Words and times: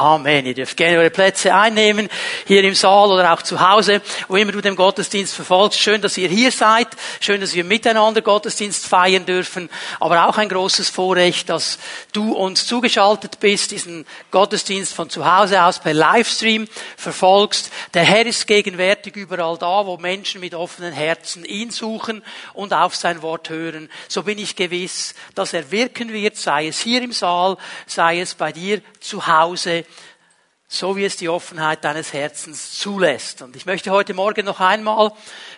Amen. 0.00 0.46
Ihr 0.46 0.54
dürft 0.54 0.78
gerne 0.78 0.96
eure 0.96 1.10
Plätze 1.10 1.54
einnehmen, 1.54 2.08
hier 2.46 2.64
im 2.64 2.74
Saal 2.74 3.10
oder 3.10 3.34
auch 3.34 3.42
zu 3.42 3.60
Hause, 3.60 4.00
wo 4.28 4.36
immer 4.36 4.50
du 4.50 4.62
den 4.62 4.74
Gottesdienst 4.74 5.34
verfolgst. 5.34 5.78
Schön, 5.78 6.00
dass 6.00 6.16
ihr 6.16 6.30
hier 6.30 6.50
seid. 6.50 6.88
Schön, 7.20 7.42
dass 7.42 7.52
wir 7.52 7.64
miteinander 7.64 8.22
Gottesdienst 8.22 8.86
feiern 8.86 9.26
dürfen. 9.26 9.68
Aber 10.00 10.26
auch 10.26 10.38
ein 10.38 10.48
großes 10.48 10.88
Vorrecht, 10.88 11.50
dass 11.50 11.78
du 12.14 12.32
uns 12.32 12.66
zugeschaltet 12.66 13.40
bist, 13.40 13.72
diesen 13.72 14.06
Gottesdienst 14.30 14.94
von 14.94 15.10
zu 15.10 15.30
Hause 15.30 15.62
aus 15.62 15.80
per 15.80 15.92
Livestream 15.92 16.66
verfolgst. 16.96 17.70
Der 17.92 18.04
Herr 18.04 18.24
ist 18.24 18.46
gegenwärtig 18.46 19.16
überall 19.16 19.58
da, 19.58 19.84
wo 19.84 19.98
Menschen 19.98 20.40
mit 20.40 20.54
offenen 20.54 20.94
Herzen 20.94 21.44
ihn 21.44 21.70
suchen 21.70 22.22
und 22.54 22.72
auf 22.72 22.96
sein 22.96 23.20
Wort 23.20 23.50
hören. 23.50 23.90
So 24.08 24.22
bin 24.22 24.38
ich 24.38 24.56
gewiss, 24.56 25.14
dass 25.34 25.52
er 25.52 25.70
wirken 25.70 26.10
wird, 26.10 26.38
sei 26.38 26.68
es 26.68 26.80
hier 26.80 27.02
im 27.02 27.12
Saal, 27.12 27.58
sei 27.86 28.20
es 28.20 28.34
bei 28.34 28.50
dir 28.50 28.80
zu 29.00 29.26
Hause, 29.26 29.84
so 30.72 30.96
wie 30.96 31.04
es 31.04 31.16
die 31.16 31.28
Offenheit 31.28 31.84
deines 31.84 32.12
Herzens 32.12 32.78
zulässt. 32.78 33.42
Und 33.42 33.56
ich 33.56 33.66
möchte 33.66 33.90
heute 33.90 34.14
Morgen 34.14 34.46
noch 34.46 34.60
einmal 34.60 35.10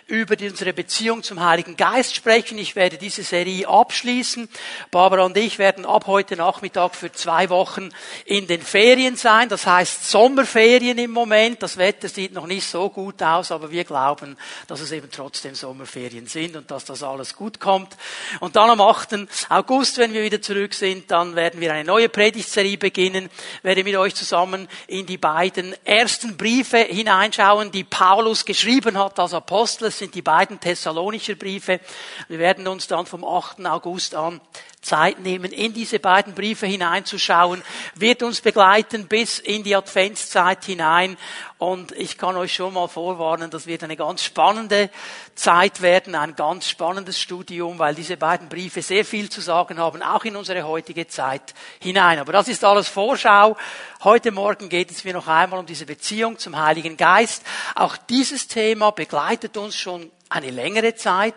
über 0.07 0.35
unsere 0.41 0.73
Beziehung 0.73 1.21
zum 1.21 1.39
Heiligen 1.39 1.77
Geist 1.77 2.15
sprechen. 2.15 2.57
Ich 2.57 2.75
werde 2.75 2.97
diese 2.97 3.21
Serie 3.21 3.67
abschließen. 3.67 4.49
Barbara 4.89 5.23
und 5.23 5.37
ich 5.37 5.59
werden 5.59 5.85
ab 5.85 6.07
heute 6.07 6.35
Nachmittag 6.35 6.95
für 6.95 7.11
zwei 7.11 7.51
Wochen 7.51 7.89
in 8.25 8.47
den 8.47 8.63
Ferien 8.63 9.15
sein. 9.15 9.49
Das 9.49 9.67
heißt 9.67 10.09
Sommerferien 10.09 10.97
im 10.97 11.11
Moment. 11.11 11.61
Das 11.61 11.77
Wetter 11.77 12.09
sieht 12.09 12.33
noch 12.33 12.47
nicht 12.47 12.65
so 12.65 12.89
gut 12.89 13.21
aus, 13.21 13.51
aber 13.51 13.69
wir 13.69 13.83
glauben, 13.83 14.35
dass 14.65 14.81
es 14.81 14.91
eben 14.91 15.11
trotzdem 15.11 15.53
Sommerferien 15.53 16.25
sind 16.25 16.55
und 16.55 16.71
dass 16.71 16.85
das 16.85 17.03
alles 17.03 17.35
gut 17.35 17.59
kommt. 17.59 17.95
Und 18.39 18.55
dann 18.55 18.71
am 18.71 18.81
8. 18.81 19.27
August, 19.49 19.99
wenn 19.99 20.11
wir 20.11 20.23
wieder 20.23 20.41
zurück 20.41 20.73
sind, 20.73 21.11
dann 21.11 21.35
werden 21.35 21.61
wir 21.61 21.71
eine 21.71 21.83
neue 21.83 22.09
Predigtserie 22.09 22.79
beginnen. 22.79 23.29
Ich 23.59 23.63
werde 23.63 23.83
mit 23.83 23.95
euch 23.95 24.15
zusammen 24.15 24.67
in 24.87 25.02
die 25.05 25.17
beiden 25.17 25.75
ersten 25.85 26.37
Briefe 26.37 26.77
hineinschauen, 26.77 27.71
die 27.71 27.83
Paulus 27.83 28.45
geschrieben 28.45 28.97
hat 28.97 29.19
als 29.19 29.33
Apostel 29.33 29.83
das 29.85 29.99
sind 29.99 30.15
die 30.15 30.21
beiden 30.21 30.59
Thessalonischer 30.59 31.35
Briefe. 31.35 31.79
Wir 32.27 32.39
werden 32.39 32.67
uns 32.67 32.87
dann 32.87 33.05
vom 33.05 33.23
8. 33.23 33.65
August 33.65 34.15
an 34.15 34.41
Zeit 34.83 35.19
nehmen, 35.19 35.51
in 35.51 35.73
diese 35.73 35.99
beiden 35.99 36.35
Briefe 36.35 36.67
hineinzuschauen, 36.67 37.63
wird 37.95 38.21
uns 38.21 38.41
begleiten 38.41 39.07
bis 39.07 39.39
in 39.39 39.63
die 39.63 39.75
Adventszeit 39.75 40.63
hinein. 40.65 41.17
Und 41.57 41.93
ich 41.93 42.17
kann 42.17 42.35
euch 42.35 42.53
schon 42.53 42.73
mal 42.73 42.89
vorwarnen, 42.89 43.49
das 43.49 43.67
wird 43.67 43.83
eine 43.83 43.95
ganz 43.95 44.23
spannende 44.23 44.89
Zeit 45.33 45.81
werden, 45.81 46.13
ein 46.13 46.35
ganz 46.35 46.67
spannendes 46.67 47.19
Studium, 47.19 47.79
weil 47.79 47.95
diese 47.95 48.17
beiden 48.17 48.49
Briefe 48.49 48.81
sehr 48.81 49.05
viel 49.05 49.29
zu 49.29 49.39
sagen 49.39 49.79
haben, 49.79 50.03
auch 50.03 50.25
in 50.25 50.35
unsere 50.35 50.63
heutige 50.63 51.07
Zeit 51.07 51.53
hinein. 51.79 52.19
Aber 52.19 52.33
das 52.33 52.49
ist 52.49 52.65
alles 52.65 52.89
Vorschau. 52.89 53.55
Heute 54.03 54.31
Morgen 54.31 54.67
geht 54.67 54.91
es 54.91 55.05
mir 55.05 55.13
noch 55.13 55.27
einmal 55.27 55.59
um 55.59 55.65
diese 55.65 55.85
Beziehung 55.85 56.37
zum 56.37 56.61
Heiligen 56.61 56.97
Geist. 56.97 57.43
Auch 57.75 57.95
dieses 57.95 58.49
Thema 58.49 58.91
begleitet 58.91 59.55
uns 59.55 59.77
schon 59.77 60.11
eine 60.33 60.49
längere 60.49 60.95
Zeit. 60.95 61.35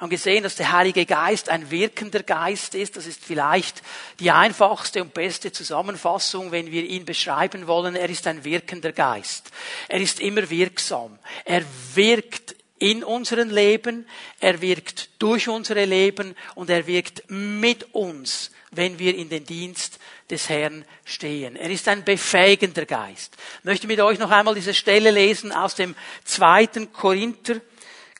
Haben 0.00 0.10
gesehen, 0.10 0.42
dass 0.42 0.56
der 0.56 0.72
Heilige 0.72 1.06
Geist 1.06 1.48
ein 1.48 1.70
wirkender 1.70 2.22
Geist 2.22 2.74
ist. 2.74 2.96
Das 2.96 3.06
ist 3.06 3.24
vielleicht 3.24 3.82
die 4.18 4.30
einfachste 4.30 5.02
und 5.02 5.14
beste 5.14 5.52
Zusammenfassung, 5.52 6.50
wenn 6.50 6.70
wir 6.70 6.82
ihn 6.82 7.04
beschreiben 7.04 7.66
wollen. 7.66 7.94
Er 7.94 8.10
ist 8.10 8.26
ein 8.26 8.44
wirkender 8.44 8.92
Geist. 8.92 9.50
Er 9.88 10.00
ist 10.00 10.20
immer 10.20 10.50
wirksam. 10.50 11.18
Er 11.44 11.62
wirkt 11.94 12.56
in 12.78 13.04
unserem 13.04 13.48
Leben, 13.48 14.08
er 14.40 14.60
wirkt 14.60 15.10
durch 15.20 15.48
unsere 15.48 15.84
Leben 15.84 16.34
und 16.56 16.68
er 16.68 16.84
wirkt 16.88 17.22
mit 17.28 17.94
uns, 17.94 18.50
wenn 18.72 18.98
wir 18.98 19.14
in 19.14 19.28
den 19.28 19.44
Dienst 19.44 20.00
des 20.28 20.48
Herrn 20.48 20.84
stehen. 21.04 21.54
Er 21.54 21.70
ist 21.70 21.86
ein 21.86 22.02
befähigender 22.02 22.84
Geist. 22.84 23.36
Ich 23.60 23.64
möchte 23.64 23.86
mit 23.86 24.00
euch 24.00 24.18
noch 24.18 24.32
einmal 24.32 24.56
diese 24.56 24.74
Stelle 24.74 25.12
lesen 25.12 25.52
aus 25.52 25.76
dem 25.76 25.94
zweiten 26.24 26.92
Korinther 26.92 27.60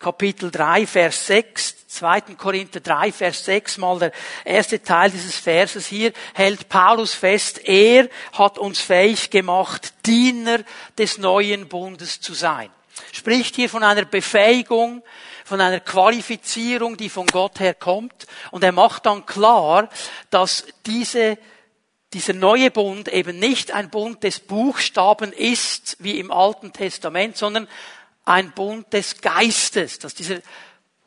Kapitel 0.02 0.50
3, 0.50 0.84
Vers 0.84 1.28
6, 1.28 1.86
2. 1.86 2.20
Korinther 2.36 2.80
3, 2.80 3.12
Vers 3.12 3.44
6, 3.44 3.78
mal 3.78 4.00
der 4.00 4.12
erste 4.44 4.82
Teil 4.82 5.12
dieses 5.12 5.36
Verses 5.36 5.86
hier, 5.86 6.12
hält 6.34 6.68
Paulus 6.68 7.14
fest, 7.14 7.60
er 7.64 8.08
hat 8.32 8.58
uns 8.58 8.80
fähig 8.80 9.30
gemacht, 9.30 9.94
Diener 10.04 10.58
des 10.98 11.18
neuen 11.18 11.68
Bundes 11.68 12.20
zu 12.20 12.34
sein. 12.34 12.68
Spricht 13.12 13.54
hier 13.54 13.70
von 13.70 13.84
einer 13.84 14.04
Befähigung, 14.04 15.04
von 15.44 15.60
einer 15.60 15.78
Qualifizierung, 15.78 16.96
die 16.96 17.08
von 17.08 17.26
Gott 17.26 17.60
her 17.60 17.74
kommt. 17.74 18.26
Und 18.50 18.64
er 18.64 18.72
macht 18.72 19.06
dann 19.06 19.24
klar, 19.24 19.88
dass 20.30 20.64
diese 20.84 21.38
dieser 22.12 22.34
neue 22.34 22.70
Bund 22.70 23.08
eben 23.08 23.38
nicht 23.38 23.72
ein 23.72 23.88
Bund 23.88 24.22
des 24.22 24.40
Buchstaben 24.40 25.32
ist, 25.32 25.96
wie 25.98 26.18
im 26.18 26.30
Alten 26.30 26.72
Testament, 26.72 27.38
sondern 27.38 27.66
ein 28.24 28.52
Bund 28.52 28.92
des 28.92 29.20
Geistes, 29.20 29.98
dass 29.98 30.14
dieser 30.14 30.38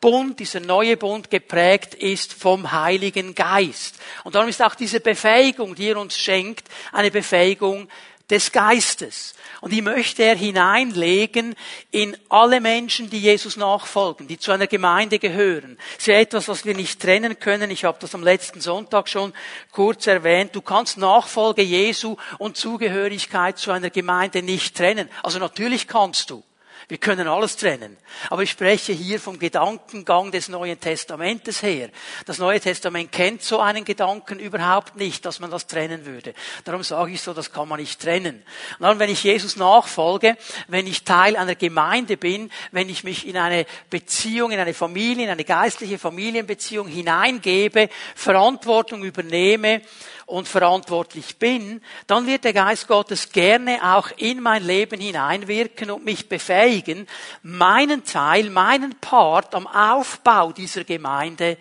Bund, 0.02 0.40
dieser 0.40 0.60
neue 0.60 0.98
Bund 0.98 1.32
geprägt 1.32 1.96
ist 1.96 2.34
vom 2.34 2.72
Heiligen 2.72 3.34
Geist. 3.34 3.96
Und 4.24 4.36
darum 4.36 4.50
ist 4.50 4.62
auch 4.62 4.76
diese 4.76 5.00
Befähigung, 5.00 5.74
die 5.74 5.88
er 5.88 5.98
uns 5.98 6.18
schenkt, 6.18 6.68
eine 6.92 7.10
Befähigung 7.10 7.88
des 8.30 8.52
Geistes. 8.52 9.36
Und 9.62 9.72
die 9.72 9.82
möchte 9.82 10.24
er 10.24 10.36
hineinlegen 10.36 11.56
in 11.92 12.18
alle 12.30 12.60
Menschen, 12.60 13.10
die 13.10 13.20
Jesus 13.20 13.56
nachfolgen, 13.56 14.28
die 14.28 14.38
zu 14.38 14.52
einer 14.52 14.68
Gemeinde 14.68 15.20
gehören. 15.20 15.78
Das 15.78 16.00
ist 16.00 16.08
ja 16.08 16.20
etwas, 16.20 16.48
was 16.48 16.66
wir 16.66 16.76
nicht 16.76 17.02
trennen 17.02 17.40
können. 17.40 17.72
Ich 17.72 17.86
habe 17.86 17.98
das 18.00 18.16
am 18.16 18.24
letzten 18.24 18.62
Sonntag 18.62 19.10
schon 19.10 19.34
kurz 19.72 20.08
erwähnt. 20.08 20.56
Du 20.56 20.62
kannst 20.62 20.98
Nachfolge 20.98 21.62
Jesu 21.62 22.18
und 22.38 22.58
Zugehörigkeit 22.58 23.58
zu 23.58 23.72
einer 23.72 23.90
Gemeinde 23.90 24.42
nicht 24.42 24.76
trennen. 24.76 25.10
Also 25.24 25.40
natürlich 25.40 25.88
kannst 25.88 26.30
du. 26.30 26.44
Wir 26.88 26.98
können 27.00 27.28
alles 27.28 27.58
trennen. 27.58 27.98
Aber 28.30 28.44
ich 28.44 28.52
spreche 28.52 28.94
hier 28.94 29.20
vom 29.20 29.40
Gedankengang 29.40 30.32
des 30.32 30.50
Neuen 30.50 30.80
Testamentes 30.80 31.64
her. 31.64 31.90
Das 32.26 32.38
Neue 32.38 32.60
Testament 32.60 33.12
kennt 33.12 33.42
so 33.42 33.60
einen 33.60 33.86
Gedanken 33.86 34.38
überhaupt 34.40 34.96
nicht, 34.96 35.26
dass 35.26 35.40
man 35.40 35.50
das 35.50 35.66
trennen 35.66 36.06
würde. 36.06 36.36
Darum 36.64 36.84
sage 36.84 37.12
ich 37.12 37.22
so, 37.22 37.34
das 37.34 37.52
kann 37.52 37.68
man 37.68 37.80
nicht 37.80 38.00
trennen. 38.00 38.44
Und 38.80 38.84
dann, 38.84 39.00
wenn 39.00 39.10
ich 39.10 39.24
Jesus 39.24 39.56
nachfolge, 39.56 40.38
wenn 40.68 40.86
ich 40.86 41.04
Teil 41.04 41.36
einer 41.38 41.56
Gemeinde 41.56 42.18
bin, 42.18 42.52
wenn 42.72 42.90
ich 42.90 43.04
mich 43.04 43.28
in 43.28 43.38
eine 43.38 43.66
Beziehung, 43.90 44.52
in 44.52 44.60
eine 44.60 44.76
Familie, 44.76 45.26
in 45.26 45.32
eine 45.32 45.44
geistliche 45.44 45.98
Familienbeziehung 45.98 46.88
hineingebe, 46.88 47.90
Verantwortung 48.16 49.04
übernehme, 49.04 49.82
und 50.26 50.48
verantwortlich 50.48 51.38
bin, 51.38 51.82
dann 52.08 52.26
wird 52.26 52.44
der 52.44 52.54
Geist 52.54 52.88
Gottes 52.88 53.32
gerne 53.32 53.96
auch 53.96 54.10
in 54.18 54.42
mein 54.42 54.64
Leben 54.64 55.00
hineinwirken 55.00 55.92
und 55.92 56.06
mich 56.06 56.28
befähigen, 56.30 57.08
meinen 57.44 58.04
Teil, 58.04 58.50
meinen 58.50 58.96
Part 59.00 59.54
am 59.54 59.68
Aufbau 59.68 60.52
dieser 60.52 60.84
Gemeinde 60.84 61.58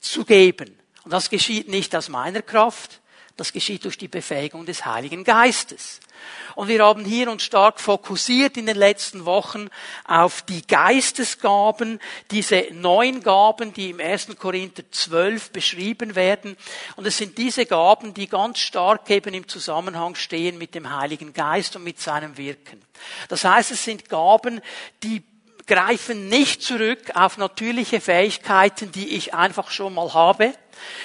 zu 0.00 0.24
geben. 0.24 0.78
Und 1.04 1.12
das 1.12 1.30
geschieht 1.30 1.68
nicht 1.68 1.94
aus 1.94 2.08
meiner 2.08 2.42
Kraft, 2.42 3.00
das 3.36 3.52
geschieht 3.52 3.84
durch 3.84 3.98
die 3.98 4.08
Befähigung 4.08 4.64
des 4.64 4.86
Heiligen 4.86 5.22
Geistes. 5.22 6.00
Und 6.54 6.68
wir 6.68 6.82
haben 6.82 7.04
hier 7.04 7.30
uns 7.30 7.42
stark 7.42 7.80
fokussiert 7.80 8.56
in 8.56 8.64
den 8.64 8.78
letzten 8.78 9.26
Wochen 9.26 9.68
auf 10.06 10.40
die 10.40 10.66
Geistesgaben, 10.66 12.00
diese 12.30 12.68
neun 12.72 13.22
Gaben, 13.22 13.74
die 13.74 13.90
im 13.90 14.00
1. 14.00 14.28
Korinther 14.38 14.84
12 14.90 15.50
beschrieben 15.50 16.14
werden. 16.14 16.56
Und 16.96 17.06
es 17.06 17.18
sind 17.18 17.36
diese 17.36 17.66
Gaben, 17.66 18.14
die 18.14 18.26
ganz 18.26 18.58
stark 18.58 19.10
eben 19.10 19.34
im 19.34 19.46
Zusammenhang 19.46 20.14
stehen 20.14 20.56
mit 20.56 20.74
dem 20.74 20.96
Heiligen 20.96 21.34
Geist 21.34 21.76
und 21.76 21.84
mit 21.84 22.00
seinem 22.00 22.38
Wirken. 22.38 22.80
Das 23.28 23.44
heißt, 23.44 23.70
es 23.70 23.84
sind 23.84 24.08
Gaben, 24.08 24.62
die 25.02 25.22
greifen 25.66 26.28
nicht 26.28 26.62
zurück 26.62 27.14
auf 27.14 27.36
natürliche 27.36 28.00
Fähigkeiten, 28.00 28.92
die 28.92 29.16
ich 29.16 29.34
einfach 29.34 29.70
schon 29.70 29.94
mal 29.94 30.14
habe, 30.14 30.54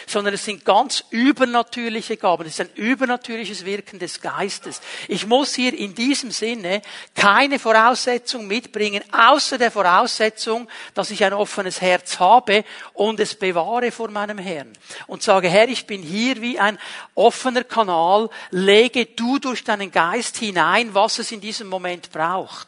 sondern 0.07 0.33
es 0.33 0.45
sind 0.45 0.65
ganz 0.65 1.03
übernatürliche 1.09 2.17
Gaben. 2.17 2.45
Es 2.45 2.59
ist 2.59 2.61
ein 2.61 2.75
übernatürliches 2.75 3.65
Wirken 3.65 3.99
des 3.99 4.21
Geistes. 4.21 4.81
Ich 5.07 5.25
muss 5.27 5.55
hier 5.55 5.77
in 5.77 5.95
diesem 5.95 6.31
Sinne 6.31 6.81
keine 7.15 7.59
Voraussetzung 7.59 8.47
mitbringen, 8.47 9.03
außer 9.11 9.57
der 9.57 9.71
Voraussetzung, 9.71 10.67
dass 10.93 11.11
ich 11.11 11.23
ein 11.23 11.33
offenes 11.33 11.81
Herz 11.81 12.19
habe 12.19 12.63
und 12.93 13.19
es 13.19 13.35
bewahre 13.35 13.91
vor 13.91 14.09
meinem 14.09 14.37
Herrn. 14.37 14.73
Und 15.07 15.23
sage, 15.23 15.49
Herr, 15.49 15.69
ich 15.69 15.87
bin 15.87 16.01
hier 16.01 16.41
wie 16.41 16.59
ein 16.59 16.77
offener 17.15 17.63
Kanal, 17.63 18.29
lege 18.51 19.05
du 19.05 19.39
durch 19.39 19.63
deinen 19.63 19.91
Geist 19.91 20.37
hinein, 20.37 20.93
was 20.93 21.19
es 21.19 21.31
in 21.31 21.41
diesem 21.41 21.67
Moment 21.67 22.11
braucht. 22.11 22.67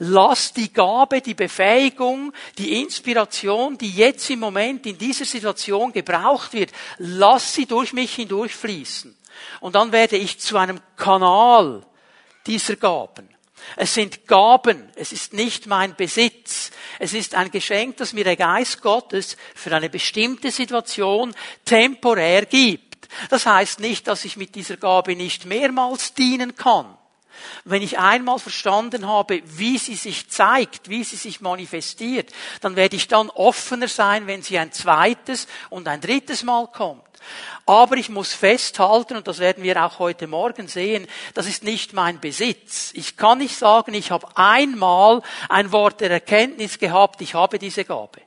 Lass 0.00 0.52
die 0.52 0.72
Gabe, 0.72 1.20
die 1.20 1.34
Befähigung, 1.34 2.32
die 2.56 2.80
Inspiration, 2.80 3.76
die 3.76 3.90
jetzt 3.90 4.30
im 4.30 4.38
Moment 4.38 4.86
in 4.86 4.96
dieser 4.96 5.24
Situation 5.24 5.92
gebraucht 5.92 6.37
wird, 6.52 6.72
lass 6.98 7.54
sie 7.54 7.66
durch 7.66 7.92
mich 7.92 8.14
hindurchfließen. 8.14 9.16
Und 9.60 9.74
dann 9.74 9.92
werde 9.92 10.16
ich 10.16 10.40
zu 10.40 10.56
einem 10.56 10.80
Kanal 10.96 11.84
dieser 12.46 12.76
Gaben. 12.76 13.28
Es 13.76 13.94
sind 13.94 14.26
Gaben, 14.26 14.90
es 14.94 15.12
ist 15.12 15.32
nicht 15.32 15.66
mein 15.66 15.94
Besitz. 15.94 16.70
Es 16.98 17.12
ist 17.12 17.34
ein 17.34 17.50
Geschenk, 17.50 17.96
das 17.98 18.12
mir 18.12 18.24
der 18.24 18.36
Geist 18.36 18.82
Gottes 18.82 19.36
für 19.54 19.74
eine 19.74 19.90
bestimmte 19.90 20.50
Situation 20.50 21.34
temporär 21.64 22.46
gibt. 22.46 23.08
Das 23.30 23.46
heißt 23.46 23.80
nicht, 23.80 24.06
dass 24.06 24.24
ich 24.24 24.36
mit 24.36 24.54
dieser 24.54 24.76
Gabe 24.76 25.16
nicht 25.16 25.46
mehrmals 25.46 26.14
dienen 26.14 26.54
kann. 26.56 26.97
Wenn 27.64 27.82
ich 27.82 27.98
einmal 27.98 28.38
verstanden 28.38 29.06
habe, 29.06 29.42
wie 29.44 29.78
sie 29.78 29.94
sich 29.94 30.28
zeigt, 30.28 30.88
wie 30.88 31.04
sie 31.04 31.16
sich 31.16 31.40
manifestiert, 31.40 32.32
dann 32.60 32.76
werde 32.76 32.96
ich 32.96 33.08
dann 33.08 33.30
offener 33.30 33.88
sein, 33.88 34.26
wenn 34.26 34.42
sie 34.42 34.58
ein 34.58 34.72
zweites 34.72 35.46
und 35.70 35.88
ein 35.88 36.00
drittes 36.00 36.42
Mal 36.42 36.66
kommt. 36.68 37.02
Aber 37.66 37.96
ich 37.96 38.08
muss 38.08 38.32
festhalten, 38.32 39.16
und 39.16 39.28
das 39.28 39.38
werden 39.38 39.62
wir 39.62 39.84
auch 39.84 39.98
heute 39.98 40.26
Morgen 40.26 40.68
sehen, 40.68 41.06
das 41.34 41.46
ist 41.46 41.64
nicht 41.64 41.92
mein 41.92 42.20
Besitz. 42.20 42.92
Ich 42.94 43.16
kann 43.16 43.38
nicht 43.38 43.56
sagen, 43.56 43.92
ich 43.94 44.10
habe 44.10 44.26
einmal 44.36 45.22
ein 45.48 45.72
Wort 45.72 46.00
der 46.00 46.10
Erkenntnis 46.10 46.78
gehabt, 46.78 47.20
ich 47.20 47.34
habe 47.34 47.58
diese 47.58 47.84
Gabe. 47.84 48.22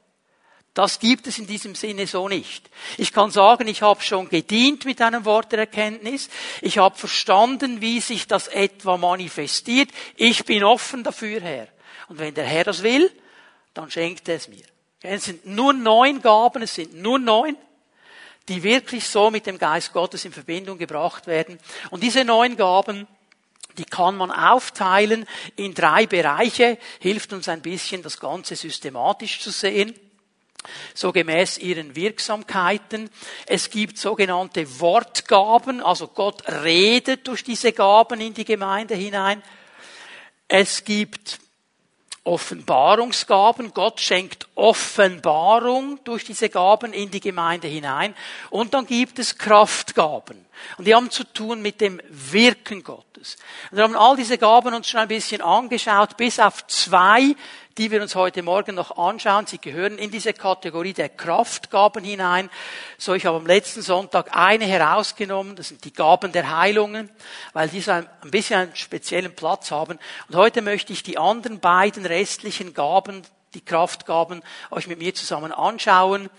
Das 0.73 1.00
gibt 1.00 1.27
es 1.27 1.38
in 1.38 1.47
diesem 1.47 1.75
Sinne 1.75 2.07
so 2.07 2.29
nicht. 2.29 2.69
Ich 2.97 3.12
kann 3.12 3.29
sagen, 3.29 3.68
ich 3.68 3.81
habe 3.81 4.01
schon 4.01 4.29
gedient 4.29 4.85
mit 4.85 5.01
einem 5.01 5.25
Wort 5.25 5.51
der 5.51 5.59
Erkenntnis. 5.59 6.29
Ich 6.62 6.77
habe 6.77 6.97
verstanden, 6.97 7.81
wie 7.81 8.00
sich 8.00 8.25
das 8.25 8.47
etwa 8.47 8.95
manifestiert. 8.95 9.89
Ich 10.15 10.45
bin 10.45 10.63
offen 10.63 11.03
dafür, 11.03 11.41
Herr. 11.41 11.68
Und 12.07 12.19
wenn 12.19 12.33
der 12.33 12.45
Herr 12.45 12.63
das 12.63 12.83
will, 12.83 13.12
dann 13.73 13.91
schenkt 13.91 14.29
er 14.29 14.38
es 14.38 14.47
mir. 14.47 14.63
Es 15.01 15.25
sind 15.25 15.45
nur 15.45 15.73
neun 15.73 16.21
Gaben, 16.21 16.62
es 16.62 16.75
sind 16.75 16.95
nur 16.95 17.19
neun, 17.19 17.57
die 18.47 18.63
wirklich 18.63 19.06
so 19.06 19.29
mit 19.29 19.47
dem 19.47 19.57
Geist 19.57 19.91
Gottes 19.91 20.24
in 20.24 20.31
Verbindung 20.31 20.77
gebracht 20.77 21.27
werden. 21.27 21.59
Und 21.89 22.01
diese 22.01 22.24
neun 22.24 22.56
Gaben, 22.56 23.07
die 23.77 23.85
kann 23.85 24.15
man 24.15 24.31
aufteilen 24.31 25.25
in 25.57 25.74
drei 25.74 26.06
Bereiche, 26.06 26.77
hilft 27.00 27.33
uns 27.33 27.50
ein 27.50 27.62
bisschen, 27.62 28.03
das 28.03 28.19
Ganze 28.21 28.56
systematisch 28.56 29.41
zu 29.41 29.51
sehen 29.51 29.95
so 30.94 31.12
gemäß 31.12 31.58
ihren 31.58 31.96
Wirksamkeiten. 31.96 33.10
Es 33.46 33.69
gibt 33.69 33.98
sogenannte 33.98 34.80
Wortgaben, 34.80 35.81
also 35.81 36.08
Gott 36.08 36.48
redet 36.48 37.28
durch 37.28 37.44
diese 37.44 37.72
Gaben 37.72 38.22
in 38.22 38.34
die 38.34 38.46
Gemeinde 38.46 38.96
hinein. 38.96 39.42
Es 40.48 40.84
gibt 40.84 41.40
Offenbarungsgaben. 42.24 43.74
Gott 43.74 44.00
schenkt 44.00 44.48
Offenbarung 44.62 46.00
durch 46.04 46.24
diese 46.24 46.50
Gaben 46.50 46.94
in 46.94 47.10
die 47.10 47.19
Gemeinde 47.19 47.68
hinein. 47.68 48.16
Und 48.52 48.74
dann 48.74 48.86
gibt 48.86 49.18
es 49.18 49.38
Kraftgaben. 49.38 50.46
Und 50.78 50.86
die 50.86 50.94
haben 50.94 51.10
zu 51.10 51.24
tun 51.24 51.62
mit 51.63 51.81
dem 51.81 52.00
Wirken 52.08 52.84
Gottes. 52.84 53.38
Und 53.72 53.78
wir 53.78 53.84
haben 53.84 53.96
all 53.96 54.16
diese 54.16 54.38
Gaben 54.38 54.74
uns 54.75 54.88
schon 54.88 55.00
ein 55.00 55.08
bisschen 55.08 55.42
angeschaut, 55.42 56.16
bis 56.16 56.40
auf 56.40 56.68
zwei, 56.68 57.36
die 57.78 57.90
wir 57.90 58.04
uns 58.04 58.13
heute 58.13 58.44
Morgen 58.44 58.75
noch 58.75 58.98
anschauen. 58.98 59.48
Sie 59.48 59.58
gehören 59.58 59.98
in 59.98 60.12
diese 60.12 60.34
Kategorie 60.34 60.94
der 60.94 61.10
Kraftgaben 61.10 62.04
hinein. 62.04 62.50
So, 63.00 63.16
ich 63.16 63.25
habe 63.25 63.38
am 63.38 63.48
letzten 63.48 63.81
Sonntag 63.81 64.38
eine 64.38 64.66
herausgenommen. 64.66 65.56
Das 65.56 65.69
sind 65.69 65.84
die 65.86 65.94
Gaben 65.94 66.31
der 66.31 66.56
Heilungen, 66.56 67.10
weil 67.54 67.69
die 67.69 67.81
so 67.81 67.92
ein, 67.92 68.08
bisschen 68.30 68.60
einen 68.60 68.75
speziellen 68.75 69.36
Platz 69.36 69.72
haben. 69.72 69.98
Und 70.28 70.36
heute 70.36 70.62
möchte 70.62 70.94
ich 70.94 71.02
die 71.02 71.18
anderen 71.18 71.60
beiden 71.60 72.06
restlichen 72.06 72.75
Gaben 72.75 73.24
die 73.53 73.62
Kraftgaben 73.62 74.42
euch 74.69 74.88
mit 74.88 75.00
mir 75.00 75.13
zusammen 75.13 75.51
anschauen. 75.51 76.30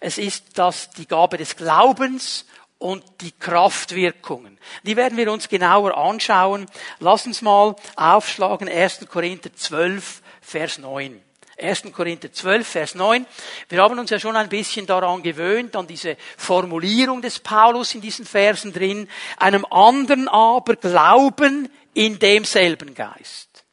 Es 0.00 0.18
ist 0.18 0.58
das 0.58 0.90
die 0.90 1.06
Gabe 1.06 1.36
des 1.36 1.56
Glaubens 1.56 2.46
und 2.78 3.04
die 3.20 3.32
Kraftwirkungen. 3.32 4.58
Die 4.82 4.96
werden 4.96 5.16
wir 5.16 5.30
uns 5.30 5.48
genauer 5.48 5.96
anschauen. 5.96 6.66
Lass 6.98 7.26
uns 7.26 7.42
mal 7.42 7.76
aufschlagen 7.96 8.68
1. 8.68 9.06
Korinther 9.08 9.54
12, 9.54 10.22
Vers 10.40 10.78
9. 10.78 11.22
1. 11.60 11.84
Korinther 11.92 12.32
12, 12.32 12.66
Vers 12.66 12.94
9. 12.94 13.24
Wir 13.68 13.82
haben 13.82 13.98
uns 13.98 14.10
ja 14.10 14.18
schon 14.18 14.36
ein 14.36 14.48
bisschen 14.48 14.86
daran 14.86 15.22
gewöhnt, 15.22 15.76
an 15.76 15.86
diese 15.86 16.16
Formulierung 16.36 17.22
des 17.22 17.38
Paulus 17.38 17.94
in 17.94 18.00
diesen 18.00 18.24
Versen 18.24 18.72
drin. 18.72 19.08
Einem 19.36 19.64
anderen 19.70 20.28
aber 20.28 20.74
glauben 20.76 21.70
in 21.94 22.18
demselben 22.18 22.94
Geist. 22.94 23.64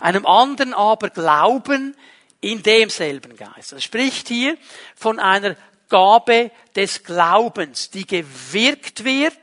Einem 0.00 0.24
anderen 0.24 0.72
aber 0.72 1.10
glauben 1.10 1.96
in 2.40 2.62
demselben 2.62 3.36
Geist. 3.36 3.72
Das 3.72 3.82
spricht 3.82 4.28
hier 4.28 4.56
von 4.94 5.18
einer 5.18 5.56
Gabe 5.88 6.50
des 6.76 7.02
Glaubens, 7.02 7.90
die 7.90 8.06
gewirkt 8.06 9.04
wird 9.04 9.34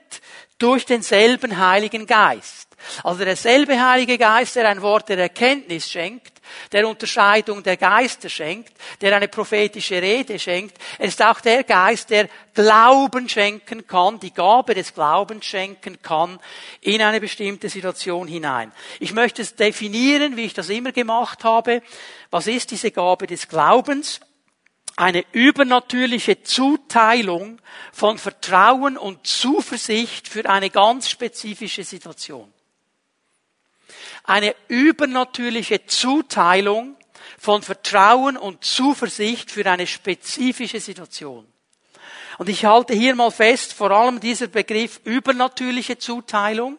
durch 0.58 0.86
denselben 0.86 1.58
Heiligen 1.58 2.06
Geist. 2.06 2.70
Also 3.04 3.26
derselbe 3.26 3.84
Heilige 3.84 4.18
Geist, 4.18 4.56
der 4.56 4.70
ein 4.70 4.82
Wort 4.82 5.10
der 5.10 5.18
Erkenntnis 5.18 5.92
schenkt, 5.92 6.35
der 6.72 6.88
Unterscheidung 6.88 7.64
der 7.64 7.78
Geister 7.78 8.30
schenkt, 8.30 8.74
der 9.02 9.16
eine 9.16 9.28
prophetische 9.28 10.02
Rede 10.02 10.40
schenkt. 10.40 10.78
Er 10.98 11.08
ist 11.08 11.22
auch 11.22 11.42
der 11.42 11.64
Geist, 11.64 12.10
der 12.10 12.30
Glauben 12.54 13.28
schenken 13.28 13.86
kann, 13.86 14.20
die 14.20 14.34
Gabe 14.34 14.74
des 14.74 14.94
Glaubens 14.94 15.46
schenken 15.46 16.02
kann 16.02 16.40
in 16.82 17.02
eine 17.02 17.20
bestimmte 17.20 17.70
Situation 17.70 18.28
hinein. 18.28 18.72
Ich 19.00 19.14
möchte 19.14 19.42
es 19.42 19.56
definieren, 19.56 20.38
wie 20.38 20.46
ich 20.46 20.54
das 20.54 20.70
immer 20.70 20.92
gemacht 20.92 21.44
habe. 21.44 21.82
Was 22.32 22.48
ist 22.48 22.72
diese 22.72 22.92
Gabe 22.92 23.28
des 23.28 23.48
Glaubens? 23.48 24.20
eine 24.98 25.26
übernatürliche 25.34 26.44
Zuteilung 26.44 27.60
von 27.92 28.18
Vertrauen 28.18 28.98
und 28.98 29.28
Zuversicht 29.28 30.28
für 30.28 30.50
eine 30.50 30.70
ganz 30.70 31.10
spezifische 31.10 31.84
Situation 31.84 32.55
eine 34.26 34.56
übernatürliche 34.68 35.86
Zuteilung 35.86 36.96
von 37.38 37.62
Vertrauen 37.62 38.38
und 38.38 38.64
Zuversicht 38.64 39.52
für 39.52 39.66
eine 39.66 39.88
spezifische 39.88 40.80
Situation. 40.80 41.46
Und 42.38 42.50
ich 42.50 42.66
halte 42.66 42.94
hier 42.94 43.16
mal 43.16 43.32
fest, 43.32 43.74
vor 43.74 43.92
allem 43.92 44.20
dieser 44.20 44.48
Begriff 44.48 45.00
übernatürliche 45.04 45.98
Zuteilung. 45.98 46.78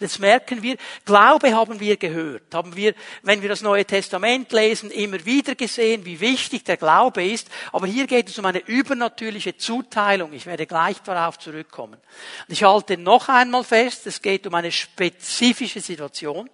Jetzt 0.00 0.18
merken 0.18 0.62
wir, 0.62 0.76
Glaube 1.04 1.54
haben 1.54 1.78
wir 1.78 1.98
gehört, 1.98 2.54
haben 2.54 2.74
wir, 2.74 2.94
wenn 3.22 3.42
wir 3.42 3.50
das 3.50 3.60
Neue 3.60 3.84
Testament 3.84 4.50
lesen, 4.52 4.90
immer 4.90 5.22
wieder 5.26 5.54
gesehen, 5.54 6.06
wie 6.06 6.20
wichtig 6.20 6.64
der 6.64 6.78
Glaube 6.78 7.22
ist. 7.22 7.50
Aber 7.70 7.86
hier 7.86 8.06
geht 8.06 8.30
es 8.30 8.38
um 8.38 8.46
eine 8.46 8.60
übernatürliche 8.60 9.58
Zuteilung. 9.58 10.32
Ich 10.32 10.46
werde 10.46 10.66
gleich 10.66 11.02
darauf 11.02 11.38
zurückkommen. 11.38 12.00
Und 12.48 12.52
ich 12.52 12.64
halte 12.64 12.96
noch 12.96 13.28
einmal 13.28 13.62
fest, 13.62 14.06
es 14.06 14.22
geht 14.22 14.46
um 14.46 14.54
eine 14.54 14.72
spezifische 14.72 15.80
Situation. 15.80 16.48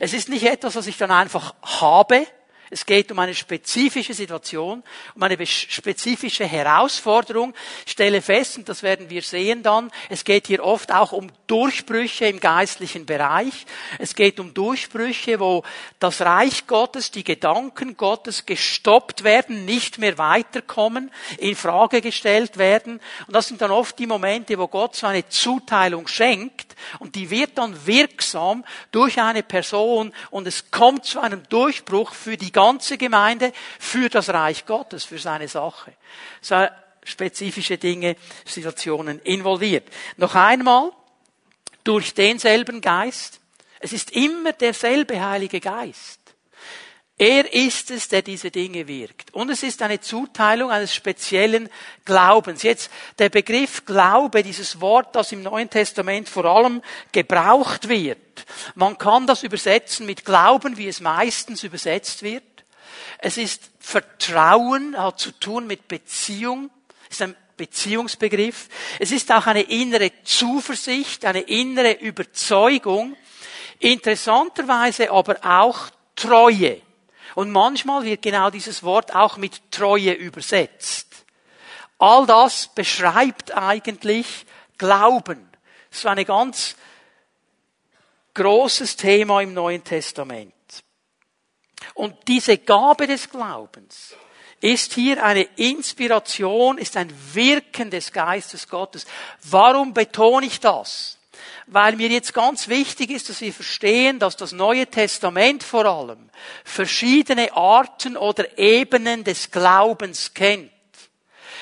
Es 0.00 0.12
ist 0.12 0.28
nicht 0.28 0.44
etwas, 0.44 0.76
was 0.76 0.86
ich 0.86 0.96
dann 0.96 1.10
einfach 1.10 1.54
habe, 1.62 2.26
es 2.68 2.84
geht 2.84 3.12
um 3.12 3.18
eine 3.20 3.34
spezifische 3.34 4.12
Situation, 4.12 4.82
um 5.14 5.22
eine 5.22 5.46
spezifische 5.46 6.44
Herausforderung. 6.44 7.54
Ich 7.84 7.92
stelle 7.92 8.20
fest, 8.20 8.58
und 8.58 8.68
das 8.68 8.82
werden 8.82 9.08
wir 9.08 9.22
sehen 9.22 9.62
dann, 9.62 9.90
es 10.08 10.24
geht 10.24 10.48
hier 10.48 10.64
oft 10.64 10.92
auch 10.92 11.12
um 11.12 11.30
Durchbrüche 11.46 12.26
im 12.26 12.40
geistlichen 12.40 13.06
Bereich. 13.06 13.66
Es 13.98 14.16
geht 14.16 14.40
um 14.40 14.52
Durchbrüche, 14.52 15.38
wo 15.38 15.62
das 16.00 16.20
Reich 16.22 16.66
Gottes, 16.66 17.12
die 17.12 17.22
Gedanken 17.22 17.96
Gottes 17.96 18.46
gestoppt 18.46 19.22
werden, 19.22 19.64
nicht 19.64 19.98
mehr 19.98 20.18
weiterkommen, 20.18 21.12
in 21.38 21.54
Frage 21.54 22.00
gestellt 22.00 22.58
werden. 22.58 23.00
Und 23.28 23.36
das 23.36 23.46
sind 23.46 23.60
dann 23.60 23.70
oft 23.70 23.96
die 23.96 24.08
Momente, 24.08 24.58
wo 24.58 24.66
Gott 24.66 24.96
so 24.96 25.06
eine 25.06 25.28
Zuteilung 25.28 26.08
schenkt 26.08 26.65
und 26.98 27.14
die 27.14 27.30
wird 27.30 27.58
dann 27.58 27.86
wirksam 27.86 28.64
durch 28.92 29.20
eine 29.20 29.42
Person 29.42 30.12
und 30.30 30.46
es 30.46 30.70
kommt 30.70 31.04
zu 31.04 31.20
einem 31.20 31.42
Durchbruch 31.48 32.14
für 32.14 32.36
die 32.36 32.52
ganze 32.52 32.98
Gemeinde 32.98 33.52
für 33.78 34.08
das 34.08 34.28
Reich 34.30 34.66
Gottes, 34.66 35.04
für 35.04 35.18
seine 35.18 35.48
Sache. 35.48 35.92
So 36.40 36.66
spezifische 37.04 37.78
Dinge, 37.78 38.16
Situationen 38.44 39.20
involviert. 39.20 39.88
Noch 40.16 40.34
einmal, 40.34 40.92
durch 41.86 42.14
denselben 42.14 42.80
Geist. 42.80 43.40
Es 43.78 43.92
ist 43.92 44.10
immer 44.10 44.52
derselbe 44.52 45.24
Heilige 45.24 45.60
Geist. 45.60 46.15
Er 47.18 47.54
ist 47.54 47.90
es, 47.90 48.08
der 48.08 48.20
diese 48.20 48.50
Dinge 48.50 48.86
wirkt. 48.86 49.32
Und 49.32 49.48
es 49.48 49.62
ist 49.62 49.80
eine 49.80 50.00
Zuteilung 50.00 50.70
eines 50.70 50.94
speziellen 50.94 51.70
Glaubens. 52.04 52.62
Jetzt 52.62 52.90
der 53.18 53.30
Begriff 53.30 53.86
Glaube, 53.86 54.42
dieses 54.42 54.82
Wort, 54.82 55.16
das 55.16 55.32
im 55.32 55.42
Neuen 55.42 55.70
Testament 55.70 56.28
vor 56.28 56.44
allem 56.44 56.82
gebraucht 57.12 57.88
wird. 57.88 58.18
Man 58.74 58.98
kann 58.98 59.26
das 59.26 59.44
übersetzen 59.44 60.04
mit 60.04 60.26
Glauben, 60.26 60.76
wie 60.76 60.88
es 60.88 61.00
meistens 61.00 61.64
übersetzt 61.64 62.22
wird. 62.22 62.42
Es 63.18 63.38
ist 63.38 63.70
Vertrauen, 63.80 64.94
hat 64.98 65.18
zu 65.18 65.32
tun 65.32 65.66
mit 65.66 65.88
Beziehung, 65.88 66.70
ist 67.08 67.22
ein 67.22 67.34
Beziehungsbegriff. 67.56 68.68
Es 68.98 69.10
ist 69.10 69.32
auch 69.32 69.46
eine 69.46 69.62
innere 69.62 70.12
Zuversicht, 70.22 71.24
eine 71.24 71.40
innere 71.40 71.92
Überzeugung, 71.92 73.16
interessanterweise 73.78 75.10
aber 75.10 75.38
auch 75.42 75.88
Treue. 76.14 76.82
Und 77.36 77.50
manchmal 77.52 78.02
wird 78.04 78.22
genau 78.22 78.48
dieses 78.48 78.82
Wort 78.82 79.14
auch 79.14 79.36
mit 79.36 79.70
Treue 79.70 80.12
übersetzt. 80.12 81.26
All 81.98 82.24
das 82.24 82.68
beschreibt 82.68 83.52
eigentlich 83.52 84.46
Glauben. 84.78 85.46
Das 85.90 85.98
ist 85.98 86.06
ein 86.06 86.24
ganz 86.24 86.76
großes 88.32 88.96
Thema 88.96 89.42
im 89.42 89.52
Neuen 89.52 89.84
Testament. 89.84 90.54
Und 91.92 92.16
diese 92.26 92.56
Gabe 92.56 93.06
des 93.06 93.28
Glaubens 93.28 94.14
ist 94.62 94.94
hier 94.94 95.22
eine 95.22 95.42
Inspiration, 95.56 96.78
ist 96.78 96.96
ein 96.96 97.12
Wirken 97.34 97.90
des 97.90 98.12
Geistes 98.14 98.66
Gottes. 98.66 99.04
Warum 99.42 99.92
betone 99.92 100.46
ich 100.46 100.58
das? 100.58 101.15
Weil 101.68 101.96
mir 101.96 102.08
jetzt 102.08 102.32
ganz 102.32 102.68
wichtig 102.68 103.10
ist, 103.10 103.28
dass 103.28 103.40
wir 103.40 103.52
verstehen, 103.52 104.20
dass 104.20 104.36
das 104.36 104.52
Neue 104.52 104.86
Testament 104.86 105.64
vor 105.64 105.84
allem 105.84 106.30
verschiedene 106.64 107.56
Arten 107.56 108.16
oder 108.16 108.56
Ebenen 108.56 109.24
des 109.24 109.50
Glaubens 109.50 110.32
kennt. 110.32 110.70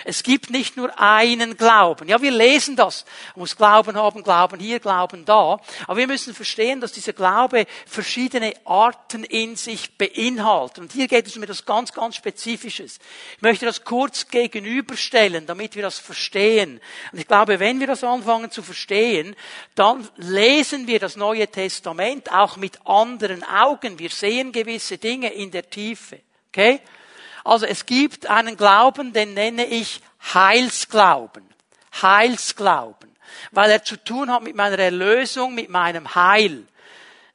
Es 0.05 0.23
gibt 0.23 0.51
nicht 0.51 0.77
nur 0.77 0.99
einen 1.01 1.57
Glauben. 1.57 2.09
Ja, 2.09 2.21
wir 2.21 2.31
lesen 2.31 2.77
das. 2.77 3.05
Man 3.35 3.41
muss 3.41 3.57
Glauben 3.57 3.97
haben, 3.97 4.23
Glauben 4.23 4.61
hier, 4.61 4.79
Glauben 4.79 5.25
da. 5.25 5.59
Aber 5.87 5.97
wir 5.97 6.07
müssen 6.07 6.35
verstehen, 6.35 6.81
dass 6.81 6.93
dieser 6.93 7.15
Glaube 7.15 7.67
verschiedene 7.87 8.53
Arten 8.65 9.25
in 9.25 9.57
sich 9.57 9.97
beinhaltet. 9.97 10.79
Und 10.79 10.93
hier 10.93 11.09
geht 11.09 11.27
es 11.27 11.37
um 11.37 11.43
etwas 11.43 11.65
ganz, 11.65 11.93
ganz 11.93 12.17
Spezifisches. 12.17 12.99
Ich 13.37 13.43
möchte 13.43 13.65
das 13.65 13.85
kurz 13.85 14.29
gegenüberstellen, 14.29 15.47
damit 15.47 15.75
wir 15.75 15.83
das 15.83 15.99
verstehen. 15.99 16.81
Und 17.13 17.19
ich 17.19 17.27
glaube, 17.27 17.59
wenn 17.59 17.81
wir 17.81 17.87
das 17.87 18.05
anfangen 18.05 18.51
zu 18.51 18.63
verstehen, 18.63 19.35
dann 19.75 20.09
lesen 20.17 20.87
wir 20.87 20.99
das 20.99 21.17
Neue 21.17 21.49
Testament 21.49 22.31
auch 22.31 22.57
mit 22.57 22.79
anderen 22.87 23.43
Augen. 23.43 23.99
Wir 23.99 24.11
sehen 24.11 24.53
gewisse 24.53 24.99
Dinge 24.99 25.33
in 25.33 25.51
der 25.51 25.69
Tiefe. 25.71 26.21
Okay? 26.49 26.81
Also 27.45 27.67
es 27.67 27.87
gibt 27.87 28.27
einen 28.27 28.57
Glauben, 28.57 29.13
den 29.13 29.35
nenne 29.35 29.67
ich 29.67 30.01
Heilsglauben. 30.33 31.47
Heilsglauben. 32.01 33.15
Weil 33.53 33.71
er 33.71 33.85
zu 33.85 34.03
tun 34.03 34.31
hat 34.31 34.43
mit 34.43 34.57
meiner 34.57 34.79
Erlösung, 34.79 35.55
mit 35.55 35.69
meinem 35.69 36.15
Heil. 36.15 36.67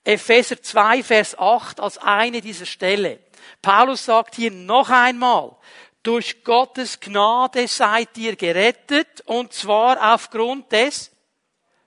Epheser 0.04 0.62
2, 0.62 1.04
Vers 1.04 1.38
8 1.38 1.80
als 1.80 1.98
eine 2.00 2.42
dieser 2.42 2.66
Stelle. 2.66 3.20
Paulus 3.62 4.06
sagt 4.06 4.36
hier 4.36 4.52
noch 4.52 4.90
einmal, 4.90 5.56
durch 6.02 6.44
Gottes 6.44 7.00
Gnade 7.00 7.68
seid 7.68 8.18
ihr 8.18 8.36
gerettet 8.36 9.22
und 9.26 9.54
zwar 9.54 10.14
aufgrund 10.14 10.72
des 10.72 11.12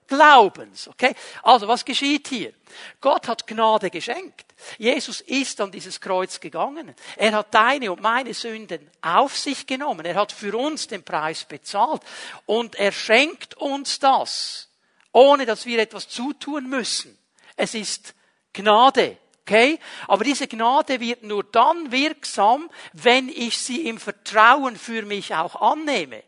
Glaubens. 0.07 0.87
Okay? 0.88 1.14
Also 1.43 1.67
was 1.67 1.85
geschieht 1.85 2.29
hier? 2.29 2.52
Gott 3.00 3.26
hat 3.26 3.47
Gnade 3.47 3.91
geschenkt. 3.91 4.52
Jesus 4.78 5.21
ist 5.21 5.61
an 5.61 5.71
dieses 5.71 6.00
Kreuz 6.00 6.40
gegangen. 6.40 6.95
Er 7.16 7.33
hat 7.33 7.54
deine 7.54 7.92
und 7.92 8.00
meine 8.00 8.35
Sünden 8.35 8.90
auf 9.00 9.37
sich 9.37 9.66
genommen. 9.66 10.04
Er 10.07 10.16
hat 10.16 10.33
für 10.33 10.57
uns 10.57 10.87
den 10.87 11.02
Preis 11.02 11.45
bezahlt. 11.45 12.02
Und 12.47 12.75
er 12.76 12.92
schenkt 12.92 13.54
uns 13.54 13.99
das, 13.99 14.71
ohne 15.12 15.47
dass 15.47 15.66
wir 15.66 15.78
etwas 15.78 16.09
zutun 16.09 16.69
müssen. 16.69 17.19
Es 17.57 17.75
ist 17.75 18.14
Gnade. 18.52 19.19
Okay? 19.42 19.78
Aber 20.07 20.25
diese 20.25 20.47
Gnade 20.47 21.00
wird 21.00 21.25
nur 21.25 21.45
dann 21.45 21.90
wirksam, 21.90 22.71
wenn 22.92 23.28
ich 23.28 23.59
sie 23.59 23.87
im 23.88 23.99
Vertrauen 23.99 24.76
für 24.76 25.02
mich 25.02 25.35
auch 25.35 25.61
annehme. 25.61 26.23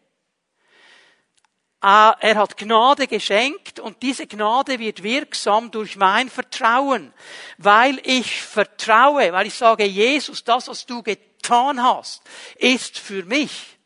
Ah, 1.86 2.16
er 2.20 2.36
hat 2.36 2.56
Gnade 2.56 3.06
geschenkt 3.06 3.78
und 3.78 4.02
diese 4.02 4.26
Gnade 4.26 4.78
wird 4.78 5.02
wirksam 5.02 5.70
durch 5.70 5.96
mein 5.96 6.30
Vertrauen, 6.30 7.12
weil 7.58 8.00
ich 8.04 8.40
vertraue, 8.40 9.30
weil 9.34 9.48
ich 9.48 9.54
sage, 9.54 9.84
Jesus, 9.84 10.42
das, 10.44 10.68
was 10.68 10.86
du 10.86 11.02
getan 11.02 11.82
hast, 11.82 12.22
ist 12.56 12.98
für 12.98 13.22
mich 13.24 13.76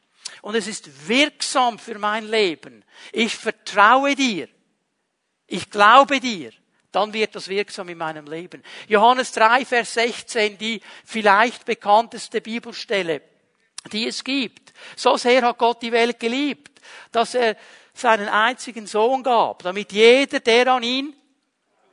und 0.43 0.55
es 0.55 0.69
ist 0.69 1.09
wirksam 1.09 1.77
für 1.81 1.99
mein 1.99 2.29
Leben. 2.29 2.85
Ich 3.11 3.35
vertraue 3.35 4.15
dir. 4.15 4.49
Ich 5.49 5.69
glaube 5.69 6.21
dir. 6.21 6.53
Dann 6.93 7.13
wird 7.13 7.35
das 7.35 7.49
wirksam 7.49 7.89
in 7.89 7.99
meinem 7.99 8.29
Leben. 8.29 8.63
Johannes 8.87 9.33
3, 9.33 9.65
Vers 9.65 9.95
16, 9.95 10.57
die 10.57 10.81
vielleicht 11.05 11.65
bekannteste 11.65 12.41
Bibelstelle, 12.41 13.23
die 13.91 14.07
es 14.07 14.23
gibt. 14.23 14.73
So 14.95 15.17
sehr 15.17 15.43
hat 15.43 15.59
Gott 15.59 15.83
die 15.83 15.91
Welt 15.91 16.21
geliebt, 16.21 16.81
dass 17.11 17.35
er 17.35 17.57
seinen 17.99 18.29
einzigen 18.29 18.87
Sohn 18.87 19.23
gab, 19.23 19.63
damit 19.63 19.93
jeder, 19.93 20.41
der 20.41 20.73
an 20.73 20.83
ihn 20.83 21.15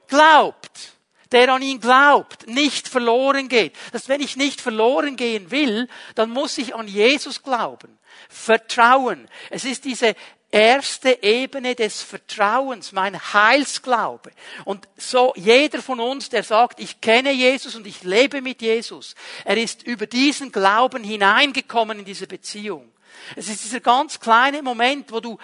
glaubt, 0.07 0.93
der 1.31 1.51
an 1.51 1.61
ihn 1.61 1.79
glaubt, 1.79 2.47
nicht 2.47 2.87
verloren 2.87 3.49
geht. 3.49 3.73
Dass 3.91 4.07
wenn 4.07 4.21
ich 4.21 4.37
nicht 4.37 4.61
verloren 4.61 5.15
gehen 5.15 5.51
will, 5.51 5.87
dann 6.15 6.29
muss 6.29 6.57
ich 6.57 6.75
an 6.75 6.87
Jesus 6.87 7.43
glauben. 7.43 7.97
Vertrauen. 8.29 9.27
Es 9.49 9.65
ist 9.65 9.85
diese 9.85 10.15
erste 10.51 11.21
Ebene 11.21 11.75
des 11.75 12.01
Vertrauens, 12.01 12.93
mein 12.93 13.19
Heilsglaube. 13.33 14.31
Und 14.63 14.87
so 14.95 15.33
jeder 15.35 15.81
von 15.81 15.99
uns, 15.99 16.29
der 16.29 16.43
sagt, 16.43 16.79
ich 16.79 17.01
kenne 17.01 17.31
Jesus 17.31 17.75
und 17.75 17.85
ich 17.85 18.03
lebe 18.03 18.41
mit 18.41 18.61
Jesus, 18.61 19.15
er 19.43 19.57
ist 19.57 19.83
über 19.83 20.07
diesen 20.07 20.51
Glauben 20.51 21.03
hineingekommen 21.03 21.99
in 21.99 22.05
diese 22.05 22.27
Beziehung. 22.27 22.89
Es 23.35 23.49
ist 23.49 23.63
dieser 23.63 23.79
ganz 23.79 24.19
kleine 24.19 24.61
Moment, 24.61 25.11
wo 25.11 25.19
du 25.19 25.37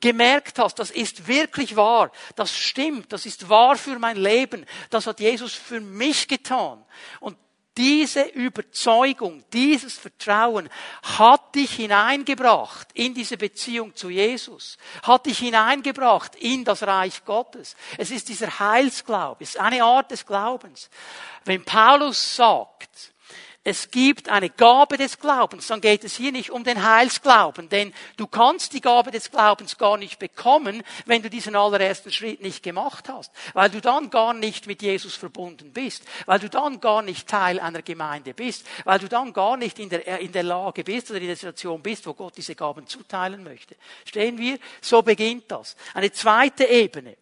gemerkt 0.00 0.58
hast, 0.58 0.78
das 0.78 0.90
ist 0.90 1.26
wirklich 1.26 1.76
wahr, 1.76 2.12
das 2.36 2.56
stimmt, 2.56 3.12
das 3.12 3.26
ist 3.26 3.48
wahr 3.48 3.76
für 3.76 3.98
mein 3.98 4.16
Leben, 4.16 4.66
das 4.90 5.06
hat 5.06 5.20
Jesus 5.20 5.52
für 5.52 5.80
mich 5.80 6.28
getan. 6.28 6.84
Und 7.20 7.36
diese 7.76 8.22
Überzeugung, 8.22 9.44
dieses 9.52 9.98
Vertrauen 9.98 10.68
hat 11.02 11.56
dich 11.56 11.72
hineingebracht 11.72 12.88
in 12.94 13.14
diese 13.14 13.36
Beziehung 13.36 13.96
zu 13.96 14.10
Jesus, 14.10 14.78
hat 15.02 15.26
dich 15.26 15.38
hineingebracht 15.38 16.36
in 16.36 16.64
das 16.64 16.84
Reich 16.84 17.24
Gottes. 17.24 17.74
Es 17.98 18.12
ist 18.12 18.28
dieser 18.28 18.60
Heilsglaube, 18.60 19.42
es 19.42 19.56
ist 19.56 19.60
eine 19.60 19.82
Art 19.82 20.12
des 20.12 20.24
Glaubens. 20.24 20.88
Wenn 21.44 21.64
Paulus 21.64 22.36
sagt, 22.36 23.12
es 23.66 23.90
gibt 23.90 24.28
eine 24.28 24.50
Gabe 24.50 24.98
des 24.98 25.18
Glaubens, 25.18 25.68
dann 25.68 25.80
geht 25.80 26.04
es 26.04 26.14
hier 26.14 26.32
nicht 26.32 26.50
um 26.50 26.64
den 26.64 26.86
Heilsglauben, 26.86 27.70
denn 27.70 27.94
du 28.18 28.26
kannst 28.26 28.74
die 28.74 28.82
Gabe 28.82 29.10
des 29.10 29.30
Glaubens 29.30 29.78
gar 29.78 29.96
nicht 29.96 30.18
bekommen, 30.18 30.82
wenn 31.06 31.22
du 31.22 31.30
diesen 31.30 31.56
allerersten 31.56 32.12
Schritt 32.12 32.42
nicht 32.42 32.62
gemacht 32.62 33.08
hast, 33.08 33.32
weil 33.54 33.70
du 33.70 33.80
dann 33.80 34.10
gar 34.10 34.34
nicht 34.34 34.66
mit 34.66 34.82
Jesus 34.82 35.14
verbunden 35.16 35.72
bist, 35.72 36.04
weil 36.26 36.40
du 36.40 36.50
dann 36.50 36.78
gar 36.78 37.00
nicht 37.00 37.26
Teil 37.26 37.58
einer 37.58 37.80
Gemeinde 37.80 38.34
bist, 38.34 38.66
weil 38.84 38.98
du 38.98 39.08
dann 39.08 39.32
gar 39.32 39.56
nicht 39.56 39.78
in 39.78 39.88
der, 39.88 40.20
in 40.20 40.32
der 40.32 40.42
Lage 40.42 40.84
bist 40.84 41.10
oder 41.10 41.20
in 41.20 41.26
der 41.26 41.36
Situation 41.36 41.80
bist, 41.80 42.06
wo 42.06 42.12
Gott 42.12 42.36
diese 42.36 42.54
Gaben 42.54 42.86
zuteilen 42.86 43.42
möchte. 43.42 43.76
Stehen 44.04 44.36
wir? 44.36 44.58
So 44.82 45.00
beginnt 45.00 45.50
das. 45.50 45.74
Eine 45.94 46.12
zweite 46.12 46.64
Ebene. 46.66 47.16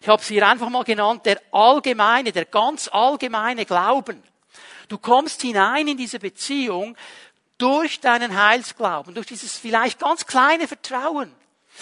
Ich 0.00 0.06
habe 0.06 0.22
es 0.22 0.28
hier 0.28 0.46
einfach 0.46 0.68
mal 0.68 0.84
genannt, 0.84 1.26
der 1.26 1.40
allgemeine, 1.50 2.30
der 2.30 2.44
ganz 2.44 2.86
allgemeine 2.86 3.64
Glauben. 3.66 4.22
Du 4.88 4.98
kommst 4.98 5.42
hinein 5.42 5.88
in 5.88 5.96
diese 5.96 6.18
Beziehung 6.18 6.96
durch 7.58 8.00
deinen 8.00 8.36
Heilsglauben, 8.36 9.14
durch 9.14 9.26
dieses 9.26 9.56
vielleicht 9.56 9.98
ganz 9.98 10.26
kleine 10.26 10.68
Vertrauen. 10.68 11.34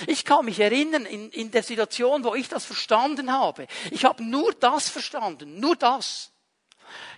Ich 0.07 0.25
kann 0.25 0.45
mich 0.45 0.59
erinnern, 0.59 1.07
in, 1.07 1.31
in 1.31 1.51
der 1.51 1.63
Situation, 1.63 2.25
wo 2.25 2.35
ich 2.35 2.49
das 2.49 2.65
verstanden 2.65 3.33
habe. 3.33 3.67
Ich 3.91 4.05
habe 4.05 4.25
nur 4.25 4.53
das 4.53 4.89
verstanden, 4.89 5.61
nur 5.61 5.77
das. 5.77 6.31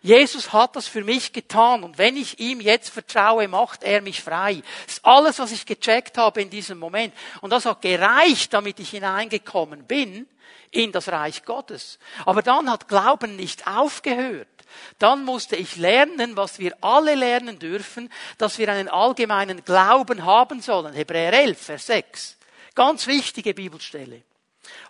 Jesus 0.02 0.52
hat 0.52 0.76
das 0.76 0.86
für 0.86 1.02
mich 1.02 1.32
getan 1.32 1.82
und 1.84 1.98
wenn 1.98 2.16
ich 2.16 2.38
ihm 2.38 2.60
jetzt 2.60 2.90
vertraue, 2.90 3.48
macht 3.48 3.82
er 3.82 4.00
mich 4.00 4.22
frei. 4.22 4.62
Das 4.86 4.96
ist 4.96 5.04
alles, 5.04 5.38
was 5.38 5.52
ich 5.52 5.66
gecheckt 5.66 6.16
habe 6.16 6.42
in 6.42 6.50
diesem 6.50 6.78
Moment. 6.78 7.14
Und 7.40 7.50
das 7.50 7.66
hat 7.66 7.82
gereicht, 7.82 8.52
damit 8.52 8.78
ich 8.78 8.90
hineingekommen 8.90 9.84
bin 9.86 10.28
in 10.70 10.92
das 10.92 11.08
Reich 11.08 11.44
Gottes. 11.44 11.98
Aber 12.24 12.42
dann 12.42 12.70
hat 12.70 12.88
Glauben 12.88 13.36
nicht 13.36 13.66
aufgehört. 13.66 14.48
Dann 14.98 15.24
musste 15.24 15.56
ich 15.56 15.76
lernen, 15.76 16.36
was 16.36 16.58
wir 16.58 16.76
alle 16.80 17.14
lernen 17.14 17.58
dürfen, 17.58 18.12
dass 18.38 18.58
wir 18.58 18.70
einen 18.70 18.88
allgemeinen 18.88 19.64
Glauben 19.64 20.24
haben 20.24 20.60
sollen. 20.60 20.94
Hebräer 20.94 21.32
11, 21.32 21.60
Vers 21.60 21.86
6. 21.86 22.36
Ganz 22.74 23.06
wichtige 23.06 23.54
Bibelstelle. 23.54 24.22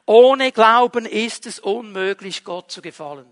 Ohne 0.07 0.53
Glauben 0.53 1.07
ist 1.07 1.47
es 1.47 1.59
unmöglich, 1.59 2.45
Gott 2.45 2.71
zu 2.71 2.83
gefallen. 2.83 3.27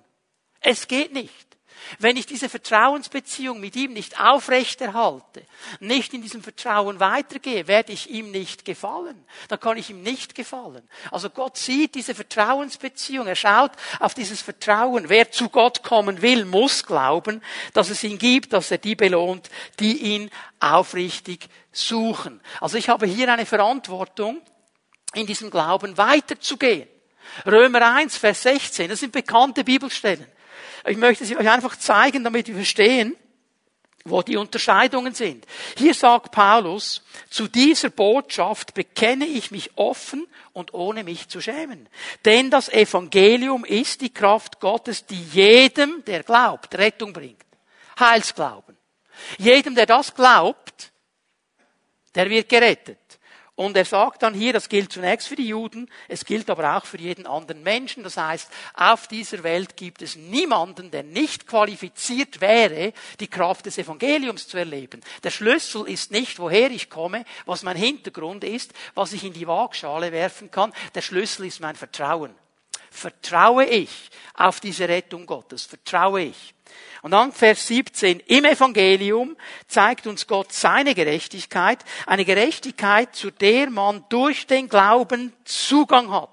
Es 0.61 0.89
geht 0.89 1.13
nicht. 1.13 1.54
Wenn 1.99 2.17
ich 2.17 2.27
diese 2.27 2.49
Vertrauensbeziehung 2.49 3.61
mit 3.61 3.77
ihm 3.77 3.93
nicht 3.93 4.21
aufrechterhalte, 4.21 5.43
nicht 5.81 6.15
in 6.15 6.23
diesem 6.23 6.43
Vertrauen 6.43 7.01
weitergehe, 7.01 7.67
werde 7.67 7.93
ich 7.93 8.11
ihm 8.11 8.31
nicht 8.31 8.65
gefallen. 8.65 9.25
Dann 9.49 9.61
kann 9.61 9.77
ich 9.77 9.91
ihm 9.91 10.03
nicht 10.03 10.35
gefallen. 10.35 10.89
Also 11.11 11.31
Gott 11.31 11.57
sieht 11.57 11.95
diese 11.95 12.15
Vertrauensbeziehung. 12.15 13.27
Er 13.27 13.37
schaut 13.37 13.73
auf 14.01 14.15
dieses 14.15 14.41
Vertrauen. 14.41 15.09
Wer 15.09 15.31
zu 15.31 15.49
Gott 15.49 15.83
kommen 15.83 16.23
will, 16.23 16.45
muss 16.45 16.85
glauben, 16.85 17.43
dass 17.73 17.91
es 17.91 18.03
ihn 18.05 18.19
gibt, 18.19 18.53
dass 18.53 18.71
er 18.71 18.79
die 18.79 18.95
belohnt, 18.95 19.51
die 19.81 20.15
ihn 20.15 20.31
aufrichtig 20.61 21.49
suchen. 21.73 22.41
Also 22.61 22.79
ich 22.79 22.89
habe 22.89 23.07
hier 23.07 23.33
eine 23.33 23.47
Verantwortung, 23.47 24.41
in 25.15 25.27
diesem 25.27 25.51
Glauben 25.51 25.97
weiterzugehen. 25.97 26.89
Römer 27.47 27.95
1, 27.95 28.17
Vers 28.17 28.43
16, 28.43 28.91
das 28.91 29.01
sind 29.01 29.13
bekannte 29.13 29.65
Bibelstellen. 29.65 30.27
Ich 30.87 30.97
möchte 30.97 31.25
sie 31.25 31.37
euch 31.37 31.49
einfach 31.49 31.77
zeigen, 31.77 32.25
damit 32.25 32.47
wir 32.49 32.55
verstehen, 32.55 33.17
wo 34.05 34.21
die 34.21 34.37
Unterscheidungen 34.37 35.15
sind. 35.15 35.47
Hier 35.79 35.95
sagt 35.95 36.31
Paulus, 36.31 37.03
zu 37.31 37.49
dieser 37.49 37.89
Botschaft 37.89 38.75
bekenne 38.75 39.25
ich 39.25 39.51
mich 39.51 39.71
offen 39.77 40.27
und 40.53 40.75
ohne 40.75 41.05
mich 41.05 41.29
zu 41.29 41.41
schämen. 41.41 41.89
Denn 42.27 42.51
das 42.51 42.69
Evangelium 42.69 43.65
ist 43.65 44.03
die 44.03 44.13
Kraft 44.13 44.61
Gottes, 44.61 45.07
die 45.07 45.23
jedem, 45.23 46.05
der 46.05 46.23
glaubt, 46.23 46.77
Rettung 46.77 47.15
bringt. 47.15 47.45
Heilsglauben. 47.99 48.77
Jedem, 49.39 49.75
der 49.75 49.87
das 49.87 50.15
glaubt, 50.15 50.93
der 52.15 52.29
wird 52.29 52.49
gerettet. 52.49 52.99
Und 53.57 53.77
er 53.77 53.85
sagt 53.85 54.25
dann 54.25 54.35
hier, 54.35 54.53
das 54.53 54.69
gilt 54.69 54.93
zunächst 54.93 55.29
für 55.29 55.37
die 55.37 55.47
Juden, 55.47 55.89
es 56.09 56.25
gilt 56.25 56.51
aber 56.51 56.77
auch 56.77 56.85
für 56.85 56.99
jeden 56.99 57.25
anderen 57.25 57.63
Menschen. 57.63 58.03
Das 58.03 58.17
heißt, 58.17 58.51
auf 58.75 59.07
dieser 59.07 59.45
Welt 59.45 59.77
gibt 59.77 60.03
es 60.03 60.17
niemanden, 60.17 60.91
der 60.91 61.05
nicht 61.05 61.47
qualifiziert 61.47 62.41
wäre, 62.41 62.93
die 63.21 63.29
Kraft 63.29 63.67
des 63.67 63.79
Evangeliums 63.79 64.49
zu 64.49 64.59
erleben. 64.59 65.01
Der 65.23 65.31
Schlüssel 65.31 65.87
ist 65.89 66.11
nicht, 66.11 66.41
woher 66.41 66.71
ich 66.73 66.91
komme, 66.91 67.25
was 67.47 67.63
mein 67.63 67.77
Hintergrund 67.77 68.43
ist, 68.43 68.73
was 68.95 69.13
ich 69.13 69.23
in 69.23 69.33
die 69.33 69.47
Waagschale 69.47 70.11
werfen 70.11 70.51
kann. 70.51 70.73
Der 70.97 71.03
Schlüssel 71.03 71.47
ist 71.47 71.61
mein 71.61 71.77
Vertrauen. 71.77 72.35
Vertraue 72.95 73.65
ich 73.65 73.91
auf 74.35 74.61
diese 74.61 74.89
Rettung 74.89 75.27
Gottes? 75.27 75.65
Vertraue 75.65 76.23
ich? 76.23 76.55
Und 77.03 77.11
dann 77.11 77.33
Vers 77.33 77.67
17. 77.67 78.21
Im 78.21 78.45
Evangelium 78.45 79.37
zeigt 79.67 80.07
uns 80.07 80.29
Gott 80.29 80.53
seine 80.53 80.95
Gerechtigkeit, 80.95 81.85
eine 82.07 82.25
Gerechtigkeit, 82.25 83.17
zu 83.17 83.33
der 83.33 83.69
man 83.69 84.05
durch 84.11 84.47
den 84.47 84.69
Glauben 84.69 85.33
Zugang 85.45 86.13
hat. 86.13 86.31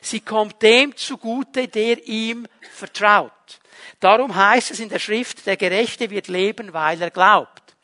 Sie 0.00 0.20
kommt 0.20 0.62
dem 0.62 0.96
zugute, 0.96 1.66
der 1.66 2.06
ihm 2.06 2.46
vertraut. 2.72 3.32
Darum 3.98 4.34
heißt 4.34 4.70
es 4.70 4.78
in 4.78 4.90
der 4.90 5.00
Schrift, 5.00 5.44
der 5.44 5.56
Gerechte 5.56 6.08
wird 6.08 6.28
leben, 6.28 6.72
weil 6.72 7.02
er 7.02 7.10
glaubt. 7.10 7.74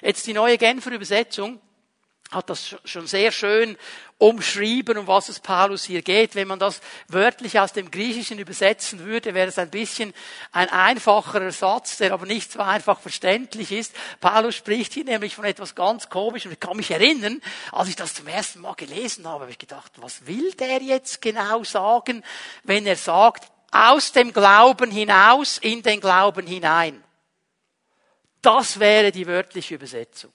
Jetzt 0.00 0.28
die 0.28 0.32
neue 0.32 0.58
Genfer 0.58 0.92
Übersetzung 0.92 1.60
hat 2.30 2.50
das 2.50 2.76
schon 2.84 3.06
sehr 3.06 3.32
schön 3.32 3.76
umschrieben, 4.18 4.98
um 4.98 5.06
was 5.06 5.28
es 5.28 5.38
Paulus 5.38 5.84
hier 5.84 6.02
geht. 6.02 6.34
Wenn 6.34 6.48
man 6.48 6.58
das 6.58 6.80
wörtlich 7.06 7.58
aus 7.60 7.72
dem 7.72 7.90
Griechischen 7.90 8.38
übersetzen 8.38 9.04
würde, 9.04 9.32
wäre 9.32 9.48
es 9.48 9.58
ein 9.58 9.70
bisschen 9.70 10.12
ein 10.50 10.68
einfacherer 10.68 11.52
Satz, 11.52 11.98
der 11.98 12.12
aber 12.12 12.26
nicht 12.26 12.50
so 12.50 12.58
einfach 12.58 13.00
verständlich 13.00 13.70
ist. 13.70 13.94
Paulus 14.20 14.56
spricht 14.56 14.92
hier 14.92 15.04
nämlich 15.04 15.36
von 15.36 15.44
etwas 15.44 15.76
ganz 15.76 16.08
Komischem. 16.08 16.50
Ich 16.50 16.60
kann 16.60 16.76
mich 16.76 16.90
erinnern, 16.90 17.40
als 17.70 17.88
ich 17.88 17.96
das 17.96 18.14
zum 18.14 18.26
ersten 18.26 18.60
Mal 18.60 18.74
gelesen 18.74 19.26
habe, 19.26 19.42
habe 19.42 19.52
ich 19.52 19.58
gedacht, 19.58 19.92
was 19.96 20.26
will 20.26 20.52
der 20.52 20.82
jetzt 20.82 21.22
genau 21.22 21.62
sagen, 21.62 22.24
wenn 22.64 22.86
er 22.86 22.96
sagt, 22.96 23.48
aus 23.70 24.12
dem 24.12 24.32
Glauben 24.32 24.90
hinaus 24.90 25.58
in 25.58 25.82
den 25.82 26.00
Glauben 26.00 26.46
hinein. 26.46 27.04
Das 28.42 28.80
wäre 28.80 29.12
die 29.12 29.26
wörtliche 29.26 29.74
Übersetzung. 29.74 30.32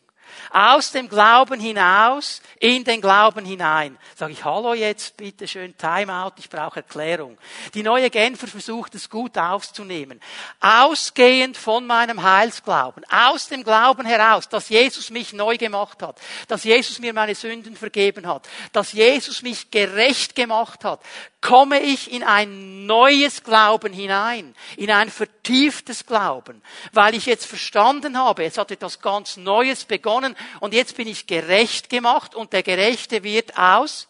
Aus 0.51 0.91
dem 0.91 1.09
Glauben 1.09 1.59
hinaus, 1.59 2.41
in 2.59 2.83
den 2.83 3.01
Glauben 3.01 3.45
hinein. 3.45 3.97
Sag 4.15 4.31
ich, 4.31 4.43
hallo 4.43 4.73
jetzt, 4.73 5.17
bitte 5.17 5.47
schön, 5.47 5.77
Timeout, 5.77 6.33
ich 6.37 6.49
brauche 6.49 6.77
Erklärung. 6.77 7.37
Die 7.73 7.83
neue 7.83 8.09
Genfer 8.09 8.47
versucht 8.47 8.95
es 8.95 9.09
gut 9.09 9.37
aufzunehmen. 9.37 10.19
Ausgehend 10.59 11.57
von 11.57 11.85
meinem 11.85 12.23
Heilsglauben, 12.23 13.03
aus 13.09 13.47
dem 13.47 13.63
Glauben 13.63 14.05
heraus, 14.05 14.49
dass 14.49 14.69
Jesus 14.69 15.09
mich 15.09 15.33
neu 15.33 15.57
gemacht 15.57 16.01
hat, 16.01 16.19
dass 16.47 16.63
Jesus 16.63 16.99
mir 16.99 17.13
meine 17.13 17.35
Sünden 17.35 17.75
vergeben 17.75 18.27
hat, 18.27 18.47
dass 18.71 18.93
Jesus 18.93 19.41
mich 19.41 19.71
gerecht 19.71 20.35
gemacht 20.35 20.83
hat, 20.83 21.01
komme 21.43 21.81
ich 21.81 22.11
in 22.11 22.23
ein 22.23 22.85
neues 22.85 23.43
Glauben 23.43 23.91
hinein, 23.91 24.55
in 24.77 24.89
ein 24.89 25.09
vertieftes 25.09 26.05
Glauben, 26.05 26.63
weil 26.93 27.15
ich 27.15 27.25
jetzt 27.25 27.45
verstanden 27.45 28.17
habe, 28.17 28.45
es 28.45 28.57
hat 28.57 28.71
etwas 28.71 29.01
ganz 29.01 29.35
Neues 29.35 29.83
begonnen 29.83 30.35
und 30.61 30.73
jetzt 30.73 30.95
bin 30.95 31.07
ich 31.07 31.27
gerecht 31.27 31.89
gemacht 31.89 32.33
und 32.33 32.53
der 32.53 32.63
Gerechte 32.63 33.23
wird 33.23 33.57
aus 33.57 34.07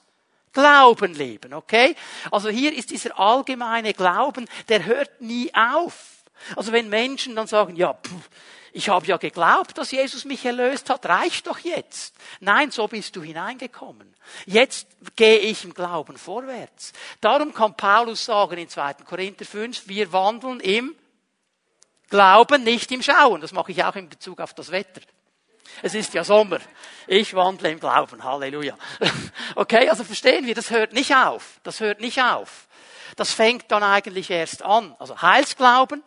Glauben 0.54 1.16
leben, 1.16 1.54
okay? 1.54 1.96
Also 2.30 2.50
hier 2.50 2.72
ist 2.72 2.92
dieser 2.92 3.20
allgemeine 3.20 3.96
Glauben, 3.96 4.48
der 4.70 4.86
hört 4.86 5.20
nie 5.20 5.52
auf. 5.56 6.24
Also 6.56 6.72
wenn 6.72 6.88
Menschen 6.88 7.36
dann 7.36 7.48
sagen, 7.48 7.76
ja, 7.76 7.96
pff, 7.96 8.30
ich 8.74 8.90
habe 8.90 9.06
ja 9.06 9.18
geglaubt, 9.18 9.78
dass 9.78 9.92
Jesus 9.92 10.26
mich 10.26 10.44
erlöst 10.44 10.90
hat, 10.90 11.06
reicht 11.06 11.46
doch 11.46 11.60
jetzt. 11.60 12.16
Nein, 12.40 12.72
so 12.72 12.88
bist 12.88 13.16
du 13.16 13.22
hineingekommen. 13.22 14.14
Jetzt 14.48 14.88
gehe 15.16 15.38
ich 15.38 15.64
im 15.64 15.76
Glauben 15.76 16.18
vorwärts. 16.18 16.92
Darum 17.22 17.54
kann 17.54 17.78
Paulus 17.78 18.26
sagen 18.26 18.58
in 18.58 18.68
2. 18.68 18.96
Korinther 19.06 19.46
5, 19.46 19.88
wir 19.88 20.12
wandeln 20.12 20.60
im 20.60 20.96
Glauben, 22.10 22.64
nicht 22.64 22.92
im 22.92 23.04
Schauen. 23.04 23.42
Das 23.42 23.54
mache 23.54 23.72
ich 23.72 23.84
auch 23.84 23.96
in 23.96 24.10
Bezug 24.10 24.42
auf 24.42 24.56
das 24.56 24.72
Wetter. 24.72 25.02
Es 25.84 25.94
ist 25.94 26.14
ja 26.16 26.24
Sommer. 26.24 26.60
Ich 27.08 27.36
wandle 27.36 27.72
im 27.72 27.80
Glauben. 27.80 28.24
Halleluja. 28.24 28.78
Okay, 29.56 29.88
also 29.88 30.04
verstehen 30.04 30.48
wir, 30.48 30.56
das 30.56 30.72
hört 30.72 30.94
nicht 30.94 31.16
auf. 31.16 31.60
Das 31.62 31.80
hört 31.80 32.02
nicht 32.02 32.20
auf. 32.20 32.68
Das 33.16 33.32
fängt 33.32 33.72
dann 33.72 33.84
eigentlich 33.84 34.32
erst 34.32 34.64
an. 34.64 34.96
Also 34.98 35.22
Heilsglauben, 35.22 36.02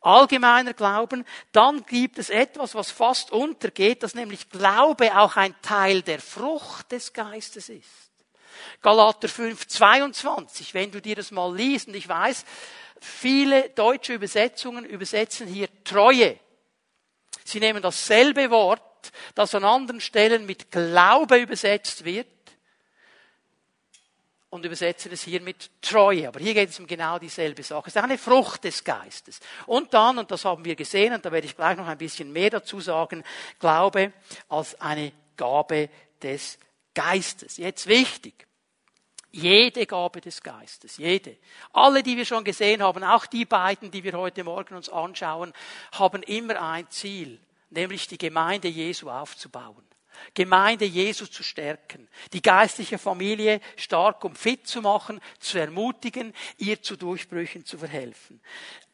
allgemeiner 0.00 0.72
Glauben. 0.72 1.24
Dann 1.52 1.84
gibt 1.86 2.18
es 2.18 2.30
etwas, 2.30 2.74
was 2.74 2.90
fast 2.90 3.32
untergeht, 3.32 4.02
dass 4.02 4.14
nämlich 4.14 4.48
Glaube 4.50 5.16
auch 5.18 5.36
ein 5.36 5.54
Teil 5.62 6.02
der 6.02 6.20
Frucht 6.20 6.92
des 6.92 7.12
Geistes 7.12 7.68
ist. 7.68 8.10
Galater 8.82 9.28
5, 9.28 9.66
22, 9.66 10.74
wenn 10.74 10.90
du 10.90 11.00
dir 11.00 11.16
das 11.16 11.30
mal 11.30 11.54
liest, 11.54 11.88
und 11.88 11.94
ich 11.94 12.08
weiß, 12.08 12.44
viele 13.00 13.70
deutsche 13.70 14.14
Übersetzungen 14.14 14.84
übersetzen 14.84 15.46
hier 15.46 15.68
Treue. 15.84 16.38
Sie 17.44 17.60
nehmen 17.60 17.82
dasselbe 17.82 18.50
Wort, 18.50 18.82
das 19.34 19.54
an 19.54 19.64
anderen 19.64 20.00
Stellen 20.00 20.46
mit 20.46 20.70
Glaube 20.70 21.38
übersetzt 21.38 22.04
wird, 22.04 22.26
und 24.50 24.64
übersetzen 24.64 25.12
es 25.12 25.22
hier 25.22 25.40
mit 25.40 25.70
Treue. 25.80 26.26
Aber 26.28 26.40
hier 26.40 26.54
geht 26.54 26.70
es 26.70 26.78
um 26.80 26.86
genau 26.86 27.18
dieselbe 27.18 27.62
Sache. 27.62 27.88
Es 27.88 27.94
ist 27.94 28.02
eine 28.02 28.18
Frucht 28.18 28.64
des 28.64 28.82
Geistes. 28.82 29.40
Und 29.66 29.94
dann, 29.94 30.18
und 30.18 30.30
das 30.30 30.44
haben 30.44 30.64
wir 30.64 30.74
gesehen, 30.74 31.14
und 31.14 31.24
da 31.24 31.30
werde 31.32 31.46
ich 31.46 31.56
gleich 31.56 31.76
noch 31.76 31.86
ein 31.86 31.98
bisschen 31.98 32.32
mehr 32.32 32.50
dazu 32.50 32.80
sagen, 32.80 33.22
Glaube 33.60 34.12
als 34.48 34.78
eine 34.80 35.12
Gabe 35.36 35.88
des 36.20 36.58
Geistes. 36.92 37.56
Jetzt 37.56 37.86
wichtig. 37.86 38.46
Jede 39.32 39.86
Gabe 39.86 40.20
des 40.20 40.42
Geistes, 40.42 40.96
jede. 40.96 41.36
Alle, 41.72 42.02
die 42.02 42.16
wir 42.16 42.24
schon 42.24 42.42
gesehen 42.42 42.82
haben, 42.82 43.04
auch 43.04 43.26
die 43.26 43.44
beiden, 43.44 43.92
die 43.92 44.02
wir 44.02 44.14
heute 44.14 44.42
Morgen 44.42 44.74
uns 44.74 44.88
anschauen, 44.88 45.52
haben 45.92 46.24
immer 46.24 46.60
ein 46.60 46.90
Ziel, 46.90 47.38
nämlich 47.70 48.08
die 48.08 48.18
Gemeinde 48.18 48.66
Jesu 48.66 49.08
aufzubauen. 49.08 49.84
Gemeinde 50.34 50.84
Jesu 50.84 51.26
zu 51.26 51.42
stärken, 51.42 52.08
die 52.32 52.42
geistliche 52.42 52.98
Familie 52.98 53.60
stark 53.76 54.24
und 54.24 54.38
fit 54.38 54.66
zu 54.66 54.82
machen, 54.82 55.20
zu 55.38 55.58
ermutigen, 55.58 56.34
ihr 56.58 56.82
zu 56.82 56.96
Durchbrüchen 56.96 57.64
zu 57.64 57.78
verhelfen. 57.78 58.40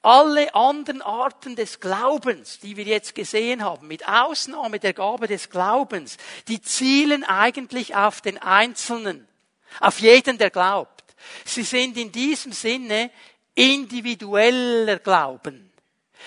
Alle 0.02 0.54
anderen 0.54 1.02
Arten 1.02 1.56
des 1.56 1.80
Glaubens, 1.80 2.60
die 2.60 2.76
wir 2.76 2.84
jetzt 2.84 3.14
gesehen 3.14 3.64
haben, 3.64 3.88
mit 3.88 4.06
Ausnahme 4.08 4.78
der 4.78 4.92
Gabe 4.92 5.26
des 5.26 5.50
Glaubens, 5.50 6.16
die 6.48 6.60
zielen 6.60 7.24
eigentlich 7.24 7.96
auf 7.96 8.20
den 8.20 8.38
Einzelnen, 8.38 9.26
auf 9.80 10.00
jeden, 10.00 10.38
der 10.38 10.50
glaubt. 10.50 11.04
Sie 11.44 11.64
sind 11.64 11.96
in 11.96 12.12
diesem 12.12 12.52
Sinne 12.52 13.10
individueller 13.54 14.98
Glauben. 14.98 15.65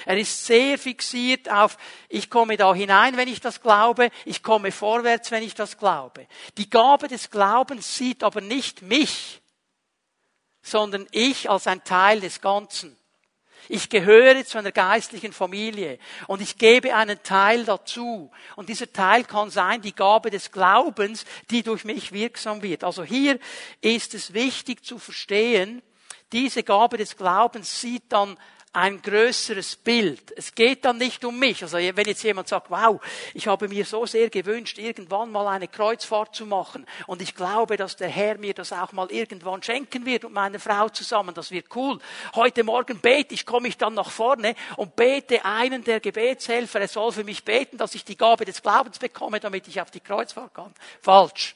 Er 0.06 0.18
ist 0.18 0.46
sehr 0.46 0.78
fixiert 0.78 1.50
auf, 1.50 1.78
ich 2.08 2.30
komme 2.30 2.58
da 2.58 2.74
hinein, 2.74 3.18
wenn 3.18 3.28
ich 3.28 3.42
das 3.42 3.62
glaube, 3.62 4.10
ich 4.26 4.44
komme 4.44 4.72
vorwärts, 4.72 5.32
wenn 5.32 5.44
ich 5.44 5.56
das 5.56 5.78
glaube. 5.78 6.28
Die 6.58 6.70
Gabe 6.70 7.08
des 7.08 7.30
Glaubens 7.30 7.96
sieht 7.96 8.24
aber 8.24 8.42
nicht 8.42 8.82
mich, 8.82 9.42
sondern 10.62 11.08
ich 11.12 11.50
als 11.50 11.68
ein 11.68 11.84
Teil 11.84 12.22
des 12.22 12.42
Ganzen. 12.42 12.96
Ich 13.72 13.90
gehöre 13.90 14.44
zu 14.46 14.58
einer 14.58 14.72
geistlichen 14.72 15.32
Familie 15.32 16.00
und 16.26 16.42
ich 16.42 16.58
gebe 16.58 16.96
einen 16.96 17.22
Teil 17.22 17.66
dazu. 17.66 18.32
Und 18.56 18.68
dieser 18.68 18.92
Teil 18.92 19.24
kann 19.26 19.52
sein 19.52 19.82
die 19.82 19.94
Gabe 19.94 20.32
des 20.32 20.52
Glaubens, 20.52 21.24
die 21.52 21.62
durch 21.62 21.84
mich 21.84 22.12
wirksam 22.12 22.64
wird. 22.64 22.84
Also 22.84 23.04
hier 23.04 23.38
ist 23.82 24.16
es 24.16 24.34
wichtig 24.34 24.84
zu 24.84 24.98
verstehen, 24.98 25.84
diese 26.32 26.64
Gabe 26.64 26.98
des 26.98 27.16
Glaubens 27.16 27.82
sieht 27.82 28.12
dann 28.12 28.38
ein 28.72 29.02
größeres 29.02 29.78
Bild. 29.78 30.32
Es 30.38 30.54
geht 30.54 30.86
dann 30.86 30.98
nicht 30.98 31.26
um 31.26 31.40
mich. 31.40 31.64
Also 31.64 31.78
wenn 31.78 32.06
jetzt 32.06 32.24
jemand 32.24 32.48
sagt, 32.48 32.70
wow, 32.70 33.02
ich 33.34 33.48
habe 33.48 33.68
mir 33.68 33.84
so 33.84 34.06
sehr 34.06 34.30
gewünscht, 34.30 34.78
irgendwann 34.78 35.32
mal 35.32 35.48
eine 35.48 35.68
Kreuzfahrt 35.68 36.36
zu 36.36 36.46
machen 36.46 36.86
und 37.08 37.22
ich 37.22 37.34
glaube, 37.34 37.78
dass 37.78 37.96
der 37.96 38.10
Herr 38.10 38.38
mir 38.38 38.54
das 38.54 38.72
auch 38.72 38.92
mal 38.92 39.12
irgendwann 39.12 39.64
schenken 39.64 40.06
wird 40.06 40.24
und 40.24 40.34
meiner 40.34 40.60
Frau 40.60 40.88
zusammen, 40.90 41.34
das 41.34 41.50
wird 41.50 41.76
cool. 41.76 42.00
Heute 42.36 42.64
Morgen 42.64 43.00
bete 43.00 43.34
ich, 43.34 43.46
komme 43.46 43.68
ich 43.68 43.78
dann 43.78 43.96
nach 43.96 44.12
vorne 44.12 44.54
und 44.76 44.96
bete 44.96 45.44
einen 45.46 45.84
der 45.84 46.00
Gebetshelfer, 46.00 46.82
er 46.82 46.88
soll 46.88 47.12
für 47.12 47.24
mich 47.24 47.44
beten, 47.44 47.78
dass 47.78 47.96
ich 47.96 48.06
die 48.06 48.18
Gabe 48.18 48.46
des 48.46 48.62
Glaubens 48.62 49.00
bekomme, 49.00 49.40
damit 49.40 49.68
ich 49.68 49.82
auf 49.82 49.90
die 49.90 50.00
Kreuzfahrt 50.00 50.54
kann. 50.54 50.74
Falsch. 51.02 51.56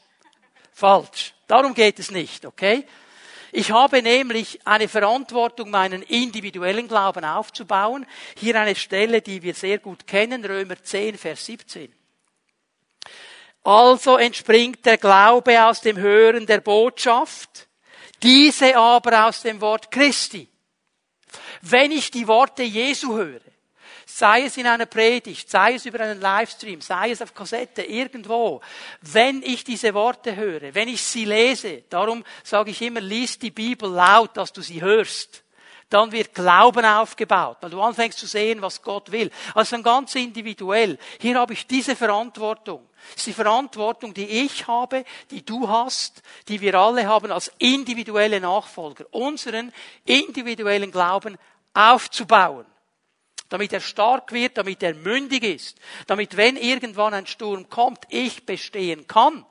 Falsch. 0.71 1.35
Darum 1.45 1.75
geht 1.75 1.99
es 1.99 2.09
nicht, 2.09 2.47
okay? 2.47 2.87
Ich 3.55 3.69
habe 3.69 4.01
nämlich 4.01 4.65
eine 4.65 4.87
Verantwortung, 4.87 5.69
meinen 5.69 6.01
individuellen 6.01 6.87
Glauben 6.87 7.23
aufzubauen. 7.23 8.07
Hier 8.35 8.59
eine 8.59 8.73
Stelle, 8.73 9.21
die 9.21 9.43
wir 9.43 9.53
sehr 9.53 9.77
gut 9.77 10.07
kennen, 10.07 10.43
Römer 10.43 10.81
10, 10.81 11.19
Vers 11.19 11.45
17. 11.45 11.93
Also 13.63 14.17
entspringt 14.17 14.83
der 14.87 14.97
Glaube 14.97 15.63
aus 15.63 15.81
dem 15.81 15.97
Hören 15.97 16.47
der 16.47 16.61
Botschaft, 16.61 17.67
diese 18.23 18.75
aber 18.75 19.27
aus 19.27 19.43
dem 19.43 19.61
Wort 19.61 19.91
Christi. 19.91 20.49
Wenn 21.61 21.91
ich 21.91 22.09
die 22.09 22.27
Worte 22.27 22.63
Jesu 22.63 23.15
höre, 23.15 23.52
sei 24.15 24.43
es 24.43 24.57
in 24.57 24.67
einer 24.67 24.85
Predigt, 24.85 25.49
sei 25.49 25.73
es 25.73 25.85
über 25.85 25.99
einen 26.01 26.21
Livestream, 26.21 26.81
sei 26.81 27.11
es 27.11 27.21
auf 27.21 27.33
Kassette, 27.33 27.81
irgendwo, 27.81 28.61
wenn 29.01 29.41
ich 29.41 29.63
diese 29.63 29.93
Worte 29.93 30.35
höre, 30.35 30.75
wenn 30.75 30.87
ich 30.87 31.01
sie 31.01 31.25
lese, 31.25 31.83
darum 31.89 32.23
sage 32.43 32.71
ich 32.71 32.81
immer, 32.83 33.01
lies 33.01 33.39
die 33.39 33.49
Bibel 33.49 33.89
laut, 33.89 34.37
dass 34.37 34.53
du 34.53 34.61
sie 34.61 34.81
hörst, 34.81 35.43
dann 35.89 36.11
wird 36.11 36.33
Glauben 36.33 36.85
aufgebaut, 36.85 37.57
weil 37.61 37.71
du 37.71 37.81
anfängst 37.81 38.19
zu 38.19 38.27
sehen, 38.27 38.61
was 38.61 38.81
Gott 38.81 39.11
will. 39.11 39.31
Also 39.53 39.81
ganz 39.81 40.15
individuell. 40.15 40.97
Hier 41.19 41.39
habe 41.39 41.53
ich 41.53 41.67
diese 41.67 41.95
Verantwortung. 41.95 42.87
Das 43.11 43.17
ist 43.17 43.27
die 43.27 43.33
Verantwortung, 43.33 44.13
die 44.13 44.25
ich 44.25 44.65
habe, 44.67 45.05
die 45.29 45.45
du 45.45 45.67
hast, 45.67 46.21
die 46.47 46.61
wir 46.61 46.75
alle 46.75 47.07
haben 47.07 47.31
als 47.31 47.51
individuelle 47.57 48.39
Nachfolger, 48.39 49.05
unseren 49.11 49.71
individuellen 50.05 50.91
Glauben 50.91 51.37
aufzubauen 51.73 52.65
damit 53.49 53.73
er 53.73 53.81
stark 53.81 54.31
wird, 54.31 54.57
damit 54.57 54.81
er 54.83 54.95
mündig 54.95 55.43
ist, 55.43 55.77
damit 56.07 56.37
wenn 56.37 56.57
irgendwann 56.57 57.13
ein 57.13 57.27
Sturm 57.27 57.69
kommt, 57.69 57.99
ich 58.09 58.45
bestehen 58.45 59.07
kann, 59.07 59.45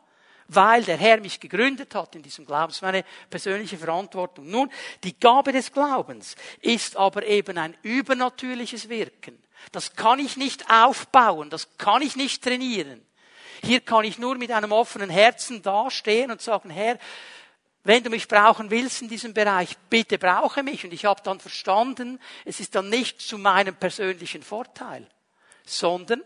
weil 0.48 0.82
der 0.82 0.96
Herr 0.96 1.20
mich 1.20 1.40
gegründet 1.40 1.94
hat 1.94 2.14
in 2.14 2.22
diesem 2.22 2.44
Glauben. 2.44 2.68
Das 2.68 2.76
ist 2.76 2.82
meine 2.82 3.04
persönliche 3.30 3.78
Verantwortung. 3.78 4.50
Nun, 4.50 4.70
die 5.04 5.18
Gabe 5.18 5.52
des 5.52 5.72
Glaubens 5.72 6.36
ist 6.60 6.96
aber 6.96 7.26
eben 7.26 7.58
ein 7.58 7.76
übernatürliches 7.82 8.88
Wirken. 8.88 9.42
Das 9.70 9.94
kann 9.94 10.18
ich 10.18 10.36
nicht 10.36 10.70
aufbauen, 10.70 11.48
das 11.50 11.78
kann 11.78 12.02
ich 12.02 12.16
nicht 12.16 12.42
trainieren. 12.42 13.06
Hier 13.64 13.80
kann 13.80 14.04
ich 14.04 14.18
nur 14.18 14.36
mit 14.36 14.50
einem 14.50 14.72
offenen 14.72 15.08
Herzen 15.08 15.62
dastehen 15.62 16.32
und 16.32 16.42
sagen, 16.42 16.68
Herr, 16.68 16.98
wenn 17.84 18.04
du 18.04 18.10
mich 18.10 18.28
brauchen 18.28 18.70
willst 18.70 19.02
in 19.02 19.08
diesem 19.08 19.34
Bereich, 19.34 19.76
bitte 19.90 20.18
brauche 20.18 20.62
mich. 20.62 20.84
Und 20.84 20.92
ich 20.92 21.04
habe 21.04 21.20
dann 21.24 21.40
verstanden, 21.40 22.20
es 22.44 22.60
ist 22.60 22.74
dann 22.74 22.88
nicht 22.88 23.20
zu 23.20 23.38
meinem 23.38 23.74
persönlichen 23.74 24.42
Vorteil, 24.42 25.06
sondern 25.64 26.22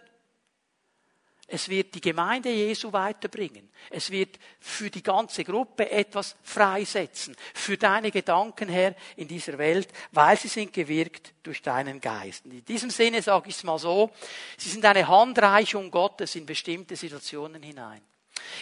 es 1.49 1.69
wird 1.69 1.95
die 1.95 2.01
Gemeinde 2.01 2.51
Jesu 2.51 2.93
weiterbringen. 2.93 3.71
Es 3.89 4.11
wird 4.11 4.37
für 4.59 4.91
die 4.91 5.03
ganze 5.03 5.45
Gruppe 5.45 5.89
etwas 5.89 6.35
freisetzen. 6.43 7.37
Für 7.55 7.77
deine 7.77 8.11
Gedanken, 8.11 8.69
Herr, 8.69 8.97
in 9.15 9.29
dieser 9.29 9.57
Welt, 9.57 9.89
weil 10.11 10.37
sie 10.37 10.49
sind 10.49 10.73
gewirkt 10.73 11.35
durch 11.45 11.63
deinen 11.63 12.01
Geist. 12.01 12.45
Und 12.47 12.53
in 12.53 12.65
diesem 12.65 12.91
Sinne 12.91 13.23
sage 13.23 13.49
ich 13.49 13.57
es 13.57 13.63
mal 13.63 13.79
so, 13.79 14.11
sie 14.57 14.71
sind 14.71 14.85
eine 14.85 15.07
Handreichung 15.07 15.93
Gottes 15.93 16.35
in 16.35 16.47
bestimmte 16.47 16.97
Situationen 16.97 17.63
hinein. 17.63 18.03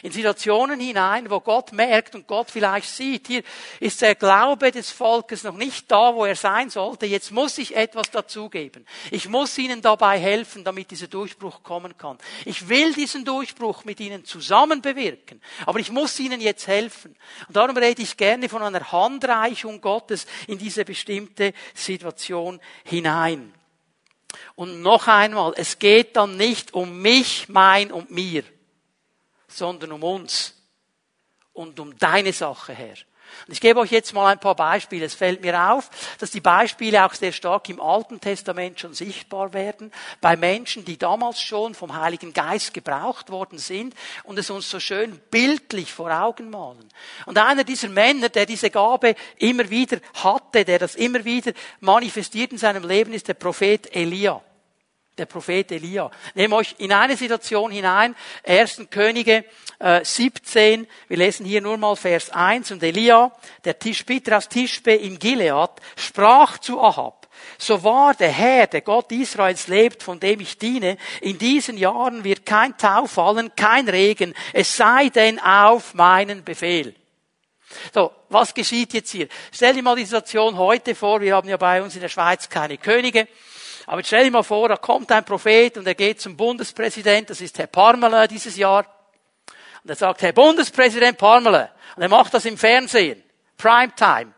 In 0.03 0.13
Situationen 0.13 0.81
hinein, 0.81 1.31
wo 1.31 1.41
Gott 1.41 1.73
merkt 1.73 2.15
und 2.15 2.27
Gott 2.27 2.51
vielleicht 2.51 2.89
sieht, 2.89 3.27
hier 3.27 3.43
ist 3.81 4.03
der 4.03 4.15
Glaube 4.15 4.71
des 4.71 4.91
Volkes 4.91 5.45
noch 5.45 5.57
nicht 5.57 5.91
da, 5.91 6.15
wo 6.15 6.25
er 6.25 6.37
sein 6.37 6.71
sollte. 6.71 7.07
Jetzt 7.07 7.31
muss 7.31 7.59
ich 7.59 7.77
etwas 7.77 8.11
dazugeben. 8.11 8.87
Ich 9.11 9.29
muss 9.29 9.57
ihnen 9.59 9.83
dabei 9.83 10.19
helfen, 10.19 10.65
damit 10.65 10.91
dieser 10.91 11.09
Durchbruch 11.09 11.63
kommen 11.63 11.97
kann. 11.97 12.19
Ich 12.45 12.69
will 12.69 12.93
diesen 12.95 13.25
Durchbruch 13.25 13.85
mit 13.85 14.01
ihnen 14.01 14.25
zusammen 14.25 14.83
bewirken, 14.83 15.41
aber 15.67 15.79
ich 15.79 15.91
muss 15.91 16.19
ihnen 16.21 16.41
jetzt 16.41 16.67
helfen. 16.67 17.17
Und 17.49 17.57
darum 17.57 17.77
rede 17.77 18.03
ich 18.03 18.17
gerne 18.17 18.49
von 18.49 18.63
einer 18.63 18.93
Handreichung 18.93 19.81
Gottes 19.81 20.27
in 20.47 20.59
diese 20.59 20.85
bestimmte 20.85 21.53
Situation 21.75 22.61
hinein. 22.85 23.53
Und 24.57 24.83
noch 24.83 25.09
einmal, 25.09 25.53
es 25.57 25.79
geht 25.79 26.17
dann 26.17 26.37
nicht 26.37 26.75
um 26.75 27.01
mich, 27.01 27.49
mein 27.49 27.93
und 27.93 28.11
mir 28.11 28.45
sondern 29.57 29.93
um 29.93 30.03
uns 30.03 30.55
und 31.53 31.79
um 31.81 31.97
deine 31.99 32.33
Sache, 32.33 32.73
Herr. 32.73 32.97
Und 33.47 33.53
ich 33.53 33.61
gebe 33.61 33.81
euch 33.81 33.91
jetzt 33.91 34.13
mal 34.13 34.31
ein 34.31 34.39
paar 34.39 34.55
Beispiele. 34.55 35.05
Es 35.05 35.15
fällt 35.15 35.43
mir 35.43 35.73
auf, 35.73 35.91
dass 36.19 36.31
die 36.31 36.41
Beispiele 36.41 37.05
auch 37.05 37.15
sehr 37.15 37.33
stark 37.33 37.69
im 37.69 37.81
Alten 37.81 38.21
Testament 38.21 38.81
schon 38.81 38.95
sichtbar 38.95 39.53
werden, 39.53 39.93
bei 40.21 40.37
Menschen, 40.37 40.85
die 40.85 40.99
damals 40.99 41.41
schon 41.41 41.75
vom 41.75 41.97
Heiligen 41.97 42.33
Geist 42.33 42.75
gebraucht 42.75 43.31
worden 43.31 43.59
sind 43.59 43.95
und 44.25 44.39
es 44.39 44.51
uns 44.51 44.71
so 44.71 44.81
schön 44.81 45.21
bildlich 45.31 45.93
vor 45.93 46.11
Augen 46.11 46.51
malen. 46.51 46.89
Und 47.27 47.39
einer 47.39 47.65
dieser 47.65 47.89
Männer, 47.89 48.29
der 48.29 48.47
diese 48.47 48.71
Gabe 48.71 49.15
immer 49.39 49.69
wieder 49.69 49.99
hatte, 50.15 50.65
der 50.65 50.79
das 50.79 50.95
immer 50.95 51.25
wieder 51.25 51.53
manifestiert 51.81 52.53
in 52.53 52.59
seinem 52.59 52.87
Leben, 52.87 53.13
ist 53.13 53.29
der 53.29 53.35
Prophet 53.35 53.95
Elia 53.95 54.43
der 55.19 55.27
Prophet 55.27 55.71
Elia. 55.73 56.11
Nehmt 56.35 56.55
euch 56.55 56.75
in 56.79 56.93
eine 56.93 57.17
Situation 57.17 57.71
hinein, 57.71 58.15
1. 58.45 58.87
Könige 58.91 59.45
äh, 59.79 60.05
17, 60.05 60.87
wir 61.09 61.17
lesen 61.17 61.47
hier 61.47 61.61
nur 61.61 61.77
mal 61.77 61.97
Vers 61.97 62.31
1, 62.31 62.73
und 62.73 62.83
Elia, 62.83 63.33
der 63.65 63.79
Tischbiter 63.79 64.39
aus 64.39 64.49
Tischbe 64.49 64.93
in 64.93 65.19
Gilead, 65.19 65.71
sprach 65.97 66.59
zu 66.59 66.81
Ahab, 66.81 67.29
so 67.59 67.83
wahr 67.85 68.15
der 68.15 68.31
Herr, 68.31 68.67
der 68.67 68.81
Gott 68.81 69.13
Israels 69.13 69.69
lebt, 69.69 70.03
von 70.03 70.19
dem 70.19 70.41
ich 70.41 70.59
diene, 70.59 70.97
in 71.21 71.39
diesen 71.39 71.77
Jahren 71.77 72.25
wird 72.25 72.47
kein 72.47 72.77
Tau 72.77 73.07
fallen, 73.07 73.55
kein 73.55 73.89
Regen, 73.89 74.35
es 74.53 74.77
sei 74.77 75.09
denn 75.11 75.39
auf 75.39 75.95
meinen 75.95 76.45
Befehl. 76.45 76.95
So, 77.93 78.13
was 78.29 78.55
geschieht 78.55 78.93
jetzt 78.95 79.11
hier? 79.11 79.29
Stell 79.53 79.75
dir 79.75 79.83
mal 79.83 79.97
die 79.97 80.05
Situation 80.05 80.57
heute 80.57 80.95
vor, 80.95 81.21
wir 81.21 81.35
haben 81.35 81.49
ja 81.49 81.57
bei 81.57 81.83
uns 81.83 81.95
in 81.95 82.01
der 82.01 82.09
Schweiz 82.09 82.49
keine 82.49 82.79
Könige, 82.79 83.27
aber 83.87 83.99
jetzt 83.99 84.09
stell 84.09 84.25
dir 84.25 84.31
mal 84.31 84.43
vor, 84.43 84.69
da 84.69 84.77
kommt 84.77 85.11
ein 85.13 85.25
Prophet 85.25 85.77
und 85.77 85.87
er 85.87 85.95
geht 85.95 86.21
zum 86.21 86.37
Bundespräsident, 86.37 87.31
das 87.31 87.41
ist 87.41 87.59
Herr 87.59 87.67
Parmelin 87.67 88.29
dieses 88.29 88.57
Jahr. 88.57 88.87
Und 89.83 89.91
er 89.91 89.97
sagt, 89.97 90.23
Herr 90.23 90.33
Bundespräsident 90.33 91.19
Parmelin. 91.19 91.69
Und 91.97 92.03
er 92.03 92.09
macht 92.09 92.33
das 92.33 92.47
im 92.47 92.57
Fernsehen. 92.57 93.23
Primetime. 93.57 94.33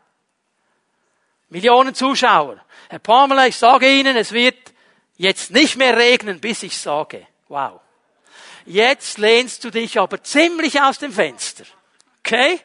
Millionen 1.49 1.95
Zuschauer. 1.95 2.61
Herr 2.89 2.99
Parmelin, 2.99 3.49
ich 3.49 3.57
sage 3.57 3.89
Ihnen, 3.89 4.17
es 4.17 4.33
wird 4.33 4.57
jetzt 5.17 5.53
nicht 5.53 5.77
mehr 5.77 5.97
regnen, 5.97 6.41
bis 6.41 6.63
ich 6.63 6.77
sage. 6.77 7.27
Wow. 7.49 7.81
Jetzt 8.65 9.19
lehnst 9.19 9.63
du 9.63 9.71
dich 9.71 9.99
aber 9.99 10.23
ziemlich 10.23 10.83
aus 10.83 10.99
dem 10.99 11.13
Fenster. 11.13 11.65
Okay? 12.19 12.61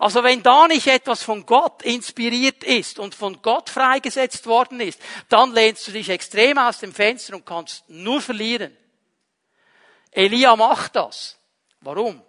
Also 0.00 0.22
wenn 0.22 0.42
da 0.42 0.66
nicht 0.66 0.86
etwas 0.86 1.22
von 1.22 1.46
Gott 1.46 1.82
inspiriert 1.82 2.64
ist 2.64 2.98
und 2.98 3.14
von 3.14 3.40
Gott 3.42 3.70
freigesetzt 3.70 4.46
worden 4.46 4.80
ist, 4.80 5.00
dann 5.28 5.52
lehnst 5.52 5.86
du 5.86 5.92
dich 5.92 6.08
extrem 6.08 6.58
aus 6.58 6.78
dem 6.78 6.92
Fenster 6.92 7.34
und 7.34 7.46
kannst 7.46 7.88
nur 7.88 8.20
verlieren. 8.20 8.76
Elia 10.10 10.56
macht 10.56 10.96
das. 10.96 11.38
Warum? 11.80 12.22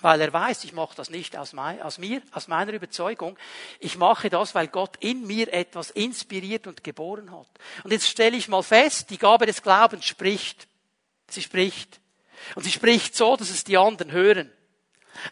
Weil 0.00 0.20
er 0.20 0.32
weiß, 0.32 0.64
ich 0.64 0.72
mache 0.72 0.94
das 0.94 1.10
nicht 1.10 1.36
aus, 1.36 1.52
mein, 1.52 1.82
aus 1.82 1.98
mir, 1.98 2.22
aus 2.32 2.46
meiner 2.46 2.72
Überzeugung. 2.72 3.36
Ich 3.80 3.96
mache 3.96 4.30
das, 4.30 4.54
weil 4.54 4.68
Gott 4.68 4.96
in 5.00 5.26
mir 5.26 5.52
etwas 5.52 5.90
inspiriert 5.90 6.66
und 6.66 6.84
geboren 6.84 7.32
hat. 7.32 7.48
Und 7.82 7.90
jetzt 7.90 8.08
stelle 8.08 8.36
ich 8.36 8.48
mal 8.48 8.62
fest, 8.62 9.10
die 9.10 9.18
Gabe 9.18 9.46
des 9.46 9.62
Glaubens 9.62 10.04
spricht. 10.04 10.68
Sie 11.28 11.42
spricht. 11.42 12.00
Und 12.54 12.62
sie 12.62 12.70
spricht 12.70 13.16
so, 13.16 13.36
dass 13.36 13.50
es 13.50 13.64
die 13.64 13.76
anderen 13.76 14.12
hören. 14.12 14.52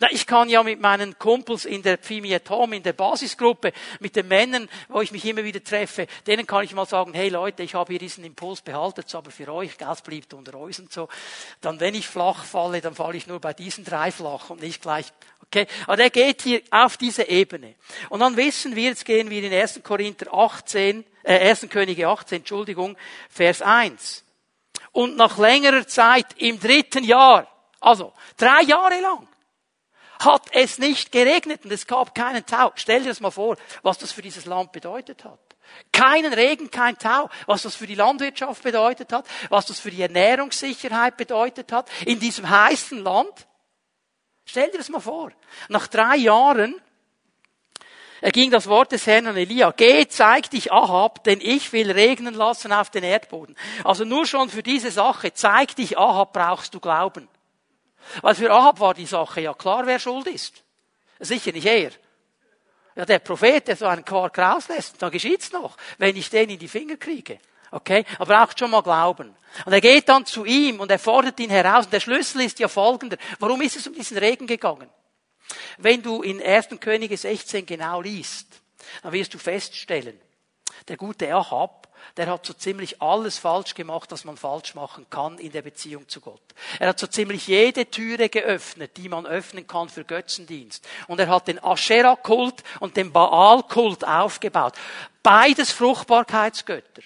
Na, 0.01 0.09
ich 0.11 0.27
kann 0.27 0.49
ja 0.49 0.63
mit 0.63 0.81
meinen 0.81 1.19
Kumpels 1.19 1.65
in 1.65 1.83
der 1.83 1.99
Pfimietom, 1.99 2.73
in 2.73 2.83
der 2.83 2.93
Basisgruppe, 2.93 3.73
mit 4.01 4.17
den 4.17 4.29
Männern, 4.29 4.69
wo 4.89 5.01
ich 5.01 5.13
mich 5.13 5.25
immer 5.25 5.45
wieder 5.45 5.63
treffe, 5.63 6.07
denen 6.27 6.47
kann 6.47 6.65
ich 6.65 6.75
mal 6.75 6.87
sagen, 6.87 7.15
hey 7.15 7.29
Leute, 7.29 7.63
ich 7.63 7.75
habe 7.75 7.93
hier 7.93 8.01
diesen 8.01 8.25
Impuls, 8.25 8.61
behaltet 8.61 9.15
aber 9.15 9.31
für 9.31 9.53
euch, 9.53 9.79
Gas 9.79 10.03
blieb 10.03 10.33
unter 10.33 10.55
euch 10.55 10.79
und 10.79 10.93
so. 10.93 11.09
Dann, 11.61 11.81
wenn 11.81 11.95
ich 11.95 12.09
flach 12.09 12.45
falle, 12.45 12.81
dann 12.81 12.95
falle 12.95 13.17
ich 13.17 13.27
nur 13.27 13.41
bei 13.41 13.53
diesen 13.53 13.85
drei 13.85 14.11
flach 14.11 14.51
und 14.51 14.61
nicht 14.61 14.83
gleich 14.83 15.13
Okay, 15.49 15.67
aber 15.87 15.97
der 15.97 16.11
geht 16.11 16.43
hier 16.43 16.63
auf 16.71 16.97
diese 16.97 17.29
Ebene. 17.29 17.77
Und 18.09 18.21
dann 18.21 18.37
wissen 18.37 18.75
wir, 18.75 18.85
jetzt 18.85 19.05
gehen 19.05 19.31
wir 19.31 19.43
in 19.43 19.53
1. 19.53 19.81
Korinther 19.83 20.33
18, 20.33 21.05
äh, 21.23 21.51
1. 21.51 21.69
Könige 21.71 22.09
18, 22.09 22.39
Entschuldigung, 22.39 22.97
Vers 23.31 23.63
1. 23.63 24.25
Und 24.93 25.17
nach 25.17 25.39
längerer 25.39 25.87
Zeit 25.87 26.27
im 26.39 26.59
dritten 26.59 27.05
Jahr, 27.05 27.47
also 27.81 28.13
drei 28.37 28.63
Jahre 28.63 29.01
lang, 29.01 29.29
hat 30.19 30.43
es 30.53 30.79
nicht 30.79 31.13
geregnet 31.13 31.65
und 31.65 31.73
es 31.73 31.87
gab 31.87 32.15
keinen 32.15 32.45
Tau. 32.47 32.73
Stell 32.75 33.03
dir 33.03 33.09
das 33.09 33.21
mal 33.21 33.31
vor, 33.31 33.57
was 33.83 33.99
das 33.99 34.13
für 34.13 34.23
dieses 34.23 34.47
Land 34.47 34.73
bedeutet 34.73 35.25
hat. 35.25 35.39
Keinen 35.93 36.33
Regen, 36.33 36.71
kein 36.71 36.97
Tau. 36.99 37.29
Was 37.47 37.63
das 37.63 37.75
für 37.75 37.87
die 37.87 37.95
Landwirtschaft 37.95 38.63
bedeutet 38.63 39.13
hat, 39.13 39.27
was 39.49 39.67
das 39.67 39.81
für 39.81 39.91
die 39.91 40.03
Ernährungssicherheit 40.03 41.17
bedeutet 41.17 41.73
hat 41.73 41.91
in 42.05 42.21
diesem 42.21 42.49
heißen 42.49 43.03
Land. 43.03 43.47
Stell 44.45 44.71
dir 44.71 44.79
das 44.79 44.89
mal 44.89 45.01
vor. 45.01 45.33
Nach 45.69 45.89
drei 45.89 46.17
Jahren 46.17 46.81
erging 48.21 48.51
das 48.51 48.69
Wort 48.69 48.93
des 48.93 49.07
Herrn 49.07 49.27
an 49.27 49.37
Elia. 49.37 49.73
Geh, 49.73 50.07
zeig 50.09 50.51
dich 50.51 50.73
Ahab, 50.73 51.25
denn 51.25 51.41
ich 51.41 51.73
will 51.73 51.91
regnen 51.91 52.35
lassen 52.35 52.73
auf 52.73 52.91
den 52.91 53.05
Erdboden. 53.05 53.57
Also 53.85 54.05
nur 54.05 54.27
schon 54.27 54.49
für 54.49 54.63
diese 54.63 54.91
Sache, 54.91 55.33
zeig 55.35 55.77
dich 55.77 55.99
Ahab, 55.99 56.33
brauchst 56.33 56.75
du 56.75 56.81
Glauben. 56.81 57.29
Weil 58.23 58.35
für 58.35 58.51
Ahab 58.51 58.81
war 58.81 58.95
die 58.95 59.07
Sache 59.07 59.41
ja 59.41 59.55
klar, 59.55 59.87
wer 59.87 59.99
schuld 59.99 60.27
ist. 60.27 60.63
Sicher 61.19 61.53
nicht 61.53 61.67
er. 61.67 61.91
Ja, 62.95 63.05
der 63.05 63.19
Prophet, 63.19 63.69
der 63.69 63.77
so 63.77 63.87
einen 63.87 64.05
Quark 64.05 64.39
rauslässt, 64.39 65.01
da 65.01 65.11
geschieht's 65.11 65.53
noch, 65.53 65.77
wenn 65.99 66.17
ich 66.17 66.31
den 66.31 66.51
in 66.51 66.59
die 66.59 66.69
Finger 66.69 66.97
kriege. 66.97 67.39
Okay? 67.71 68.05
Aber 68.19 68.35
braucht 68.35 68.59
schon 68.59 68.71
mal 68.71 68.83
Glauben. 68.83 69.37
Und 69.65 69.73
er 69.73 69.81
geht 69.81 70.09
dann 70.09 70.25
zu 70.25 70.45
ihm 70.45 70.81
und 70.81 70.91
er 70.91 70.99
fordert 70.99 71.39
ihn 71.41 71.51
heraus. 71.51 71.87
Und 71.87 71.93
der 71.93 72.01
Schlüssel 72.01 72.43
ist 72.43 72.59
ja 72.59 72.69
folgender. 72.69 73.19
Warum 73.39 73.61
ist 73.61 73.77
es 73.77 73.87
um 73.87 73.95
diesen 73.95 74.17
Regen 74.19 74.47
gegangen? 74.47 74.89
Wenn 75.79 76.03
du 76.03 76.23
in 76.23 76.43
1. 76.43 76.69
Könige 76.81 77.17
16 77.17 77.67
genau 77.67 78.01
liest, 78.01 78.47
dann 79.03 79.13
wirst 79.13 79.35
du 79.35 79.39
feststellen, 79.39 80.19
der 80.89 80.97
gute 80.97 81.33
Ahab 81.35 81.86
der 82.17 82.27
hat 82.29 82.47
so 82.47 82.53
ziemlich 82.53 83.01
alles 83.03 83.39
falsch 83.39 83.75
gemacht, 83.75 84.11
was 84.13 84.25
man 84.25 84.37
falsch 84.37 84.75
machen 84.75 85.07
kann 85.11 85.39
in 85.39 85.53
der 85.53 85.63
Beziehung 85.63 86.09
zu 86.09 86.21
Gott. 86.21 86.41
Er 86.79 86.89
hat 86.89 86.99
so 86.99 87.07
ziemlich 87.07 87.47
jede 87.47 87.87
Türe 87.91 88.29
geöffnet, 88.29 88.97
die 88.97 89.09
man 89.09 89.27
öffnen 89.27 89.67
kann 89.67 89.89
für 89.89 90.05
Götzendienst. 90.05 90.87
Und 91.07 91.21
er 91.21 91.29
hat 91.29 91.49
den 91.49 91.63
Asherah-Kult 91.63 92.63
und 92.81 92.97
den 92.97 93.13
Baal-Kult 93.13 94.07
aufgebaut. 94.07 94.75
Beides 95.23 95.73
Fruchtbarkeitsgötter. 95.73 97.03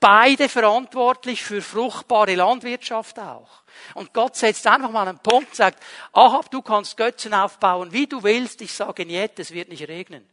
Beide 0.00 0.48
verantwortlich 0.48 1.42
für 1.42 1.62
fruchtbare 1.62 2.34
Landwirtschaft 2.34 3.18
auch. 3.18 3.62
Und 3.94 4.12
Gott 4.12 4.36
setzt 4.36 4.66
einfach 4.66 4.90
mal 4.90 5.08
einen 5.08 5.18
Punkt 5.18 5.50
und 5.50 5.56
sagt, 5.56 5.82
Ahab, 6.12 6.50
du 6.50 6.60
kannst 6.62 6.96
Götzen 6.96 7.32
aufbauen, 7.32 7.92
wie 7.92 8.06
du 8.06 8.22
willst. 8.22 8.60
Ich 8.60 8.74
sage 8.74 9.06
nicht, 9.06 9.38
es 9.38 9.52
wird 9.52 9.68
nicht 9.68 9.88
regnen. 9.88 10.28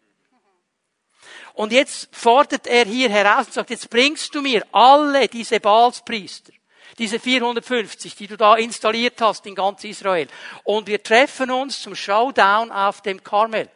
Und 1.54 1.72
jetzt 1.72 2.10
fordert 2.12 2.68
er 2.68 2.86
hier 2.86 3.10
heraus 3.10 3.48
und 3.48 3.54
sagt, 3.54 3.70
jetzt 3.70 3.90
bringst 3.90 4.34
du 4.34 4.42
mir 4.42 4.66
alle 4.72 5.28
diese 5.28 5.60
Baalspriester, 5.60 6.54
diese 6.98 7.20
450, 7.20 8.16
die 8.16 8.28
du 8.28 8.38
da 8.38 8.56
installiert 8.56 9.22
hast 9.22 9.46
in 9.46 9.56
ganz 9.56 9.84
Israel. 9.84 10.28
Und 10.64 10.88
wir 10.88 11.02
treffen 11.02 11.52
uns 11.52 11.82
zum 11.82 11.96
Showdown 11.96 12.72
auf 12.72 13.02
dem 13.02 13.24
Karmel. 13.24 13.70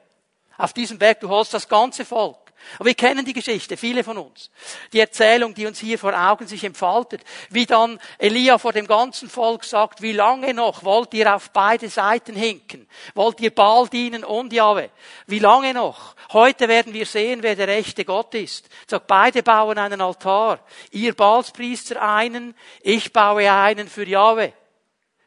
Auf 0.58 0.74
diesem 0.74 1.00
Berg, 1.00 1.20
du 1.20 1.30
holst 1.30 1.54
das 1.54 1.68
ganze 1.68 2.06
Volk. 2.06 2.43
Aber 2.76 2.86
wir 2.86 2.96
kennen 2.96 3.26
die 3.26 3.34
Geschichte, 3.34 3.78
viele 3.78 4.04
von 4.04 4.18
uns. 4.18 4.50
Die 4.92 5.00
Erzählung, 5.00 5.54
die 5.54 5.66
uns 5.66 5.80
hier 5.80 6.00
vor 6.00 6.14
Augen 6.14 6.48
sich 6.48 6.64
entfaltet. 6.64 7.22
Wie 7.50 7.66
dann 7.66 8.00
Elia 8.18 8.58
vor 8.58 8.74
dem 8.74 8.88
ganzen 8.88 9.30
Volk 9.30 9.64
sagt, 9.64 10.02
wie 10.02 10.14
lange 10.14 10.54
noch 10.54 10.84
wollt 10.84 11.14
ihr 11.14 11.34
auf 11.36 11.52
beide 11.52 11.90
Seiten 11.90 12.36
hinken? 12.36 12.88
Wollt 13.16 13.40
ihr 13.42 13.54
Baal 13.54 13.88
dienen 13.88 14.24
und 14.24 14.54
Jahwe? 14.54 14.90
Wie 15.28 15.40
lange 15.40 15.74
noch? 15.74 16.16
Heute 16.32 16.68
werden 16.68 16.94
wir 16.94 17.06
sehen, 17.06 17.44
wer 17.44 17.56
der 17.56 17.68
rechte 17.68 18.06
Gott 18.06 18.34
ist. 18.36 18.70
Sagt, 18.88 19.08
beide 19.08 19.44
bauen 19.44 19.78
einen 19.78 20.02
Altar. 20.02 20.60
Ihr 20.92 21.14
Baalspriester 21.14 22.02
einen, 22.02 22.56
ich 22.82 23.14
baue 23.14 23.52
einen 23.52 23.88
für 23.88 24.08
Jahwe. 24.08 24.54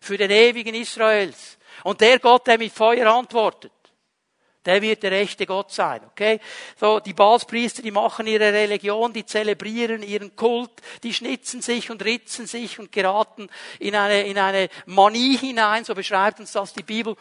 Für 0.01 0.17
den 0.17 0.31
ewigen 0.31 0.75
Israels. 0.75 1.59
Und 1.85 2.01
der 2.01 2.19
Gott, 2.19 2.47
der 2.47 2.59
mit 2.59 2.73
Feuer 2.73 3.13
antwortet. 3.13 3.73
Der 4.67 4.83
wird 4.83 5.03
der 5.03 5.13
echte 5.13 5.47
Gott 5.47 5.73
sein, 5.73 6.01
okay? 6.11 6.41
So, 6.79 7.01
die 7.01 7.15
Balspriester, 7.15 7.83
die 7.83 7.93
machen 7.93 8.27
ihre 8.27 8.53
Religion, 8.53 9.13
die 9.13 9.25
zelebrieren 9.25 10.03
ihren 10.03 10.35
Kult, 10.37 10.71
die 11.03 11.15
schnitzen 11.15 11.63
sich 11.63 11.91
und 11.91 12.05
ritzen 12.05 12.47
sich 12.47 12.79
und 12.79 12.93
geraten 12.93 13.49
in 13.79 13.95
eine, 13.95 14.23
in 14.23 14.39
eine 14.39 14.69
Manie 14.87 15.37
hinein, 15.37 15.85
so 15.85 15.95
beschreibt 15.95 16.41
uns 16.41 16.53
das 16.53 16.73
die 16.73 16.83
Bibel. 16.83 17.17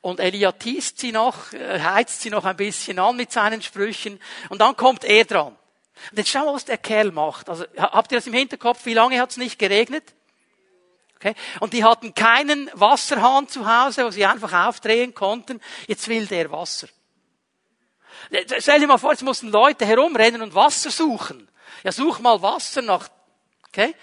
Und 0.00 0.20
Elia 0.20 0.52
tiest 0.52 0.98
sie 0.98 1.12
noch, 1.12 1.52
äh, 1.52 1.80
heizt 1.80 2.20
sie 2.20 2.30
noch 2.30 2.44
ein 2.44 2.56
bisschen 2.56 2.98
an 2.98 3.16
mit 3.16 3.32
seinen 3.32 3.62
Sprüchen. 3.62 4.20
Und 4.48 4.60
dann 4.60 4.76
kommt 4.76 5.04
er 5.04 5.24
dran. 5.24 5.56
Und 6.10 6.18
jetzt 6.18 6.30
schau 6.30 6.44
mal, 6.44 6.54
was 6.54 6.64
der 6.64 6.78
Kerl 6.78 7.10
macht. 7.12 7.48
Also, 7.48 7.64
habt 7.76 8.12
ihr 8.12 8.18
das 8.18 8.26
im 8.26 8.32
Hinterkopf? 8.32 8.86
Wie 8.86 8.94
lange 8.94 9.20
hat 9.20 9.30
es 9.30 9.36
nicht 9.36 9.58
geregnet? 9.58 10.14
Okay? 11.18 11.34
Und 11.58 11.72
die 11.72 11.82
hatten 11.82 12.14
keinen 12.14 12.70
Wasserhahn 12.74 13.48
zu 13.48 13.66
Hause, 13.66 14.04
wo 14.04 14.10
sie 14.10 14.24
einfach 14.24 14.52
aufdrehen 14.68 15.14
konnten. 15.14 15.60
Jetzt 15.88 16.06
will 16.06 16.26
der 16.26 16.50
Wasser. 16.52 16.86
Stell 18.58 18.80
dir 18.80 18.86
mal 18.86 18.98
vor, 18.98 19.10
jetzt 19.10 19.22
mussten 19.22 19.48
Leute 19.48 19.84
herumrennen 19.84 20.42
und 20.42 20.54
Wasser 20.54 20.90
suchen. 20.90 21.48
Ja, 21.82 21.92
such 21.92 22.20
mal 22.20 22.40
Wasser 22.42 22.82
nach, 22.82 23.08
okay? 23.68 23.94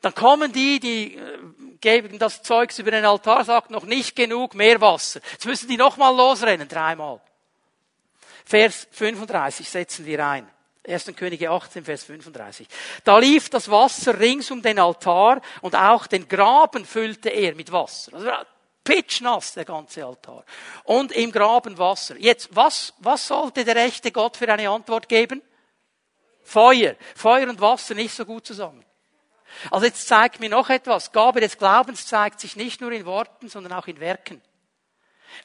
Dann 0.00 0.14
kommen 0.14 0.52
die, 0.52 0.80
die 0.80 1.16
äh, 1.16 1.38
geben 1.80 2.18
das 2.18 2.42
Zeugs 2.42 2.78
über 2.78 2.90
den 2.90 3.04
Altar, 3.04 3.44
sagt 3.44 3.70
noch 3.70 3.84
nicht 3.84 4.16
genug, 4.16 4.54
mehr 4.54 4.80
Wasser. 4.80 5.20
Jetzt 5.32 5.46
müssen 5.46 5.68
die 5.68 5.76
nochmal 5.76 6.14
losrennen, 6.14 6.68
dreimal. 6.68 7.20
Vers 8.44 8.88
35 8.90 9.68
setzen 9.68 10.04
wir 10.04 10.26
ein. 10.26 10.48
1. 10.86 11.12
Könige 11.16 11.50
18, 11.50 11.84
Vers 11.84 12.04
35. 12.04 12.66
Da 13.04 13.18
lief 13.18 13.48
das 13.48 13.70
Wasser 13.70 14.18
rings 14.18 14.50
um 14.50 14.62
den 14.62 14.78
Altar 14.78 15.40
und 15.60 15.76
auch 15.76 16.06
den 16.06 16.28
Graben 16.28 16.84
füllte 16.84 17.28
er 17.28 17.54
mit 17.54 17.70
Wasser. 17.70 18.14
Also 18.14 18.30
pitchnass, 18.82 19.54
der 19.54 19.64
ganze 19.64 20.04
Altar. 20.04 20.44
Und 20.84 21.12
im 21.12 21.30
Graben 21.30 21.78
Wasser. 21.78 22.16
Jetzt, 22.18 22.48
was, 22.50 22.94
was 22.98 23.28
sollte 23.28 23.64
der 23.64 23.76
rechte 23.76 24.10
Gott 24.10 24.36
für 24.36 24.52
eine 24.52 24.68
Antwort 24.68 25.08
geben? 25.08 25.40
Feuer. 26.42 26.96
Feuer 27.14 27.48
und 27.48 27.60
Wasser 27.60 27.94
nicht 27.94 28.14
so 28.14 28.24
gut 28.24 28.44
zusammen. 28.44 28.84
Also 29.70 29.86
jetzt 29.86 30.08
zeigt 30.08 30.40
mir 30.40 30.48
noch 30.48 30.68
etwas. 30.68 31.12
Gabe 31.12 31.40
des 31.40 31.58
Glaubens 31.58 32.06
zeigt 32.06 32.40
sich 32.40 32.56
nicht 32.56 32.80
nur 32.80 32.90
in 32.90 33.06
Worten, 33.06 33.48
sondern 33.48 33.74
auch 33.74 33.86
in 33.86 34.00
Werken. 34.00 34.42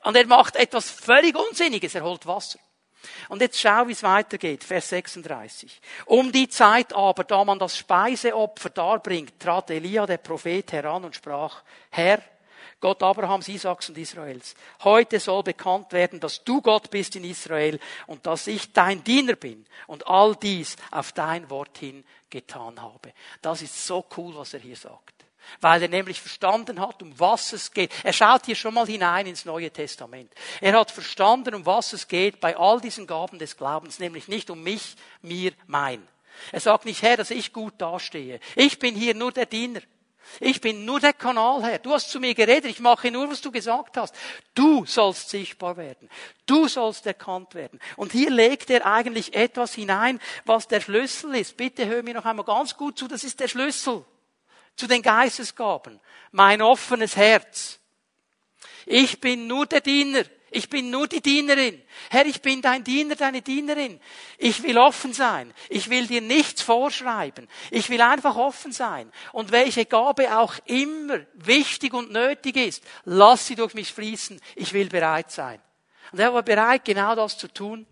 Und 0.03 0.15
er 0.15 0.25
macht 0.25 0.55
etwas 0.55 0.89
völlig 0.89 1.35
Unsinniges. 1.35 1.93
Er 1.93 2.03
holt 2.03 2.25
Wasser. 2.25 2.59
Und 3.29 3.41
jetzt 3.41 3.59
schau, 3.59 3.87
wie 3.87 3.93
es 3.93 4.03
weitergeht. 4.03 4.63
Vers 4.63 4.89
36. 4.89 5.79
Um 6.05 6.31
die 6.31 6.49
Zeit 6.49 6.93
aber, 6.93 7.23
da 7.23 7.43
man 7.43 7.59
das 7.59 7.77
Speiseopfer 7.77 8.69
darbringt, 8.69 9.39
trat 9.39 9.69
Elia, 9.69 10.05
der 10.05 10.17
Prophet, 10.17 10.71
heran 10.71 11.05
und 11.05 11.15
sprach, 11.15 11.63
Herr, 11.89 12.21
Gott 12.79 13.01
Abrahams, 13.01 13.47
Isaaks 13.47 13.89
und 13.89 13.97
Israels, 13.97 14.53
heute 14.83 15.19
soll 15.19 15.41
bekannt 15.41 15.91
werden, 15.93 16.19
dass 16.19 16.43
du 16.43 16.61
Gott 16.61 16.91
bist 16.91 17.15
in 17.15 17.23
Israel 17.23 17.79
und 18.05 18.25
dass 18.27 18.45
ich 18.45 18.71
dein 18.71 19.03
Diener 19.03 19.35
bin 19.35 19.65
und 19.87 20.05
all 20.05 20.35
dies 20.35 20.75
auf 20.91 21.11
dein 21.11 21.49
Wort 21.49 21.79
hin 21.79 22.03
getan 22.29 22.79
habe. 22.81 23.13
Das 23.41 23.63
ist 23.63 23.85
so 23.85 24.05
cool, 24.15 24.35
was 24.35 24.53
er 24.53 24.59
hier 24.59 24.75
sagt 24.75 25.16
weil 25.61 25.81
er 25.81 25.87
nämlich 25.87 26.21
verstanden 26.21 26.79
hat, 26.79 27.01
um 27.01 27.17
was 27.19 27.53
es 27.53 27.71
geht. 27.71 27.91
Er 28.03 28.13
schaut 28.13 28.45
hier 28.45 28.55
schon 28.55 28.73
mal 28.73 28.85
hinein 28.85 29.27
ins 29.27 29.45
Neue 29.45 29.71
Testament. 29.71 30.31
Er 30.61 30.73
hat 30.79 30.91
verstanden, 30.91 31.55
um 31.55 31.65
was 31.65 31.93
es 31.93 32.07
geht 32.07 32.39
bei 32.39 32.57
all 32.57 32.81
diesen 32.81 33.07
Gaben 33.07 33.39
des 33.39 33.57
Glaubens, 33.57 33.99
nämlich 33.99 34.27
nicht 34.27 34.49
um 34.49 34.63
mich, 34.63 34.95
mir, 35.21 35.51
mein. 35.65 36.05
Er 36.51 36.59
sagt 36.59 36.85
nicht, 36.85 37.01
Herr, 37.01 37.17
dass 37.17 37.31
ich 37.31 37.53
gut 37.53 37.73
dastehe. 37.79 38.39
Ich 38.55 38.79
bin 38.79 38.95
hier 38.95 39.15
nur 39.15 39.31
der 39.31 39.45
Diener. 39.45 39.81
Ich 40.39 40.61
bin 40.61 40.85
nur 40.85 40.99
der 40.99 41.13
Kanal, 41.13 41.63
Herr. 41.63 41.79
Du 41.79 41.93
hast 41.93 42.11
zu 42.11 42.19
mir 42.19 42.35
geredet. 42.35 42.69
Ich 42.69 42.79
mache 42.79 43.09
nur, 43.11 43.29
was 43.29 43.41
du 43.41 43.51
gesagt 43.51 43.97
hast. 43.97 44.13
Du 44.53 44.85
sollst 44.85 45.29
sichtbar 45.29 45.77
werden. 45.77 46.09
Du 46.45 46.67
sollst 46.67 47.05
erkannt 47.05 47.55
werden. 47.55 47.79
Und 47.95 48.11
hier 48.11 48.29
legt 48.29 48.69
er 48.69 48.85
eigentlich 48.85 49.33
etwas 49.33 49.73
hinein, 49.73 50.19
was 50.45 50.67
der 50.67 50.81
Schlüssel 50.81 51.35
ist. 51.35 51.57
Bitte 51.57 51.85
hör 51.85 52.03
mir 52.03 52.13
noch 52.13 52.25
einmal 52.25 52.45
ganz 52.45 52.75
gut 52.75 52.99
zu. 52.99 53.07
Das 53.07 53.23
ist 53.23 53.39
der 53.39 53.47
Schlüssel 53.47 54.05
zu 54.77 54.87
den 54.87 55.01
Geistesgaben. 55.01 55.99
Mein 56.31 56.61
offenes 56.61 57.17
Herz. 57.17 57.79
Ich 58.85 59.19
bin 59.19 59.47
nur 59.47 59.65
der 59.65 59.81
Diener. 59.81 60.23
Ich 60.49 60.69
bin 60.69 60.89
nur 60.89 61.07
die 61.07 61.21
Dienerin. 61.21 61.81
Herr, 62.09 62.25
ich 62.25 62.41
bin 62.41 62.61
dein 62.61 62.83
Diener, 62.83 63.15
deine 63.15 63.41
Dienerin. 63.41 63.99
Ich 64.37 64.63
will 64.63 64.77
offen 64.77 65.13
sein. 65.13 65.53
Ich 65.67 65.89
will 65.89 66.07
dir 66.07 66.21
nichts 66.21 66.61
vorschreiben. 66.61 67.49
Ich 67.69 67.89
will 67.89 67.99
einfach 67.99 68.37
offen 68.37 68.71
sein. 68.71 69.11
Und 69.33 69.51
welche 69.51 69.85
Gabe 69.85 70.37
auch 70.37 70.53
immer 70.65 71.19
wichtig 71.33 71.93
und 71.93 72.13
nötig 72.13 72.55
ist, 72.55 72.83
lass 73.03 73.45
sie 73.45 73.55
durch 73.55 73.73
mich 73.73 73.91
fließen. 73.91 74.39
Ich 74.55 74.71
will 74.71 74.87
bereit 74.87 75.31
sein. 75.31 75.61
Und 76.13 76.19
er 76.19 76.33
war 76.33 76.43
bereit, 76.43 76.85
genau 76.85 77.13
das 77.13 77.37
zu 77.37 77.49
tun. 77.49 77.85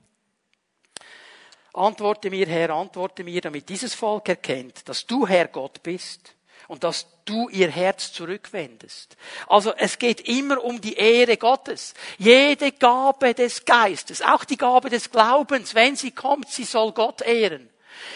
Antworte 1.73 2.29
mir, 2.29 2.47
Herr, 2.47 2.69
antworte 2.69 3.25
mir, 3.25 3.41
damit 3.41 3.67
dieses 3.67 3.93
Volk 3.93 4.29
erkennt, 4.29 4.87
dass 4.87 5.05
du 5.05 5.27
Herr 5.27 5.49
Gott 5.49 5.83
bist 5.83 6.35
und 6.67 6.83
dass 6.83 7.07
du 7.25 7.49
ihr 7.49 7.69
Herz 7.69 8.11
zurückwendest. 8.11 9.17
Also 9.47 9.73
es 9.75 9.99
geht 9.99 10.21
immer 10.21 10.63
um 10.63 10.81
die 10.81 10.93
Ehre 10.95 11.37
Gottes. 11.37 11.93
Jede 12.17 12.71
Gabe 12.71 13.33
des 13.33 13.65
Geistes, 13.65 14.21
auch 14.21 14.43
die 14.43 14.57
Gabe 14.57 14.89
des 14.89 15.11
Glaubens, 15.11 15.75
wenn 15.75 15.95
sie 15.95 16.11
kommt, 16.11 16.49
sie 16.49 16.63
soll 16.63 16.91
Gott 16.91 17.21
ehren. 17.21 17.69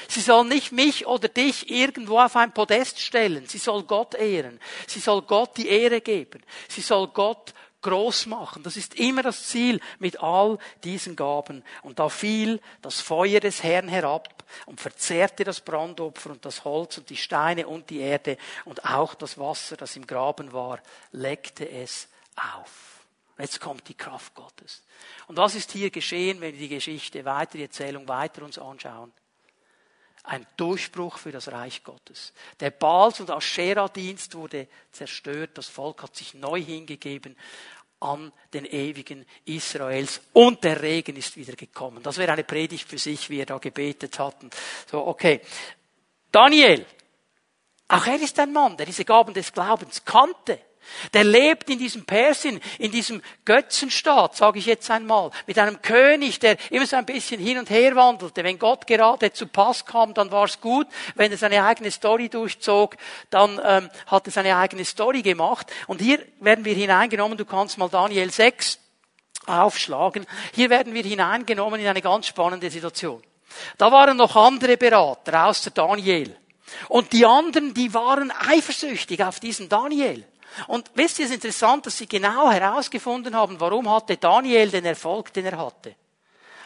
Sie 0.08 0.22
soll 0.22 0.46
nicht 0.46 0.72
mich 0.72 1.08
oder 1.08 1.28
dich 1.28 1.70
irgendwo 1.70 2.20
auf 2.20 2.36
ein 2.36 2.54
Podest 2.54 3.00
stellen. 3.00 3.48
Sie 3.48 3.58
soll 3.58 3.84
Gott 3.84 4.14
ehren. 4.16 4.60
Sie 4.88 5.00
soll 5.00 5.22
Gott 5.22 5.58
die 5.58 5.70
Ehre 5.70 6.02
geben. 6.02 6.44
Sie 6.68 6.82
soll 6.82 7.08
Gott 7.08 7.54
groß 7.82 8.26
machen. 8.26 8.64
Das 8.64 8.76
ist 8.76 8.96
immer 8.96 9.24
das 9.24 9.48
Ziel 9.48 9.80
mit 10.00 10.22
all 10.22 10.58
diesen 10.84 11.16
Gaben. 11.16 11.64
Und 11.82 12.00
da 12.00 12.10
fiel 12.10 12.60
das 12.82 13.00
Feuer 13.00 13.40
des 13.40 13.64
Herrn 13.64 13.88
herab 13.88 14.39
und 14.66 14.80
verzehrte 14.80 15.44
das 15.44 15.62
Brandopfer 15.62 16.32
und 16.32 16.46
das 16.46 16.64
Holz 16.64 16.98
und 16.98 17.10
die 17.10 17.18
Steine 17.18 17.68
und 17.68 17.90
die 17.90 18.00
Erde 18.00 18.38
und 18.66 18.84
auch 18.86 19.16
das 19.16 19.38
Wasser, 19.38 19.78
das 19.78 19.96
im 19.96 20.06
Graben 20.06 20.54
war, 20.54 20.80
leckte 21.12 21.70
es 21.70 22.08
auf. 22.36 23.06
Jetzt 23.38 23.62
kommt 23.62 23.88
die 23.88 23.94
Kraft 23.94 24.36
Gottes. 24.36 24.84
Und 25.28 25.38
was 25.38 25.56
ist 25.56 25.72
hier 25.72 25.90
geschehen, 25.90 26.42
wenn 26.42 26.54
wir 26.54 26.60
die 26.60 26.68
Geschichte 26.68 27.24
weiter, 27.24 27.58
die 27.58 27.64
Erzählung 27.64 28.08
weiter 28.08 28.44
uns 28.44 28.58
anschauen? 28.58 29.14
ein 30.24 30.46
Durchbruch 30.58 31.18
für 31.18 31.32
das 31.32 31.52
Reich 31.52 31.84
Gottes. 31.84 32.34
Der 32.60 32.70
Baals- 32.70 33.20
und 33.20 33.32
Aschera-Dienst 33.32 34.36
wurde 34.36 34.68
zerstört. 34.92 35.52
Das 35.56 35.68
Volk 35.68 36.04
hat 36.04 36.16
sich 36.16 36.34
neu 36.34 36.62
hingegeben 36.62 37.36
an 38.00 38.32
den 38.54 38.66
ewigen 38.66 39.26
Israels 39.46 40.22
und 40.34 40.64
der 40.64 40.82
Regen 40.82 41.16
ist 41.16 41.36
wieder 41.36 41.54
gekommen. 41.54 42.02
Das 42.02 42.18
wäre 42.18 42.32
eine 42.32 42.44
Predigt 42.44 42.88
für 42.88 42.98
sich, 42.98 43.30
wie 43.30 43.38
wir 43.38 43.46
da 43.46 43.58
gebetet 43.58 44.20
hatten. 44.20 44.50
So, 44.90 45.06
okay. 45.06 45.42
Daniel. 46.32 46.86
Auch 47.88 48.06
er 48.06 48.22
ist 48.22 48.38
ein 48.40 48.54
Mann, 48.54 48.78
der 48.78 48.86
diese 48.86 49.04
Gaben 49.04 49.34
des 49.34 49.52
Glaubens 49.52 50.06
kannte. 50.06 50.60
Der 51.14 51.24
lebt 51.24 51.70
in 51.70 51.80
diesem 51.80 52.06
Persien, 52.06 52.60
in 52.78 52.92
diesem 52.92 53.22
Götzenstaat, 53.46 54.36
sage 54.36 54.60
ich 54.60 54.66
jetzt 54.66 54.90
einmal, 54.92 55.32
mit 55.48 55.58
einem 55.60 55.82
König, 55.82 56.40
der 56.40 56.58
immer 56.72 56.86
so 56.86 56.96
ein 56.96 57.06
bisschen 57.06 57.40
hin 57.40 57.58
und 57.58 57.70
her 57.70 57.96
wandelte. 57.96 58.44
Wenn 58.44 58.60
Gott 58.60 58.88
gerade 58.88 59.32
zu 59.32 59.48
Pass 59.48 59.86
kam, 59.86 60.14
dann 60.14 60.32
war 60.32 60.46
es 60.46 60.60
gut. 60.62 60.88
Wenn 61.16 61.32
er 61.32 61.38
seine 61.38 61.64
eigene 61.64 61.92
Story 61.92 62.30
durchzog, 62.30 62.98
dann 63.30 63.60
ähm, 63.64 63.90
hat 64.08 64.28
er 64.28 64.32
seine 64.32 64.56
eigene 64.56 64.86
Story 64.86 65.22
gemacht. 65.22 65.68
Und 65.88 66.02
hier 66.02 66.20
werden 66.40 66.66
wir 66.66 66.74
hineingenommen, 66.74 67.38
du 67.38 67.46
kannst 67.46 67.78
mal 67.78 67.90
Daniel 67.90 68.32
6 68.32 68.80
aufschlagen. 69.46 70.26
Hier 70.54 70.70
werden 70.70 70.94
wir 70.94 71.04
hineingenommen 71.04 71.80
in 71.80 71.88
eine 71.88 72.02
ganz 72.02 72.28
spannende 72.28 72.70
Situation. 72.70 73.22
Da 73.78 73.92
waren 73.92 74.18
noch 74.18 74.36
andere 74.36 74.78
Berater 74.78 75.46
außer 75.48 75.72
Daniel. 75.72 76.36
Und 76.88 77.14
die 77.14 77.26
anderen, 77.26 77.74
die 77.74 77.94
waren 77.94 78.32
eifersüchtig 78.32 79.24
auf 79.24 79.40
diesen 79.40 79.70
Daniel. 79.70 80.24
Und 80.68 80.92
wisst 80.96 81.20
ihr, 81.20 81.26
es 81.26 81.32
ist 81.32 81.36
interessant, 81.36 81.86
dass 81.86 81.98
sie 81.98 82.08
genau 82.08 82.50
herausgefunden 82.50 83.36
haben, 83.36 83.60
warum 83.60 83.90
hatte 83.90 84.18
Daniel 84.18 84.70
den 84.70 84.86
Erfolg, 84.86 85.34
den 85.34 85.46
er 85.46 85.58
hatte. 85.58 85.96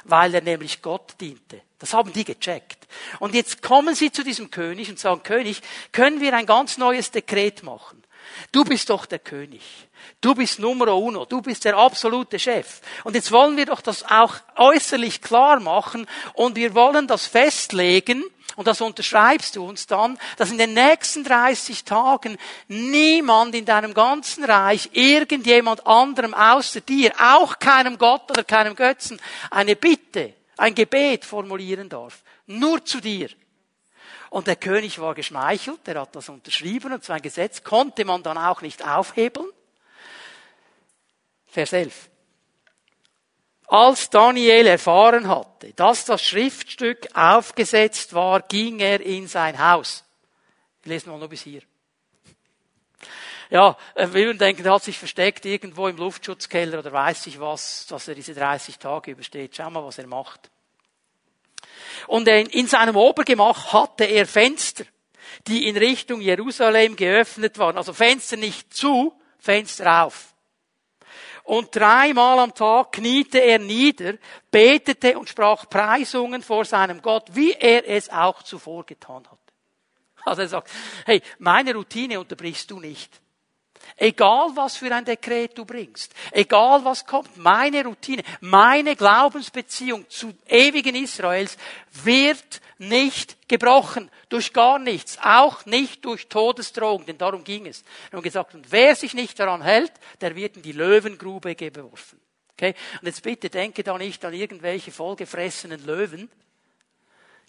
Weil 0.05 0.35
er 0.35 0.41
nämlich 0.41 0.81
Gott 0.81 1.13
diente. 1.19 1.61
Das 1.79 1.93
haben 1.93 2.11
die 2.11 2.23
gecheckt. 2.23 2.87
Und 3.19 3.33
jetzt 3.33 3.61
kommen 3.61 3.95
sie 3.95 4.11
zu 4.11 4.23
diesem 4.23 4.51
König 4.51 4.89
und 4.89 4.99
sagen, 4.99 5.23
König, 5.23 5.61
können 5.91 6.19
wir 6.21 6.33
ein 6.33 6.45
ganz 6.45 6.77
neues 6.77 7.11
Dekret 7.11 7.63
machen? 7.63 8.03
Du 8.51 8.63
bist 8.63 8.89
doch 8.89 9.05
der 9.05 9.19
König. 9.19 9.61
Du 10.21 10.35
bist 10.35 10.59
Numero 10.59 10.97
uno. 10.97 11.25
Du 11.25 11.41
bist 11.41 11.65
der 11.65 11.77
absolute 11.77 12.39
Chef. 12.39 12.81
Und 13.03 13.15
jetzt 13.15 13.31
wollen 13.31 13.57
wir 13.57 13.65
doch 13.65 13.81
das 13.81 14.03
auch 14.03 14.35
äußerlich 14.55 15.21
klar 15.21 15.59
machen 15.59 16.07
und 16.33 16.55
wir 16.55 16.73
wollen 16.73 17.07
das 17.07 17.25
festlegen, 17.25 18.23
und 18.55 18.67
das 18.67 18.81
unterschreibst 18.81 19.55
du 19.55 19.65
uns 19.65 19.87
dann, 19.87 20.17
dass 20.37 20.51
in 20.51 20.57
den 20.57 20.73
nächsten 20.73 21.23
30 21.23 21.83
Tagen 21.83 22.37
niemand 22.67 23.55
in 23.55 23.65
deinem 23.65 23.93
ganzen 23.93 24.43
Reich 24.43 24.89
irgendjemand 24.93 25.85
anderem 25.87 26.33
außer 26.33 26.81
dir, 26.81 27.13
auch 27.19 27.59
keinem 27.59 27.97
Gott 27.97 28.29
oder 28.31 28.43
keinem 28.43 28.75
Götzen, 28.75 29.19
eine 29.49 29.75
Bitte, 29.75 30.33
ein 30.57 30.75
Gebet 30.75 31.25
formulieren 31.25 31.89
darf. 31.89 32.23
Nur 32.45 32.83
zu 32.85 32.99
dir. 32.99 33.29
Und 34.29 34.47
der 34.47 34.55
König 34.55 34.99
war 34.99 35.13
geschmeichelt, 35.13 35.85
der 35.85 36.01
hat 36.01 36.15
das 36.15 36.29
unterschrieben 36.29 36.93
und 36.93 37.03
so 37.03 37.13
ein 37.13 37.21
Gesetz 37.21 37.63
konnte 37.63 38.03
man 38.03 38.23
dann 38.23 38.37
auch 38.37 38.61
nicht 38.61 38.83
aufhebeln. 38.83 39.47
Vers 41.47 41.71
11. 41.71 42.09
Als 43.67 44.09
Daniel 44.09 44.67
erfahren 44.67 45.27
hatte, 45.27 45.73
dass 45.73 46.05
das 46.05 46.21
Schriftstück 46.21 47.07
aufgesetzt 47.15 48.13
war, 48.13 48.41
ging 48.41 48.79
er 48.79 49.01
in 49.01 49.27
sein 49.27 49.57
Haus. 49.57 50.03
Wir 50.83 50.93
lesen 50.93 51.09
mal 51.09 51.19
nur 51.19 51.29
bis 51.29 51.43
hier. 51.43 51.61
Ja, 53.49 53.77
wir 53.95 54.13
würden 54.13 54.37
denken, 54.37 54.65
er 54.65 54.73
hat 54.73 54.83
sich 54.83 54.97
versteckt 54.97 55.45
irgendwo 55.45 55.87
im 55.87 55.97
Luftschutzkeller 55.97 56.79
oder 56.79 56.91
weiß 56.91 57.27
ich 57.27 57.39
was, 57.39 57.85
dass 57.87 58.07
er 58.07 58.15
diese 58.15 58.33
30 58.33 58.79
Tage 58.79 59.11
übersteht. 59.11 59.55
Schau 59.55 59.69
mal, 59.69 59.83
was 59.83 59.97
er 59.97 60.07
macht. 60.07 60.49
Und 62.07 62.27
in 62.27 62.67
seinem 62.67 62.95
Obergemach 62.95 63.73
hatte 63.73 64.05
er 64.05 64.25
Fenster, 64.25 64.85
die 65.47 65.67
in 65.67 65.77
Richtung 65.77 66.19
Jerusalem 66.19 66.95
geöffnet 66.95 67.57
waren. 67.59 67.77
Also 67.77 67.93
Fenster 67.93 68.37
nicht 68.37 68.73
zu, 68.73 69.13
Fenster 69.37 70.03
auf. 70.03 70.32
Und 71.43 71.75
dreimal 71.75 72.39
am 72.39 72.53
Tag 72.53 72.93
kniete 72.93 73.39
er 73.39 73.59
nieder, 73.59 74.13
betete 74.49 75.17
und 75.17 75.27
sprach 75.27 75.69
Preisungen 75.69 76.41
vor 76.41 76.63
seinem 76.63 77.01
Gott, 77.01 77.27
wie 77.33 77.51
er 77.51 77.87
es 77.87 78.09
auch 78.09 78.43
zuvor 78.43 78.85
getan 78.85 79.27
hat. 79.29 79.39
Also 80.25 80.41
er 80.41 80.47
sagt, 80.47 80.69
hey, 81.05 81.21
meine 81.39 81.73
Routine 81.73 82.19
unterbrichst 82.19 82.71
du 82.71 82.79
nicht. 82.79 83.22
Egal 83.97 84.51
was 84.55 84.77
für 84.77 84.93
ein 84.93 85.05
Dekret 85.05 85.57
du 85.57 85.65
bringst, 85.65 86.13
egal 86.31 86.83
was 86.83 87.05
kommt, 87.05 87.37
meine 87.37 87.83
Routine, 87.83 88.23
meine 88.41 88.95
Glaubensbeziehung 88.95 90.09
zu 90.09 90.33
ewigen 90.47 90.95
Israels 90.95 91.57
wird 92.03 92.61
nicht 92.79 93.47
gebrochen 93.47 94.09
durch 94.29 94.51
gar 94.51 94.79
nichts, 94.79 95.17
auch 95.21 95.65
nicht 95.65 96.03
durch 96.05 96.27
Todesdrohung, 96.27 97.05
denn 97.05 97.17
darum 97.17 97.43
ging 97.43 97.67
es. 97.67 97.83
Wir 98.09 98.17
haben 98.17 98.23
gesagt, 98.23 98.55
und 98.55 98.71
wer 98.71 98.95
sich 98.95 99.13
nicht 99.13 99.39
daran 99.39 99.61
hält, 99.61 99.91
der 100.21 100.35
wird 100.35 100.57
in 100.57 100.63
die 100.63 100.71
Löwengrube 100.71 101.55
geworfen. 101.55 102.19
Okay? 102.53 102.73
Und 103.01 103.07
jetzt 103.07 103.21
bitte 103.21 103.49
denke 103.49 103.83
da 103.83 103.97
nicht 103.97 104.23
an 104.25 104.33
irgendwelche 104.33 104.91
vollgefressenen 104.91 105.85
Löwen. 105.85 106.29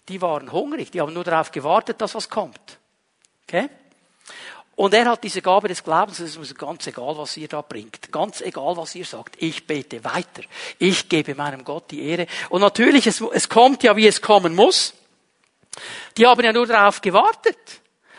Die 0.09 0.21
waren 0.21 0.51
hungrig, 0.51 0.91
die 0.91 1.01
haben 1.01 1.13
nur 1.13 1.23
darauf 1.23 1.51
gewartet, 1.51 2.01
dass 2.01 2.13
was 2.13 2.29
kommt. 2.29 2.79
Okay? 3.47 3.69
Und 4.75 4.93
er 4.93 5.05
hat 5.05 5.23
diese 5.23 5.41
Gabe 5.41 5.69
des 5.69 5.83
Glaubens, 5.83 6.19
es 6.19 6.35
ist 6.35 6.57
ganz 6.57 6.85
egal, 6.85 7.17
was 7.17 7.37
ihr 7.37 7.47
da 7.47 7.61
bringt, 7.61 8.11
ganz 8.11 8.41
egal, 8.41 8.75
was 8.75 8.93
ihr 8.95 9.05
sagt. 9.05 9.41
Ich 9.41 9.65
bete 9.65 10.03
weiter. 10.03 10.43
Ich 10.79 11.07
gebe 11.07 11.33
meinem 11.33 11.63
Gott 11.63 11.91
die 11.91 12.03
Ehre. 12.03 12.27
Und 12.49 12.59
natürlich, 12.59 13.07
es, 13.07 13.21
es 13.21 13.47
kommt 13.47 13.83
ja, 13.83 13.95
wie 13.95 14.07
es 14.07 14.21
kommen 14.21 14.53
muss. 14.53 14.93
Die 16.17 16.27
haben 16.27 16.43
ja 16.43 16.51
nur 16.51 16.67
darauf 16.67 16.99
gewartet. 16.99 17.57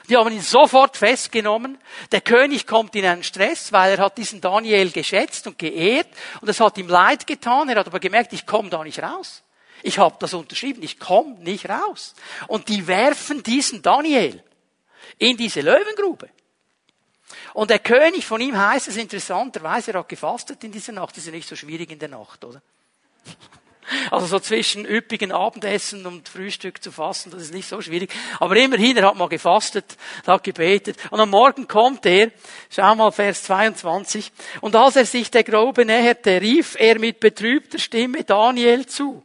Die 0.08 0.16
haben 0.16 0.32
ihn 0.32 0.40
sofort 0.40 0.96
festgenommen. 0.96 1.78
Der 2.12 2.20
König 2.22 2.66
kommt 2.66 2.94
in 2.94 3.04
einen 3.04 3.24
Stress, 3.24 3.72
weil 3.72 3.98
er 3.98 4.04
hat 4.04 4.16
diesen 4.16 4.40
Daniel 4.40 4.90
geschätzt 4.92 5.46
und 5.46 5.58
geehrt 5.58 6.08
und 6.40 6.48
es 6.48 6.60
hat 6.60 6.78
ihm 6.78 6.88
leid 6.88 7.26
getan. 7.26 7.68
Er 7.68 7.80
hat 7.80 7.86
aber 7.86 8.00
gemerkt, 8.00 8.32
ich 8.32 8.46
komme 8.46 8.70
da 8.70 8.82
nicht 8.82 9.02
raus. 9.02 9.42
Ich 9.82 9.98
habe 9.98 10.16
das 10.20 10.32
unterschrieben, 10.32 10.82
ich 10.82 10.98
komme 10.98 11.34
nicht 11.40 11.68
raus. 11.68 12.14
Und 12.46 12.68
die 12.68 12.86
werfen 12.86 13.42
diesen 13.42 13.82
Daniel 13.82 14.42
in 15.18 15.36
diese 15.36 15.60
Löwengrube. 15.60 16.30
Und 17.56 17.70
der 17.70 17.78
König 17.78 18.26
von 18.26 18.38
ihm 18.38 18.54
heißt 18.54 18.86
es 18.88 18.98
interessanterweise, 18.98 19.92
er 19.92 20.00
hat 20.00 20.10
gefastet 20.10 20.62
in 20.62 20.72
dieser 20.72 20.92
Nacht. 20.92 21.12
Das 21.12 21.22
ist 21.22 21.28
ja 21.28 21.32
nicht 21.32 21.48
so 21.48 21.56
schwierig 21.56 21.90
in 21.90 21.98
der 21.98 22.10
Nacht, 22.10 22.44
oder? 22.44 22.60
Also 24.10 24.26
so 24.26 24.40
zwischen 24.40 24.84
üppigen 24.84 25.30
Abendessen 25.30 26.06
und 26.06 26.28
Frühstück 26.28 26.82
zu 26.82 26.90
fasten, 26.90 27.30
das 27.30 27.42
ist 27.42 27.54
nicht 27.54 27.68
so 27.68 27.80
schwierig. 27.80 28.12
Aber 28.40 28.56
immerhin, 28.56 28.96
er 28.96 29.06
hat 29.06 29.14
mal 29.14 29.28
gefastet, 29.28 29.96
hat 30.26 30.42
gebetet. 30.42 30.98
Und 31.10 31.20
am 31.20 31.30
Morgen 31.30 31.68
kommt 31.68 32.04
er, 32.04 32.32
schau 32.68 32.96
mal 32.96 33.12
Vers 33.12 33.44
22, 33.44 34.32
und 34.60 34.74
als 34.74 34.96
er 34.96 35.06
sich 35.06 35.30
der 35.30 35.44
Grobe 35.44 35.84
näherte, 35.84 36.40
rief 36.40 36.74
er 36.76 36.98
mit 36.98 37.20
betrübter 37.20 37.78
Stimme 37.78 38.24
Daniel 38.24 38.86
zu. 38.86 39.24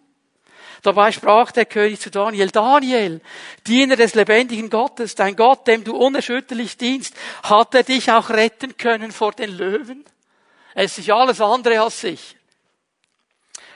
Dabei 0.82 1.12
sprach 1.12 1.52
der 1.52 1.65
König 1.65 2.00
zu 2.00 2.10
Daniel, 2.10 2.50
Daniel, 2.50 3.22
Diener 3.67 3.96
des 3.96 4.15
lebendigen 4.15 4.70
Gottes, 4.70 5.13
dein 5.13 5.36
Gott, 5.36 5.67
dem 5.67 5.84
du 5.84 5.96
unerschütterlich 5.96 6.76
dienst, 6.78 7.15
hat 7.44 7.76
er 7.76 7.84
dich 7.84 8.12
auch 8.12 8.30
retten 8.30 8.78
können 8.78 9.12
vor 9.12 9.32
den 9.32 9.56
Löwen? 9.56 10.04
Es 10.74 10.98
ist 10.98 11.10
alles 11.10 11.39
andere 11.39 11.82
als 11.82 12.02
sicher. 12.02 12.36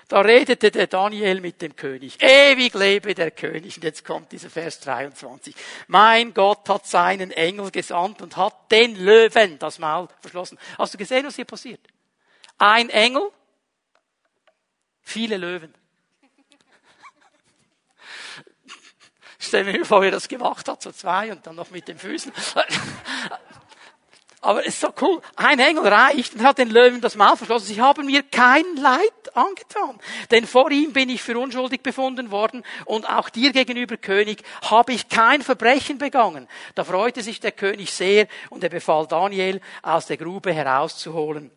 Da 0.08 0.22
redete 0.22 0.70
der 0.70 0.86
Daniel 0.86 1.42
mit 1.42 1.62
dem 1.62 1.76
König. 1.76 2.22
Ewig 2.22 2.74
lebe 2.76 3.16
der 3.16 3.32
König. 3.32 3.78
Und 3.78 3.84
jetzt 3.84 4.06
kommt 4.06 4.32
dieser 4.32 4.52
Vers 4.52 4.80
23. 4.82 5.56
Mein 5.88 6.34
Gott 6.34 6.70
hat 6.70 6.86
seinen 6.86 7.32
Engel 7.32 7.72
gesandt 7.72 8.22
und 8.22 8.38
hat 8.38 8.72
den 8.72 8.96
Löwen 8.96 9.58
das 9.58 9.80
Maul 9.80 10.08
verschlossen. 10.22 10.60
Hast 10.78 10.94
du 10.94 11.00
gesehen, 11.00 11.26
was 11.26 11.36
hier 11.36 11.46
passiert? 11.46 11.82
Ein 12.60 12.90
Engel, 12.92 13.32
viele 15.02 15.38
Löwen. 15.38 15.74
Stell 19.48 19.64
mir 19.64 19.86
vor, 19.86 20.02
wie 20.02 20.08
er 20.08 20.12
das 20.12 20.28
gemacht 20.28 20.68
hat, 20.68 20.82
so 20.82 20.92
zwei 20.92 21.32
und 21.32 21.46
dann 21.46 21.56
noch 21.56 21.72
mit 21.72 21.88
den 21.88 21.98
Füßen. 21.98 22.32
Aber 24.46 24.60
es 24.62 24.76
ist 24.76 24.82
so 24.82 24.94
cool. 25.02 25.22
Ein 25.38 25.58
Engel 25.58 25.88
reicht 25.88 26.36
und 26.36 26.44
hat 26.44 26.60
den 26.60 26.70
Löwen 26.70 27.02
das 27.02 27.16
Maul 27.16 27.36
verschlossen. 27.36 27.66
Sie 27.66 27.82
haben 27.82 28.06
mir 28.06 28.22
kein 28.22 28.64
Leid 28.76 29.36
angetan. 29.36 30.00
Denn 30.30 30.46
vor 30.46 30.70
ihm 30.70 30.94
bin 30.94 31.10
ich 31.10 31.24
für 31.24 31.40
unschuldig 31.40 31.82
befunden 31.82 32.30
worden 32.30 32.64
und 32.86 33.10
auch 33.10 33.30
dir 33.30 33.52
gegenüber, 33.52 33.98
König, 33.98 34.44
habe 34.70 34.94
ich 34.94 35.10
kein 35.10 35.42
Verbrechen 35.42 35.98
begangen. 35.98 36.48
Da 36.76 36.84
freute 36.84 37.24
sich 37.24 37.40
der 37.40 37.54
König 37.54 37.92
sehr 37.92 38.28
und 38.52 38.64
er 38.64 38.70
befahl 38.70 39.08
Daniel, 39.08 39.62
aus 39.82 40.06
der 40.06 40.18
Grube 40.18 40.54
herauszuholen. 40.54 41.50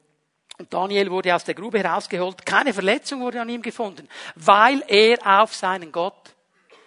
Und 0.56 0.72
Daniel 0.72 1.10
wurde 1.10 1.34
aus 1.34 1.44
der 1.44 1.54
Grube 1.54 1.80
herausgeholt. 1.80 2.46
Keine 2.46 2.72
Verletzung 2.72 3.20
wurde 3.20 3.42
an 3.42 3.50
ihm 3.50 3.60
gefunden, 3.60 4.08
weil 4.34 4.82
er 4.88 5.42
auf 5.42 5.54
seinen 5.54 5.92
Gott 5.92 6.34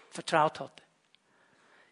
vertraut 0.09 0.59
hatte. 0.59 0.80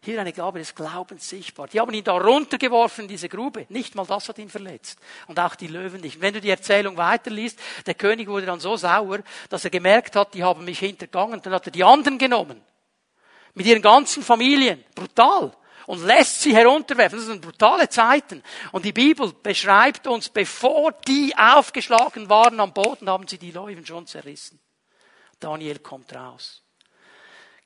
Hier 0.02 0.18
eine 0.18 0.32
Gabe 0.32 0.58
des 0.58 0.74
Glaubens 0.74 1.28
sichtbar. 1.28 1.68
Die 1.68 1.78
haben 1.78 1.92
ihn 1.92 2.04
da 2.04 2.16
runtergeworfen 2.16 3.02
in 3.02 3.08
diese 3.08 3.28
Grube. 3.28 3.66
Nicht 3.68 3.94
mal 3.94 4.06
das 4.06 4.30
hat 4.30 4.38
ihn 4.38 4.48
verletzt. 4.48 4.98
Und 5.26 5.38
auch 5.38 5.54
die 5.54 5.66
Löwen 5.66 6.00
nicht. 6.00 6.22
wenn 6.22 6.32
du 6.32 6.40
die 6.40 6.48
Erzählung 6.48 6.96
weiterliest, 6.96 7.58
der 7.84 7.94
König 7.94 8.26
wurde 8.26 8.46
dann 8.46 8.60
so 8.60 8.76
sauer, 8.76 9.18
dass 9.50 9.64
er 9.64 9.70
gemerkt 9.70 10.16
hat, 10.16 10.32
die 10.32 10.42
haben 10.42 10.64
mich 10.64 10.78
hintergangen. 10.78 11.42
Dann 11.42 11.52
hat 11.52 11.66
er 11.66 11.72
die 11.72 11.84
anderen 11.84 12.16
genommen. 12.16 12.62
Mit 13.52 13.66
ihren 13.66 13.82
ganzen 13.82 14.22
Familien. 14.22 14.82
Brutal. 14.94 15.52
Und 15.86 16.02
lässt 16.02 16.40
sie 16.40 16.54
herunterwerfen. 16.54 17.18
Das 17.18 17.26
sind 17.26 17.42
brutale 17.42 17.90
Zeiten. 17.90 18.42
Und 18.72 18.86
die 18.86 18.92
Bibel 18.94 19.30
beschreibt 19.42 20.06
uns, 20.06 20.30
bevor 20.30 20.92
die 20.92 21.34
aufgeschlagen 21.36 22.30
waren 22.30 22.58
am 22.60 22.72
Boden, 22.72 23.10
haben 23.10 23.28
sie 23.28 23.38
die 23.38 23.50
Löwen 23.50 23.84
schon 23.84 24.06
zerrissen. 24.06 24.60
Daniel 25.38 25.80
kommt 25.80 26.14
raus. 26.14 26.62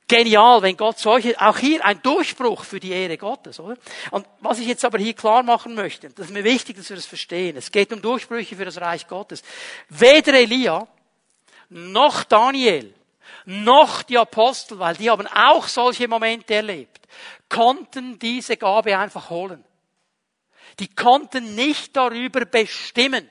Genial, 0.07 0.61
wenn 0.61 0.77
Gott 0.77 0.99
solche, 0.99 1.41
auch 1.41 1.57
hier 1.57 1.83
ein 1.85 2.03
Durchbruch 2.03 2.65
für 2.65 2.79
die 2.79 2.91
Ehre 2.91 3.17
Gottes, 3.17 3.59
oder? 3.59 3.79
Und 4.11 4.27
was 4.41 4.59
ich 4.59 4.67
jetzt 4.67 4.85
aber 4.85 4.99
hier 4.99 5.15
klar 5.15 5.43
machen 5.43 5.75
möchte, 5.75 6.11
das 6.11 6.27
ist 6.27 6.33
mir 6.33 6.45
wichtig, 6.45 6.77
dass 6.77 6.91
wir 6.91 6.97
das 6.97 7.07
verstehen. 7.07 7.57
Es 7.57 7.73
geht 7.73 7.91
um 7.91 8.03
Durchbrüche 8.03 8.55
für 8.55 8.67
das 8.67 8.79
Reich 8.79 9.07
Gottes. 9.09 9.43
Weder 9.89 10.35
Elia, 10.35 10.87
noch 11.71 12.25
Daniel, 12.25 12.93
noch 13.47 14.03
die 14.03 14.19
Apostel, 14.19 14.79
weil 14.79 14.95
die 14.95 15.09
haben 15.09 15.27
auch 15.27 15.67
solche 15.69 16.07
Momente 16.07 16.55
erlebt, 16.55 17.09
konnten 17.49 18.19
diese 18.19 18.59
Gabe 18.59 18.99
einfach 18.99 19.31
holen. 19.31 19.65
Die 20.81 20.89
konnten 20.89 21.55
nicht 21.55 21.97
darüber 21.97 22.45
bestimmen. 22.45 23.31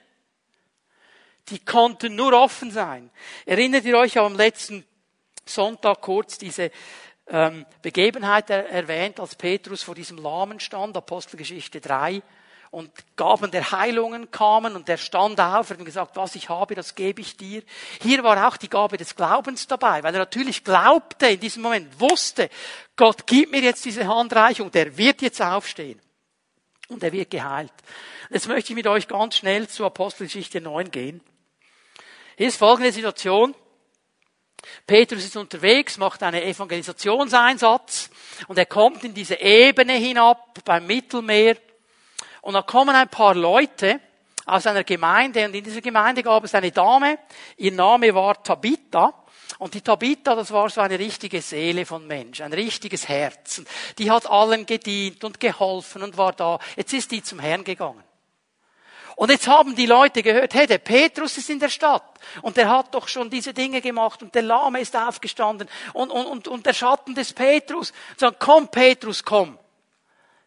Die 1.50 1.60
konnten 1.60 2.16
nur 2.16 2.34
offen 2.34 2.72
sein. 2.72 3.12
Erinnert 3.46 3.84
ihr 3.86 3.98
euch 3.98 4.18
am 4.18 4.36
letzten 4.36 4.86
Sonntag 5.46 6.02
kurz 6.02 6.38
diese 6.38 6.72
ähm, 7.28 7.66
Begebenheit 7.82 8.50
erwähnt, 8.50 9.20
als 9.20 9.36
Petrus 9.36 9.84
vor 9.84 9.96
diesem 9.96 10.18
Lahmen 10.18 10.60
stand, 10.60 10.96
Apostelgeschichte 10.98 11.82
3, 11.82 12.22
und 12.74 12.92
Gaben 13.16 13.52
der 13.52 13.72
Heilungen 13.72 14.32
kamen 14.32 14.76
und 14.76 14.90
er 14.90 14.98
stand 14.98 15.40
auf 15.40 15.70
und 15.70 15.86
gesagt, 15.86 16.16
was 16.16 16.34
ich 16.34 16.50
habe, 16.50 16.74
das 16.74 16.96
gebe 16.96 17.22
ich 17.22 17.38
dir. 17.38 17.62
Hier 18.02 18.24
war 18.24 18.48
auch 18.48 18.58
die 18.58 18.68
Gabe 18.68 18.98
des 18.98 19.16
Glaubens 19.16 19.68
dabei, 19.68 20.02
weil 20.02 20.16
er 20.16 20.22
natürlich 20.22 20.64
glaubte 20.64 21.28
in 21.28 21.40
diesem 21.40 21.62
Moment, 21.62 22.00
wusste, 22.00 22.50
Gott 22.96 23.28
gibt 23.28 23.52
mir 23.52 23.62
jetzt 23.62 23.86
diese 23.86 24.08
Handreichung, 24.08 24.72
der 24.72 24.98
wird 24.98 25.22
jetzt 25.22 25.40
aufstehen 25.40 26.02
und 26.88 27.04
er 27.04 27.12
wird 27.12 27.30
geheilt. 27.30 27.74
Jetzt 28.32 28.48
möchte 28.48 28.74
ich 28.74 28.76
mit 28.76 28.88
euch 28.88 29.08
ganz 29.08 29.38
schnell 29.38 29.68
zu 29.68 29.86
Apostelgeschichte 29.86 30.60
9 30.60 30.90
gehen. 30.90 31.22
Hier 32.38 32.48
ist 32.48 32.58
folgende 32.58 32.92
Situation. 32.92 33.54
Petrus 34.86 35.26
ist 35.26 35.38
unterwegs, 35.38 35.98
macht 35.98 36.24
einen 36.24 36.44
Evangelisationseinsatz 36.44 38.10
und 38.48 38.58
er 38.58 38.66
kommt 38.66 39.04
in 39.04 39.14
diese 39.14 39.40
Ebene 39.40 39.94
hinab 39.94 40.64
beim 40.64 40.86
Mittelmeer 40.86 41.58
und 42.42 42.54
da 42.54 42.62
kommen 42.62 42.96
ein 42.96 43.10
paar 43.10 43.36
Leute 43.36 44.00
aus 44.46 44.68
einer 44.68 44.84
Gemeinde 44.84 45.46
und 45.46 45.56
in 45.56 45.64
dieser 45.64 45.82
Gemeinde 45.82 46.24
gab 46.24 46.44
es 46.44 46.56
eine 46.56 46.72
Dame, 46.72 47.20
ihr 47.58 47.72
Name 47.72 48.14
war 48.14 48.42
Tabitha 48.42 49.14
und 49.60 49.74
die 49.74 49.82
Tabitha, 49.82 50.36
das 50.36 50.52
war 50.52 50.70
so 50.70 50.82
eine 50.82 51.00
richtige 51.00 51.42
Seele 51.42 51.86
von 51.86 52.06
Mensch, 52.06 52.42
ein 52.42 52.54
richtiges 52.54 53.08
Herz. 53.08 53.62
Die 53.98 54.10
hat 54.10 54.30
allen 54.30 54.66
gedient 54.66 55.24
und 55.24 55.40
geholfen 55.40 56.04
und 56.04 56.18
war 56.18 56.34
da. 56.34 56.60
Jetzt 56.76 56.94
ist 56.94 57.12
die 57.12 57.24
zum 57.24 57.40
Herrn 57.40 57.64
gegangen. 57.64 58.04
Und 59.16 59.30
jetzt 59.30 59.48
haben 59.48 59.76
die 59.76 59.86
Leute 59.86 60.24
gehört, 60.24 60.54
hey, 60.54 60.66
der 60.66 60.80
Petrus 60.80 61.38
ist 61.38 61.50
in 61.50 61.60
der 61.60 61.70
Stadt 61.70 62.04
und 62.42 62.58
der 62.58 62.70
hat 62.70 62.94
doch 62.94 63.08
schon 63.08 63.30
diese 63.30 63.54
Dinge 63.54 63.82
gemacht 63.82 64.22
und 64.24 64.34
der 64.34 64.42
Lahme 64.42 64.80
ist 64.80 64.96
aufgestanden 64.96 65.68
und, 65.94 66.10
und, 66.12 66.26
und, 66.26 66.48
und 66.48 66.66
der 66.66 66.74
Schatten 66.74 67.14
des 67.14 67.34
Petrus. 67.34 67.94
Sagen, 68.18 68.36
komm 68.40 68.68
Petrus, 68.70 69.24
komm. 69.24 69.58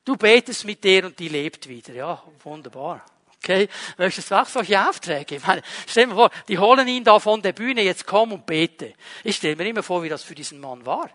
Du 0.05 0.17
betest 0.17 0.65
mit 0.65 0.83
der 0.85 1.07
und 1.07 1.19
die 1.19 1.29
lebt 1.29 1.69
wieder. 1.69 1.93
Ja, 1.93 2.23
wunderbar. 2.45 3.05
Okay, 3.43 3.69
möchtest 3.97 4.31
du 4.31 4.41
auch 4.41 4.47
solche 4.47 4.89
Aufträge? 4.89 5.37
Ich 5.37 5.47
meine, 5.47 5.63
stell 5.87 6.07
dir 6.07 6.15
vor, 6.15 6.31
die 6.49 6.59
holen 6.59 6.89
ihn 6.89 7.05
da 7.05 7.21
von 7.21 7.43
der 7.43 7.53
Bühne, 7.53 7.83
jetzt 7.83 8.07
komm 8.07 8.33
und 8.33 8.47
bete. 8.47 8.95
Ich 9.23 9.37
stelle 9.37 9.57
mir 9.57 9.69
immer 9.69 9.83
vor, 9.83 10.03
wie 10.03 10.09
das 10.09 10.25
für 10.25 10.35
diesen 10.35 10.59
Mann 10.59 10.85
war. 10.85 11.11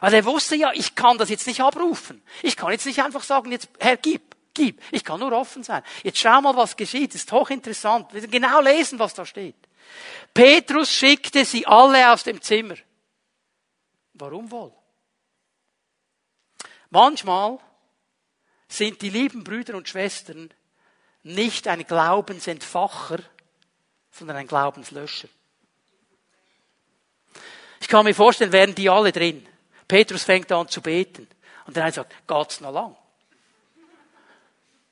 Also 0.00 0.16
er 0.16 0.24
wusste 0.24 0.56
ja, 0.56 0.72
ich 0.74 0.94
kann 0.94 1.18
das 1.18 1.30
jetzt 1.30 1.46
nicht 1.46 1.60
abrufen. 1.60 2.22
Ich 2.42 2.56
kann 2.56 2.72
jetzt 2.72 2.86
nicht 2.86 3.02
einfach 3.02 3.22
sagen, 3.22 3.52
jetzt 3.52 3.68
Herr, 3.78 3.96
gib 3.96 4.33
gib. 4.54 4.80
Ich 4.92 5.04
kann 5.04 5.20
nur 5.20 5.32
offen 5.32 5.62
sein. 5.62 5.82
Jetzt 6.02 6.18
schau 6.18 6.40
mal, 6.40 6.56
was 6.56 6.76
geschieht. 6.76 7.10
Das 7.10 7.22
ist 7.22 7.32
hochinteressant. 7.32 8.14
Wir 8.14 8.26
genau 8.28 8.60
lesen, 8.60 8.98
was 8.98 9.14
da 9.14 9.26
steht. 9.26 9.56
Petrus 10.32 10.90
schickte 10.90 11.44
sie 11.44 11.66
alle 11.66 12.12
aus 12.12 12.24
dem 12.24 12.40
Zimmer. 12.40 12.76
Warum 14.14 14.50
wohl? 14.50 14.72
Manchmal 16.90 17.58
sind 18.68 19.02
die 19.02 19.10
lieben 19.10 19.44
Brüder 19.44 19.76
und 19.76 19.88
Schwestern 19.88 20.52
nicht 21.22 21.66
ein 21.68 21.84
Glaubensentfacher, 21.84 23.18
sondern 24.10 24.36
ein 24.36 24.46
Glaubenslöscher. 24.46 25.28
Ich 27.80 27.88
kann 27.88 28.04
mir 28.04 28.14
vorstellen, 28.14 28.52
wären 28.52 28.74
die 28.74 28.88
alle 28.88 29.12
drin. 29.12 29.46
Petrus 29.88 30.22
fängt 30.24 30.50
an 30.52 30.68
zu 30.68 30.80
beten. 30.80 31.28
Und 31.66 31.76
der 31.76 31.84
eine 31.84 31.92
sagt, 31.92 32.14
geht's 32.26 32.60
noch 32.60 32.72
lang? 32.72 32.96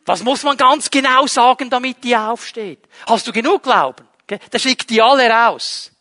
Was 0.04 0.22
muss 0.22 0.42
man 0.42 0.56
ganz 0.56 0.90
genau 0.90 1.26
sagen, 1.26 1.70
damit 1.70 2.02
die 2.02 2.16
aufsteht? 2.16 2.80
Hast 3.06 3.26
du 3.26 3.32
genug 3.32 3.62
Glauben? 3.62 4.06
Der 4.28 4.58
schickt 4.58 4.90
die 4.90 5.00
alle 5.00 5.28
raus. 5.28 5.92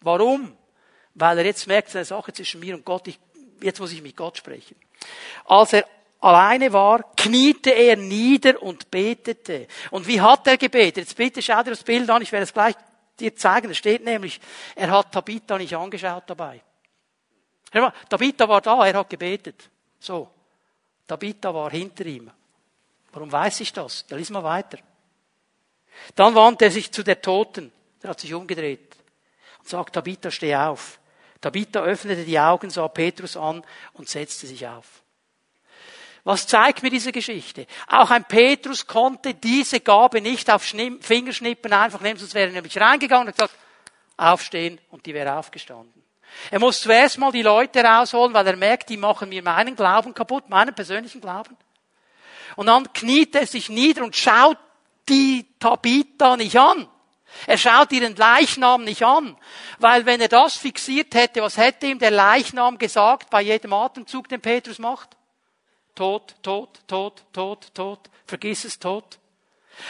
Warum? 0.00 0.56
Weil 1.14 1.38
er 1.38 1.44
jetzt 1.46 1.66
merkt, 1.66 1.90
seine 1.90 2.04
Sache 2.04 2.32
zwischen 2.32 2.60
mir 2.60 2.74
und 2.74 2.84
Gott, 2.84 3.08
ich, 3.08 3.18
jetzt 3.60 3.80
muss 3.80 3.92
ich 3.92 4.02
mit 4.02 4.16
Gott 4.16 4.38
sprechen. 4.38 4.76
Als 5.46 5.72
er 5.72 5.86
alleine 6.20 6.72
war, 6.72 7.02
kniete 7.16 7.70
er 7.70 7.96
nieder 7.96 8.62
und 8.62 8.90
betete. 8.90 9.66
Und 9.90 10.06
wie 10.06 10.20
hat 10.20 10.46
er 10.46 10.56
gebetet? 10.56 10.98
Jetzt 10.98 11.16
bitte 11.16 11.42
schau 11.42 11.62
dir 11.62 11.70
das 11.70 11.82
Bild 11.82 12.08
an, 12.08 12.22
ich 12.22 12.32
werde 12.32 12.44
es 12.44 12.52
gleich 12.52 12.74
dir 13.18 13.34
zeigen. 13.34 13.70
Es 13.70 13.78
steht 13.78 14.04
nämlich, 14.04 14.40
er 14.74 14.90
hat 14.90 15.12
Tabitha 15.12 15.58
nicht 15.58 15.74
angeschaut 15.74 16.24
dabei. 16.26 16.62
Tabitha 18.08 18.48
war 18.48 18.60
da, 18.60 18.86
er 18.86 18.94
hat 18.94 19.10
gebetet. 19.10 19.68
So. 19.98 20.28
Tabitha 21.06 21.52
war 21.52 21.70
hinter 21.70 22.06
ihm. 22.06 22.30
Warum 23.16 23.32
weiß 23.32 23.60
ich 23.60 23.72
das? 23.72 24.06
Da 24.08 24.16
lies 24.16 24.28
mal 24.28 24.44
weiter. 24.44 24.76
Dann 26.16 26.34
wandte 26.34 26.66
er 26.66 26.70
sich 26.70 26.92
zu 26.92 27.02
der 27.02 27.22
Toten. 27.22 27.72
Der 28.02 28.10
hat 28.10 28.20
sich 28.20 28.34
umgedreht 28.34 28.94
und 29.58 29.66
sagt, 29.66 29.94
Tabitha, 29.94 30.30
steh 30.30 30.54
auf. 30.54 31.00
Tabitha 31.40 31.80
öffnete 31.80 32.26
die 32.26 32.38
Augen, 32.38 32.68
sah 32.68 32.88
Petrus 32.88 33.38
an 33.38 33.64
und 33.94 34.10
setzte 34.10 34.46
sich 34.46 34.66
auf. 34.68 35.02
Was 36.24 36.46
zeigt 36.46 36.82
mir 36.82 36.90
diese 36.90 37.10
Geschichte? 37.10 37.66
Auch 37.88 38.10
ein 38.10 38.24
Petrus 38.24 38.86
konnte 38.86 39.32
diese 39.32 39.80
Gabe 39.80 40.20
nicht 40.20 40.50
auf 40.50 40.62
Fingerschnippen 40.62 41.72
einfach 41.72 42.02
nehmen, 42.02 42.18
sonst 42.18 42.34
wäre 42.34 42.48
er 42.48 42.52
nämlich 42.52 42.78
reingegangen 42.78 43.28
und 43.28 43.34
gesagt, 43.34 43.54
aufstehen 44.18 44.78
und 44.90 45.06
die 45.06 45.14
wäre 45.14 45.38
aufgestanden. 45.38 46.02
Er 46.50 46.60
muss 46.60 46.82
zuerst 46.82 47.16
mal 47.16 47.32
die 47.32 47.40
Leute 47.40 47.82
rausholen, 47.82 48.34
weil 48.34 48.46
er 48.46 48.56
merkt, 48.56 48.90
die 48.90 48.98
machen 48.98 49.30
mir 49.30 49.42
meinen 49.42 49.74
Glauben 49.74 50.12
kaputt, 50.12 50.50
meinen 50.50 50.74
persönlichen 50.74 51.22
Glauben. 51.22 51.56
Und 52.56 52.66
dann 52.66 52.92
kniet 52.92 53.34
er 53.34 53.46
sich 53.46 53.68
nieder 53.68 54.02
und 54.04 54.16
schaut 54.16 54.58
die 55.08 55.46
Tabitha 55.60 56.36
nicht 56.36 56.58
an. 56.58 56.88
Er 57.46 57.58
schaut 57.58 57.92
ihren 57.92 58.16
Leichnam 58.16 58.84
nicht 58.84 59.04
an. 59.04 59.36
Weil 59.78 60.06
wenn 60.06 60.20
er 60.20 60.28
das 60.28 60.56
fixiert 60.56 61.14
hätte, 61.14 61.42
was 61.42 61.56
hätte 61.56 61.86
ihm 61.86 61.98
der 61.98 62.10
Leichnam 62.10 62.78
gesagt 62.78 63.30
bei 63.30 63.42
jedem 63.42 63.72
Atemzug, 63.72 64.28
den 64.28 64.40
Petrus 64.40 64.78
macht? 64.78 65.10
Tod, 65.94 66.34
tot, 66.42 66.80
tot, 66.86 67.24
tot, 67.32 67.74
tot. 67.74 68.00
Vergiss 68.26 68.64
es, 68.64 68.78
tot. 68.78 69.18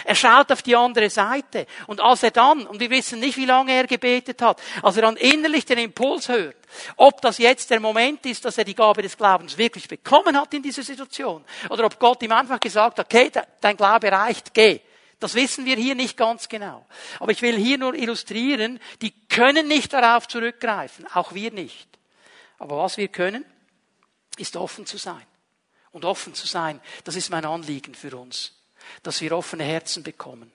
Er 0.04 0.14
schaut 0.14 0.50
auf 0.52 0.62
die 0.62 0.76
andere 0.76 1.10
Seite. 1.10 1.66
Und 1.86 2.00
als 2.00 2.22
er 2.22 2.30
dann, 2.30 2.66
und 2.66 2.80
wir 2.80 2.90
wissen 2.90 3.20
nicht, 3.20 3.36
wie 3.36 3.44
lange 3.44 3.72
er 3.72 3.86
gebetet 3.86 4.42
hat, 4.42 4.60
als 4.82 4.96
er 4.96 5.02
dann 5.02 5.16
innerlich 5.16 5.64
den 5.64 5.78
Impuls 5.78 6.28
hört, 6.28 6.56
ob 6.96 7.20
das 7.22 7.38
jetzt 7.38 7.70
der 7.70 7.80
Moment 7.80 8.24
ist, 8.26 8.44
dass 8.44 8.58
er 8.58 8.64
die 8.64 8.74
Gabe 8.74 9.02
des 9.02 9.16
Glaubens 9.16 9.56
wirklich 9.56 9.88
bekommen 9.88 10.38
hat 10.38 10.52
in 10.54 10.62
dieser 10.62 10.82
Situation, 10.82 11.44
oder 11.70 11.84
ob 11.84 11.98
Gott 11.98 12.22
ihm 12.22 12.32
einfach 12.32 12.60
gesagt 12.60 12.98
hat, 12.98 13.06
okay, 13.06 13.30
dein 13.60 13.76
Glaube 13.76 14.10
reicht, 14.10 14.52
geh. 14.52 14.80
Das 15.18 15.34
wissen 15.34 15.64
wir 15.64 15.76
hier 15.76 15.94
nicht 15.94 16.16
ganz 16.16 16.46
genau. 16.46 16.84
Aber 17.20 17.32
ich 17.32 17.40
will 17.40 17.56
hier 17.56 17.78
nur 17.78 17.94
illustrieren, 17.94 18.78
die 19.00 19.12
können 19.28 19.66
nicht 19.66 19.94
darauf 19.94 20.28
zurückgreifen, 20.28 21.06
auch 21.14 21.32
wir 21.32 21.52
nicht. 21.52 21.88
Aber 22.58 22.76
was 22.78 22.98
wir 22.98 23.08
können, 23.08 23.44
ist 24.36 24.56
offen 24.56 24.84
zu 24.84 24.98
sein. 24.98 25.22
Und 25.90 26.04
offen 26.04 26.34
zu 26.34 26.46
sein, 26.46 26.80
das 27.04 27.16
ist 27.16 27.30
mein 27.30 27.46
Anliegen 27.46 27.94
für 27.94 28.14
uns 28.18 28.55
dass 29.02 29.20
wir 29.20 29.32
offene 29.36 29.64
Herzen 29.64 30.02
bekommen. 30.02 30.50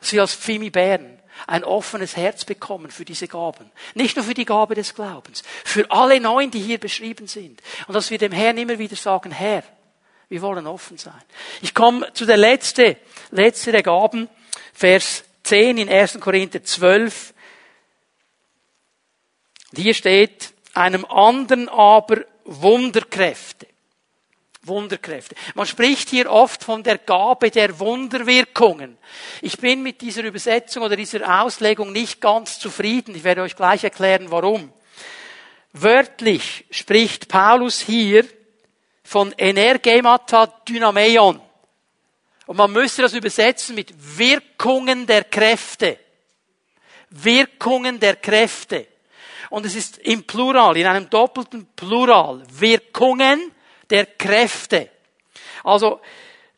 Dass 0.00 0.12
wir 0.12 0.22
als 0.22 0.34
Pfimi 0.34 0.70
Bern 0.70 1.20
ein 1.46 1.64
offenes 1.64 2.16
Herz 2.16 2.44
bekommen 2.44 2.90
für 2.90 3.04
diese 3.04 3.28
Gaben. 3.28 3.70
Nicht 3.94 4.16
nur 4.16 4.24
für 4.24 4.34
die 4.34 4.44
Gabe 4.44 4.74
des 4.74 4.94
Glaubens, 4.94 5.42
für 5.64 5.90
alle 5.90 6.20
neun, 6.20 6.50
die 6.50 6.60
hier 6.60 6.78
beschrieben 6.78 7.26
sind. 7.26 7.60
Und 7.86 7.94
dass 7.94 8.10
wir 8.10 8.18
dem 8.18 8.32
Herrn 8.32 8.58
immer 8.58 8.78
wieder 8.78 8.96
sagen, 8.96 9.30
Herr, 9.30 9.62
wir 10.28 10.42
wollen 10.42 10.66
offen 10.66 10.96
sein. 10.96 11.22
Ich 11.60 11.74
komme 11.74 12.12
zu 12.12 12.24
der 12.24 12.36
letzte, 12.36 12.96
letzte 13.30 13.72
der 13.72 13.82
Gaben, 13.82 14.28
Vers 14.72 15.24
10 15.44 15.78
in 15.78 15.88
1. 15.88 16.18
Korinther 16.20 16.64
12. 16.64 17.34
Und 19.72 19.78
hier 19.78 19.94
steht, 19.94 20.52
einem 20.72 21.04
anderen 21.04 21.68
aber 21.68 22.24
Wunderkräfte. 22.44 23.66
Wunderkräfte. 24.66 25.34
Man 25.54 25.66
spricht 25.66 26.08
hier 26.08 26.30
oft 26.30 26.64
von 26.64 26.82
der 26.82 26.98
Gabe 26.98 27.50
der 27.50 27.78
Wunderwirkungen. 27.78 28.98
Ich 29.42 29.58
bin 29.58 29.82
mit 29.82 30.00
dieser 30.00 30.24
Übersetzung 30.24 30.82
oder 30.82 30.96
dieser 30.96 31.42
Auslegung 31.42 31.92
nicht 31.92 32.20
ganz 32.20 32.58
zufrieden. 32.58 33.14
Ich 33.14 33.24
werde 33.24 33.42
euch 33.42 33.56
gleich 33.56 33.84
erklären, 33.84 34.30
warum. 34.30 34.72
Wörtlich 35.72 36.64
spricht 36.70 37.28
Paulus 37.28 37.80
hier 37.80 38.24
von 39.02 39.34
Energemata 39.36 40.46
Dynameion. 40.46 41.40
Und 42.46 42.56
man 42.56 42.72
müsste 42.72 43.02
das 43.02 43.14
übersetzen 43.14 43.74
mit 43.74 43.92
Wirkungen 44.18 45.06
der 45.06 45.24
Kräfte. 45.24 45.98
Wirkungen 47.10 48.00
der 48.00 48.16
Kräfte. 48.16 48.86
Und 49.50 49.66
es 49.66 49.74
ist 49.74 49.98
im 49.98 50.24
Plural, 50.24 50.76
in 50.76 50.86
einem 50.86 51.08
doppelten 51.08 51.66
Plural, 51.76 52.42
Wirkungen 52.50 53.53
der 53.94 54.06
Kräfte. 54.06 54.90
Also, 55.62 56.00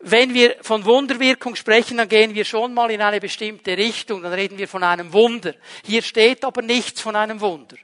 wenn 0.00 0.32
wir 0.32 0.56
von 0.62 0.86
Wunderwirkung 0.86 1.54
sprechen, 1.54 1.98
dann 1.98 2.08
gehen 2.08 2.34
wir 2.34 2.46
schon 2.46 2.72
mal 2.72 2.90
in 2.90 3.02
eine 3.02 3.20
bestimmte 3.20 3.76
Richtung, 3.76 4.22
dann 4.22 4.32
reden 4.32 4.56
wir 4.56 4.66
von 4.66 4.82
einem 4.82 5.12
Wunder. 5.12 5.54
Hier 5.84 6.00
steht 6.00 6.44
aber 6.46 6.62
nichts 6.62 7.02
von 7.02 7.14
einem 7.14 7.40
Wunder. 7.42 7.76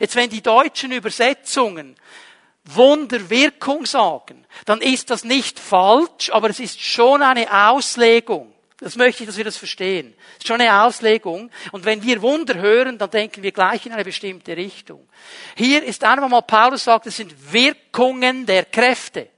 Jetzt, 0.00 0.16
wenn 0.16 0.28
die 0.28 0.42
deutschen 0.42 0.90
Übersetzungen 0.90 1.94
Wunderwirkung 2.64 3.86
sagen, 3.86 4.44
dann 4.64 4.80
ist 4.80 5.10
das 5.10 5.22
nicht 5.22 5.60
falsch, 5.60 6.30
aber 6.30 6.50
es 6.50 6.58
ist 6.58 6.80
schon 6.80 7.22
eine 7.22 7.68
Auslegung. 7.68 8.52
Das 8.80 8.96
möchte 8.96 9.22
ich, 9.22 9.26
dass 9.26 9.36
wir 9.36 9.44
das 9.44 9.58
verstehen. 9.58 10.14
Das 10.16 10.38
ist 10.38 10.48
schon 10.48 10.60
eine 10.60 10.82
Auslegung. 10.82 11.50
Und 11.70 11.84
wenn 11.84 12.02
wir 12.02 12.22
Wunder 12.22 12.54
hören, 12.54 12.96
dann 12.96 13.10
denken 13.10 13.42
wir 13.42 13.52
gleich 13.52 13.84
in 13.84 13.92
eine 13.92 14.04
bestimmte 14.04 14.56
Richtung. 14.56 15.06
Hier 15.54 15.84
ist 15.84 16.02
einmal 16.02 16.30
mal 16.30 16.40
Paulus 16.40 16.84
sagt, 16.84 17.06
es 17.06 17.18
sind 17.18 17.52
Wirkungen 17.52 18.46
der 18.46 18.64
Kräfte. 18.64 19.28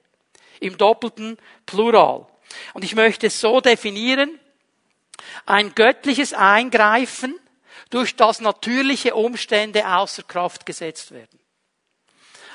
Im 0.60 0.78
doppelten 0.78 1.38
Plural. 1.66 2.26
Und 2.72 2.84
ich 2.84 2.94
möchte 2.94 3.26
es 3.26 3.40
so 3.40 3.60
definieren. 3.60 4.38
Ein 5.44 5.74
göttliches 5.74 6.34
Eingreifen, 6.34 7.34
durch 7.92 8.16
das 8.16 8.40
natürliche 8.40 9.14
Umstände 9.14 9.86
außer 9.86 10.22
Kraft 10.22 10.64
gesetzt 10.64 11.10
werden. 11.10 11.38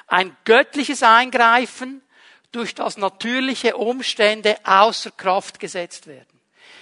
Ein 0.07 0.35
göttliches 0.45 1.03
Eingreifen, 1.03 2.01
durch 2.51 2.73
das 2.73 2.97
natürliche 2.97 3.77
Umstände 3.77 4.57
außer 4.63 5.11
Kraft 5.11 5.59
gesetzt 5.59 6.07
werden. 6.07 6.36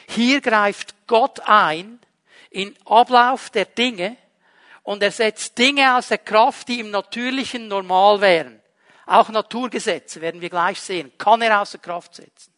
Hier 0.07 0.41
greift 0.41 0.95
Gott 1.07 1.39
ein 1.45 1.99
in 2.49 2.75
Ablauf 2.85 3.49
der 3.49 3.65
Dinge 3.65 4.17
und 4.83 5.03
er 5.03 5.11
setzt 5.11 5.57
Dinge 5.57 5.97
aus 5.97 6.09
der 6.09 6.19
Kraft, 6.19 6.67
die 6.67 6.79
im 6.79 6.91
Natürlichen 6.91 7.67
normal 7.67 8.21
wären. 8.21 8.61
Auch 9.05 9.29
Naturgesetze 9.29 10.21
werden 10.21 10.41
wir 10.41 10.49
gleich 10.49 10.79
sehen, 10.79 11.11
kann 11.17 11.41
er 11.41 11.61
außer 11.61 11.77
Kraft 11.77 12.15
setzen. 12.15 12.54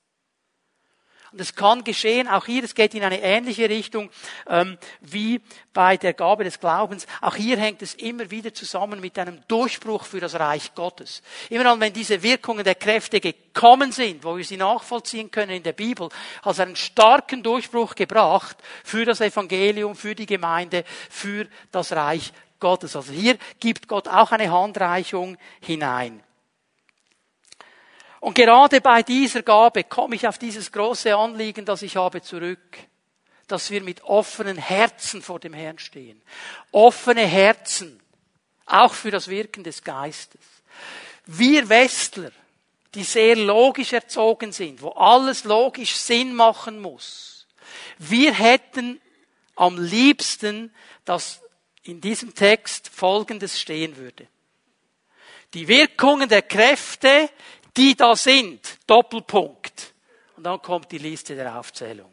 Und 1.38 1.41
es 1.41 1.53
kann 1.53 1.83
geschehen, 1.83 2.27
auch 2.27 2.47
hier, 2.47 2.63
es 2.63 2.73
geht 2.73 2.95
in 2.95 3.03
eine 3.03 3.21
ähnliche 3.21 3.69
Richtung 3.69 4.09
ähm, 4.49 4.75
wie 5.01 5.39
bei 5.71 5.95
der 5.95 6.13
Gabe 6.13 6.43
des 6.43 6.59
Glaubens. 6.59 7.05
Auch 7.21 7.35
hier 7.35 7.57
hängt 7.57 7.83
es 7.83 7.93
immer 7.93 8.31
wieder 8.31 8.55
zusammen 8.55 8.99
mit 8.99 9.19
einem 9.19 9.43
Durchbruch 9.47 10.05
für 10.05 10.19
das 10.19 10.33
Reich 10.33 10.73
Gottes. 10.73 11.21
Immer 11.51 11.65
dann, 11.65 11.79
wenn 11.79 11.93
diese 11.93 12.23
Wirkungen 12.23 12.63
der 12.63 12.73
Kräfte 12.73 13.19
gekommen 13.19 13.91
sind, 13.91 14.23
wo 14.23 14.35
wir 14.35 14.43
sie 14.43 14.57
nachvollziehen 14.57 15.29
können 15.29 15.51
in 15.51 15.61
der 15.61 15.73
Bibel, 15.73 16.09
hat 16.41 16.53
es 16.53 16.59
einen 16.59 16.75
starken 16.75 17.43
Durchbruch 17.43 17.93
gebracht 17.93 18.57
für 18.83 19.05
das 19.05 19.21
Evangelium, 19.21 19.95
für 19.95 20.15
die 20.15 20.25
Gemeinde, 20.25 20.85
für 21.07 21.47
das 21.71 21.91
Reich 21.91 22.33
Gottes. 22.59 22.95
Also 22.95 23.13
hier 23.13 23.38
gibt 23.59 23.88
Gott 23.88 24.07
auch 24.07 24.31
eine 24.31 24.51
Handreichung 24.51 25.38
hinein. 25.61 26.23
Und 28.20 28.36
gerade 28.36 28.82
bei 28.82 29.03
dieser 29.03 29.43
Gabe 29.43 29.84
komme 29.84 30.15
ich 30.15 30.28
auf 30.28 30.38
dieses 30.38 30.72
große 30.72 31.15
Anliegen, 31.15 31.65
das 31.65 31.82
ich 31.82 31.95
habe, 31.95 32.22
zurück. 32.22 32.78
Dass 33.47 33.70
wir 33.70 33.82
mit 33.82 34.03
offenen 34.03 34.57
Herzen 34.57 35.22
vor 35.22 35.39
dem 35.39 35.53
Herrn 35.53 35.80
stehen. 35.80 36.22
Offene 36.72 37.26
Herzen. 37.26 37.99
Auch 38.65 38.93
für 38.93 39.11
das 39.11 39.28
Wirken 39.30 39.63
des 39.63 39.84
Geistes. 39.84 40.41
Wir 41.26 41.70
Westler, 41.70 42.32
die 42.93 43.03
sehr 43.03 43.36
logisch 43.36 43.93
erzogen 43.93 44.51
sind, 44.51 44.82
wo 44.82 44.89
alles 44.89 45.43
logisch 45.43 45.95
Sinn 45.95 46.34
machen 46.34 46.80
muss. 46.82 47.47
Wir 47.97 48.34
hätten 48.34 48.99
am 49.55 49.82
liebsten, 49.82 50.74
dass 51.05 51.41
in 51.84 52.01
diesem 52.01 52.34
Text 52.34 52.89
Folgendes 52.89 53.59
stehen 53.59 53.97
würde. 53.97 54.28
Die 55.53 55.68
Wirkungen 55.68 56.28
der 56.28 56.41
Kräfte 56.41 57.30
die 57.78 57.95
da 57.95 58.15
sind, 58.15 58.59
Doppelpunkt. 58.88 59.93
Und 60.36 60.43
dann 60.43 60.61
kommt 60.61 60.91
die 60.91 60.97
Liste 60.97 61.36
der 61.36 61.57
Aufzählung. 61.57 62.11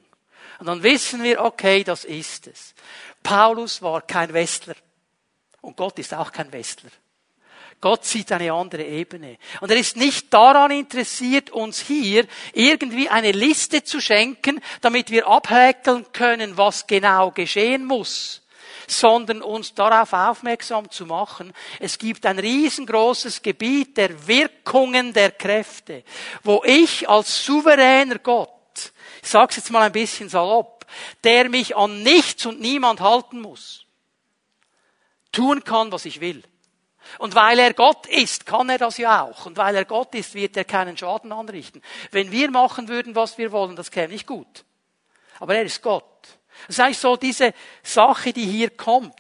Und 0.61 0.67
dann 0.67 0.83
wissen 0.83 1.23
wir, 1.23 1.43
okay, 1.43 1.83
das 1.83 2.05
ist 2.05 2.47
es. 2.47 2.75
Paulus 3.23 3.83
war 3.83 4.03
kein 4.03 4.33
Westler. 4.33 4.77
Und 5.61 5.77
Gott 5.77 5.99
ist 5.99 6.15
auch 6.15 6.31
kein 6.31 6.53
Westler. 6.53 6.91
Gott 7.81 8.05
sieht 8.05 8.31
eine 8.33 8.53
andere 8.53 8.85
Ebene. 8.85 9.37
Und 9.61 9.71
er 9.71 9.77
ist 9.77 9.97
nicht 9.97 10.33
daran 10.33 10.71
interessiert, 10.71 11.51
uns 11.51 11.81
hier 11.81 12.27
irgendwie 12.53 13.09
eine 13.09 13.33
Liste 13.33 13.83
zu 13.83 14.01
schenken, 14.01 14.61
damit 14.81 15.11
wir 15.11 15.27
abhäkeln 15.27 16.07
können, 16.13 16.57
was 16.57 16.87
genau 16.87 17.31
geschehen 17.31 17.85
muss 17.85 18.44
sondern 18.87 19.43
uns 19.43 19.75
darauf 19.75 20.13
aufmerksam 20.13 20.91
zu 20.91 21.07
machen, 21.07 21.53
es 21.81 21.99
gibt 21.99 22.27
ein 22.27 22.39
riesengroßes 22.39 23.43
Gebiet 23.43 23.97
der 23.97 24.27
Wirkungen 24.27 25.13
der 25.13 25.31
Kräfte, 25.31 26.05
wo 26.43 26.63
ich 26.65 27.09
als 27.09 27.45
souveräner 27.45 28.19
Gott, 28.19 28.51
ich 29.23 29.29
sag's 29.29 29.57
jetzt 29.57 29.71
mal 29.71 29.83
ein 29.83 29.93
bisschen 29.93 30.29
salopp, 30.29 30.87
der 31.23 31.49
mich 31.49 31.77
an 31.77 32.03
nichts 32.03 32.47
und 32.47 32.61
niemand 32.61 33.01
halten 33.01 33.41
muss, 33.41 33.87
tun 35.33 35.65
kann, 35.65 35.93
was 35.93 36.05
ich 36.05 36.21
will. 36.21 36.43
Und 37.19 37.35
weil 37.35 37.59
er 37.59 37.75
Gott 37.75 38.07
ist, 38.07 38.47
kann 38.47 38.69
er 38.69 38.79
das 38.79 38.99
ja 38.99 39.23
auch. 39.23 39.47
Und 39.47 39.57
weil 39.57 39.77
er 39.77 39.85
Gott 39.85 40.15
ist, 40.15 40.35
wird 40.35 40.57
er 40.57 40.65
keinen 40.65 40.97
Schaden 40.97 41.33
anrichten. 41.33 41.83
Wenn 42.11 42.33
wir 42.33 42.51
machen 42.51 42.89
würden, 42.89 43.15
was 43.15 43.39
wir 43.39 43.53
wollen, 43.53 43.77
das 43.77 43.91
käme 43.91 44.13
nicht 44.13 44.27
gut. 44.27 44.65
Aber 45.39 45.55
er 45.55 45.65
ist 45.65 45.83
Gott. 45.83 46.05
Das 46.67 46.81
eigentlich 46.81 46.99
so 46.99 47.17
diese 47.17 47.53
Sache, 47.83 48.33
die 48.33 48.47
hier 48.47 48.71
kommt. 48.71 49.15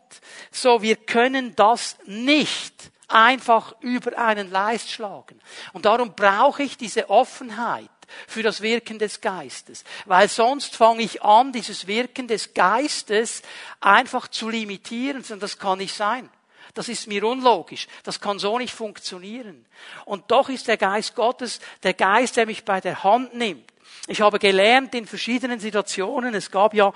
So, 0.50 0.82
wir 0.82 0.96
können 0.96 1.54
das 1.56 1.96
nicht 2.06 2.74
einfach 3.08 3.74
über 3.80 4.18
einen 4.18 4.50
Leist 4.50 4.90
schlagen. 4.90 5.40
Und 5.72 5.84
darum 5.84 6.14
brauche 6.14 6.62
ich 6.62 6.76
diese 6.76 7.10
Offenheit 7.10 7.88
für 8.26 8.42
das 8.42 8.60
Wirken 8.60 8.98
des 8.98 9.20
Geistes. 9.20 9.84
Weil 10.04 10.28
sonst 10.28 10.76
fange 10.76 11.02
ich 11.02 11.22
an, 11.22 11.52
dieses 11.52 11.86
Wirken 11.86 12.28
des 12.28 12.54
Geistes 12.54 13.42
einfach 13.80 14.28
zu 14.28 14.48
limitieren. 14.48 15.24
Und 15.28 15.42
das 15.42 15.58
kann 15.58 15.78
nicht 15.78 15.94
sein. 15.94 16.28
Das 16.74 16.88
ist 16.88 17.06
mir 17.06 17.24
unlogisch. 17.24 17.86
Das 18.02 18.20
kann 18.20 18.38
so 18.38 18.58
nicht 18.58 18.74
funktionieren. 18.74 19.64
Und 20.06 20.30
doch 20.30 20.48
ist 20.48 20.66
der 20.66 20.76
Geist 20.76 21.14
Gottes 21.14 21.60
der 21.82 21.94
Geist, 21.94 22.36
der 22.36 22.46
mich 22.46 22.64
bei 22.64 22.80
der 22.80 23.04
Hand 23.04 23.34
nimmt 23.34 23.73
ich 24.06 24.20
habe 24.20 24.38
gelernt 24.38 24.94
in 24.94 25.06
verschiedenen 25.06 25.58
Situationen, 25.60 26.34
es 26.34 26.50
gab 26.50 26.74
ja 26.74 26.92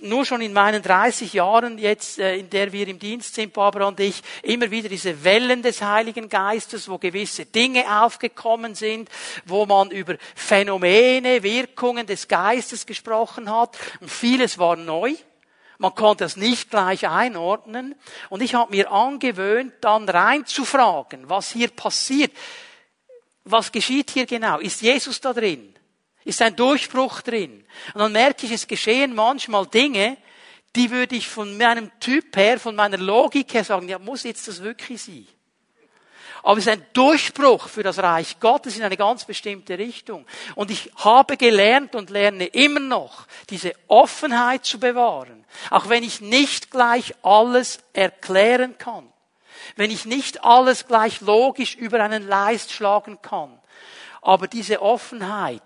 nur 0.00 0.24
schon 0.24 0.40
in 0.40 0.52
meinen 0.52 0.82
30 0.82 1.32
Jahren 1.32 1.78
jetzt, 1.78 2.20
äh, 2.20 2.36
in 2.36 2.48
der 2.48 2.72
wir 2.72 2.86
im 2.86 3.00
Dienst 3.00 3.34
sind, 3.34 3.52
Barbara 3.52 3.88
und 3.88 3.98
ich, 3.98 4.22
immer 4.42 4.70
wieder 4.70 4.88
diese 4.88 5.24
Wellen 5.24 5.62
des 5.62 5.82
Heiligen 5.82 6.28
Geistes, 6.28 6.88
wo 6.88 6.98
gewisse 6.98 7.44
Dinge 7.44 8.02
aufgekommen 8.02 8.76
sind, 8.76 9.08
wo 9.44 9.66
man 9.66 9.90
über 9.90 10.16
Phänomene, 10.36 11.42
Wirkungen 11.42 12.06
des 12.06 12.28
Geistes 12.28 12.86
gesprochen 12.86 13.50
hat 13.50 13.76
und 14.00 14.08
vieles 14.08 14.56
war 14.56 14.76
neu. 14.76 15.14
Man 15.78 15.94
konnte 15.94 16.22
das 16.24 16.36
nicht 16.36 16.70
gleich 16.70 17.08
einordnen. 17.08 17.96
Und 18.30 18.42
ich 18.42 18.54
habe 18.54 18.70
mir 18.70 18.92
angewöhnt, 18.92 19.72
dann 19.80 20.08
reinzufragen, 20.08 21.28
was 21.28 21.50
hier 21.50 21.68
passiert. 21.68 22.32
Was 23.44 23.72
geschieht 23.72 24.10
hier 24.10 24.24
genau? 24.24 24.60
Ist 24.60 24.82
Jesus 24.82 25.20
da 25.20 25.32
drin? 25.32 25.73
Ist 26.24 26.42
ein 26.42 26.56
Durchbruch 26.56 27.20
drin. 27.22 27.64
Und 27.92 28.00
dann 28.00 28.12
merke 28.12 28.46
ich, 28.46 28.52
es 28.52 28.66
geschehen 28.66 29.14
manchmal 29.14 29.66
Dinge, 29.66 30.16
die 30.76 30.90
würde 30.90 31.14
ich 31.14 31.28
von 31.28 31.56
meinem 31.56 31.90
Typ 32.00 32.36
her, 32.36 32.58
von 32.58 32.74
meiner 32.74 32.98
Logik 32.98 33.54
her 33.54 33.64
sagen, 33.64 33.88
ja, 33.88 33.98
muss 33.98 34.24
jetzt 34.24 34.48
das 34.48 34.62
wirklich 34.62 35.02
sein? 35.02 35.26
Aber 36.42 36.58
es 36.58 36.66
ist 36.66 36.72
ein 36.72 36.84
Durchbruch 36.92 37.68
für 37.68 37.82
das 37.82 37.98
Reich 37.98 38.38
Gottes 38.38 38.76
in 38.76 38.82
eine 38.82 38.98
ganz 38.98 39.24
bestimmte 39.24 39.78
Richtung. 39.78 40.26
Und 40.54 40.70
ich 40.70 40.90
habe 40.96 41.38
gelernt 41.38 41.94
und 41.94 42.10
lerne 42.10 42.44
immer 42.44 42.80
noch, 42.80 43.26
diese 43.48 43.72
Offenheit 43.88 44.66
zu 44.66 44.78
bewahren. 44.78 45.46
Auch 45.70 45.88
wenn 45.88 46.02
ich 46.02 46.20
nicht 46.20 46.70
gleich 46.70 47.14
alles 47.22 47.78
erklären 47.94 48.76
kann. 48.76 49.10
Wenn 49.76 49.90
ich 49.90 50.04
nicht 50.04 50.44
alles 50.44 50.86
gleich 50.86 51.22
logisch 51.22 51.76
über 51.76 52.00
einen 52.04 52.28
Leist 52.28 52.72
schlagen 52.72 53.22
kann. 53.22 53.58
Aber 54.20 54.46
diese 54.46 54.82
Offenheit, 54.82 55.62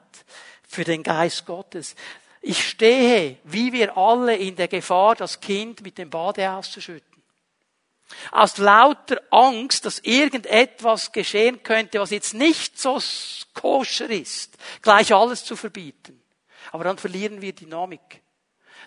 für 0.69 0.85
den 0.85 1.03
Geist 1.03 1.47
Gottes. 1.47 1.97
Ich 2.41 2.69
stehe, 2.69 3.39
wie 3.45 3.73
wir 3.73 3.97
alle, 3.97 4.37
in 4.37 4.55
der 4.55 4.69
Gefahr, 4.69 5.17
das 5.17 5.41
Kind 5.41 5.83
mit 5.83 5.99
dem 5.99 6.11
Bade 6.11 6.49
auszuschütten. 6.53 7.09
Aus 8.31 8.57
lauter 8.59 9.21
Angst, 9.31 9.85
dass 9.85 9.99
irgendetwas 9.99 11.13
geschehen 11.13 11.63
könnte, 11.63 12.01
was 12.01 12.11
jetzt 12.11 12.35
nicht 12.35 12.79
so 12.79 13.01
koscher 13.55 14.09
ist, 14.09 14.57
gleich 14.81 15.13
alles 15.13 15.45
zu 15.45 15.57
verbieten. 15.57 16.23
Aber 16.71 16.85
dann 16.85 16.97
verlieren 16.97 17.43
wir 17.43 17.53
Dynamik 17.53 18.23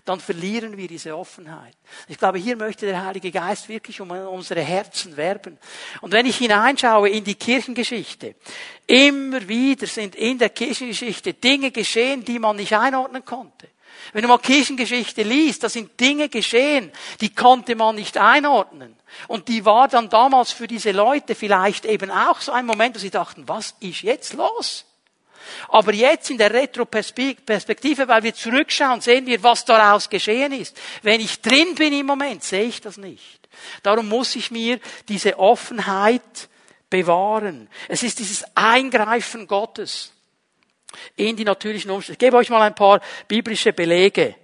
dann 0.05 0.19
verlieren 0.19 0.77
wir 0.77 0.87
diese 0.87 1.15
Offenheit. 1.15 1.75
Ich 2.07 2.17
glaube, 2.17 2.37
hier 2.37 2.55
möchte 2.55 2.85
der 2.85 3.05
Heilige 3.05 3.31
Geist 3.31 3.69
wirklich 3.69 4.01
um 4.01 4.11
unsere 4.11 4.61
Herzen 4.61 5.15
werben. 5.15 5.57
Und 6.01 6.11
wenn 6.11 6.25
ich 6.25 6.37
hineinschaue 6.37 7.09
in 7.09 7.23
die 7.23 7.35
Kirchengeschichte, 7.35 8.35
immer 8.87 9.47
wieder 9.47 9.87
sind 9.87 10.15
in 10.15 10.37
der 10.39 10.49
Kirchengeschichte 10.49 11.33
Dinge 11.33 11.71
geschehen, 11.71 12.25
die 12.25 12.39
man 12.39 12.55
nicht 12.55 12.73
einordnen 12.73 13.23
konnte. 13.23 13.67
Wenn 14.13 14.23
du 14.23 14.27
mal 14.27 14.39
Kirchengeschichte 14.39 15.23
liest, 15.23 15.63
da 15.63 15.69
sind 15.69 15.99
Dinge 15.99 16.27
geschehen, 16.29 16.91
die 17.21 17.33
konnte 17.33 17.75
man 17.75 17.95
nicht 17.95 18.17
einordnen. 18.17 18.95
Und 19.27 19.47
die 19.47 19.65
war 19.65 19.87
dann 19.87 20.09
damals 20.09 20.51
für 20.51 20.67
diese 20.67 20.91
Leute 20.91 21.35
vielleicht 21.35 21.85
eben 21.85 22.09
auch 22.09 22.41
so 22.41 22.51
ein 22.51 22.65
Moment, 22.65 22.95
wo 22.95 22.99
sie 22.99 23.09
dachten, 23.09 23.47
was 23.47 23.75
ist 23.79 24.01
jetzt 24.01 24.33
los? 24.33 24.85
Aber 25.69 25.93
jetzt 25.93 26.29
in 26.29 26.37
der 26.37 26.53
Retroperspektive, 26.53 28.07
weil 28.07 28.23
wir 28.23 28.33
zurückschauen, 28.33 29.01
sehen 29.01 29.25
wir, 29.25 29.41
was 29.43 29.65
daraus 29.65 30.09
geschehen 30.09 30.51
ist. 30.53 30.79
Wenn 31.01 31.21
ich 31.21 31.41
drin 31.41 31.75
bin 31.75 31.93
im 31.93 32.05
Moment, 32.05 32.43
sehe 32.43 32.63
ich 32.63 32.81
das 32.81 32.97
nicht. 32.97 33.39
Darum 33.83 34.07
muss 34.07 34.35
ich 34.35 34.51
mir 34.51 34.79
diese 35.07 35.37
Offenheit 35.37 36.49
bewahren. 36.89 37.69
Es 37.87 38.03
ist 38.03 38.19
dieses 38.19 38.43
Eingreifen 38.55 39.47
Gottes 39.47 40.13
in 41.15 41.35
die 41.35 41.45
natürlichen 41.45 41.91
Umstände. 41.91 42.13
Ich 42.13 42.19
gebe 42.19 42.37
euch 42.37 42.49
mal 42.49 42.61
ein 42.61 42.75
paar 42.75 43.01
biblische 43.27 43.73
Belege. 43.73 44.35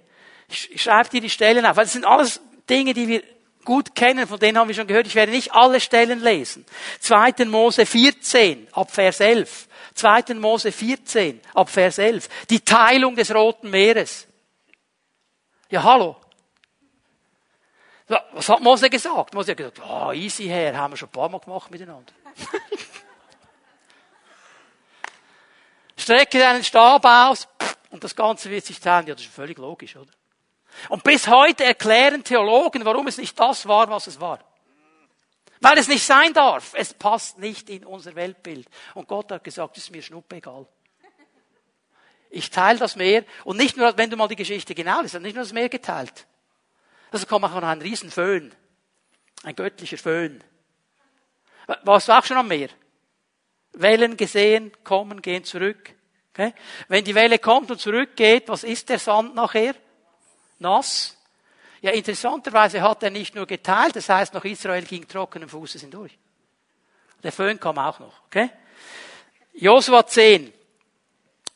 Ich 0.48 0.82
schreibe 0.82 1.10
dir 1.10 1.20
die 1.20 1.30
Stellen 1.30 1.66
auf, 1.66 1.76
weil 1.76 1.84
das 1.84 1.92
sind 1.92 2.06
alles 2.06 2.40
Dinge, 2.68 2.94
die 2.94 3.08
wir 3.08 3.22
gut 3.68 3.94
kennen, 3.94 4.26
von 4.26 4.40
denen 4.40 4.56
haben 4.56 4.68
wir 4.68 4.74
schon 4.74 4.86
gehört. 4.86 5.06
Ich 5.06 5.14
werde 5.14 5.30
nicht 5.30 5.52
alle 5.52 5.78
Stellen 5.78 6.20
lesen. 6.20 6.64
2. 7.00 7.44
Mose 7.44 7.84
14, 7.84 8.66
ab 8.72 8.90
Vers 8.90 9.20
11. 9.20 9.68
2. 9.92 10.34
Mose 10.36 10.72
14, 10.72 11.38
ab 11.52 11.68
Vers 11.68 11.98
11. 11.98 12.30
Die 12.48 12.60
Teilung 12.60 13.14
des 13.14 13.34
Roten 13.34 13.68
Meeres. 13.68 14.26
Ja, 15.68 15.82
hallo. 15.82 16.16
Was 18.32 18.48
hat 18.48 18.60
Mose 18.60 18.88
gesagt? 18.88 19.34
Mose 19.34 19.50
hat 19.50 19.58
gesagt, 19.58 19.82
oh, 19.86 20.12
easy 20.12 20.44
her, 20.44 20.74
haben 20.74 20.94
wir 20.94 20.96
schon 20.96 21.10
ein 21.10 21.12
paar 21.12 21.28
Mal 21.28 21.40
gemacht 21.40 21.70
miteinander. 21.70 22.10
Strecke 25.98 26.38
deinen 26.38 26.64
Stab 26.64 27.04
aus 27.04 27.46
und 27.90 28.02
das 28.02 28.16
Ganze 28.16 28.48
wird 28.48 28.64
sich 28.64 28.80
teilen. 28.80 29.08
Ja, 29.08 29.14
das 29.14 29.24
ist 29.24 29.34
völlig 29.34 29.58
logisch, 29.58 29.94
oder? 29.94 30.10
Und 30.88 31.04
bis 31.04 31.28
heute 31.28 31.64
erklären 31.64 32.24
Theologen, 32.24 32.84
warum 32.84 33.06
es 33.06 33.18
nicht 33.18 33.38
das 33.38 33.66
war, 33.66 33.88
was 33.90 34.06
es 34.06 34.20
war. 34.20 34.40
Weil 35.60 35.78
es 35.78 35.88
nicht 35.88 36.04
sein 36.04 36.32
darf. 36.32 36.72
Es 36.74 36.94
passt 36.94 37.38
nicht 37.38 37.68
in 37.68 37.84
unser 37.84 38.14
Weltbild. 38.14 38.68
Und 38.94 39.08
Gott 39.08 39.32
hat 39.32 39.44
gesagt, 39.44 39.76
es 39.76 39.84
ist 39.84 39.90
mir 39.90 40.02
schnuppegal. 40.02 40.66
Ich 42.30 42.50
teile 42.50 42.78
das 42.78 42.96
Meer. 42.96 43.24
Und 43.44 43.56
nicht 43.56 43.76
nur, 43.76 43.96
wenn 43.96 44.10
du 44.10 44.16
mal 44.16 44.28
die 44.28 44.36
Geschichte 44.36 44.74
genau 44.74 45.00
liest, 45.00 45.18
nicht 45.20 45.34
nur 45.34 45.44
das 45.44 45.52
Meer 45.52 45.68
geteilt. 45.68 46.26
Also 47.10 47.26
kommt 47.26 47.44
auch 47.44 47.54
noch 47.54 47.62
ein 47.62 47.80
Riesenföhn. 47.80 48.54
Ein 49.42 49.56
göttlicher 49.56 49.98
Föhn. 49.98 50.42
Warst 51.84 52.08
du 52.08 52.12
auch 52.12 52.24
schon 52.24 52.36
am 52.36 52.48
Meer? 52.48 52.68
Wellen 53.72 54.16
gesehen, 54.16 54.72
kommen, 54.84 55.22
gehen 55.22 55.44
zurück. 55.44 55.94
Okay? 56.32 56.54
Wenn 56.88 57.04
die 57.04 57.14
Welle 57.14 57.38
kommt 57.38 57.70
und 57.70 57.80
zurückgeht, 57.80 58.48
was 58.48 58.64
ist 58.64 58.88
der 58.88 58.98
Sand 58.98 59.34
nachher? 59.34 59.74
Nass. 60.58 61.16
Ja, 61.80 61.92
interessanterweise 61.92 62.82
hat 62.82 63.02
er 63.02 63.10
nicht 63.10 63.34
nur 63.34 63.46
geteilt, 63.46 63.94
das 63.94 64.08
heißt, 64.08 64.34
nach 64.34 64.44
Israel 64.44 64.84
ging 64.84 65.06
trockenen 65.06 65.48
Fußes 65.48 65.82
hindurch. 65.82 66.18
Der 67.22 67.32
Föhn 67.32 67.58
kam 67.58 67.78
auch 67.78 67.98
noch. 68.00 68.22
Okay? 68.26 68.50
Josua 69.54 70.06
10, 70.06 70.52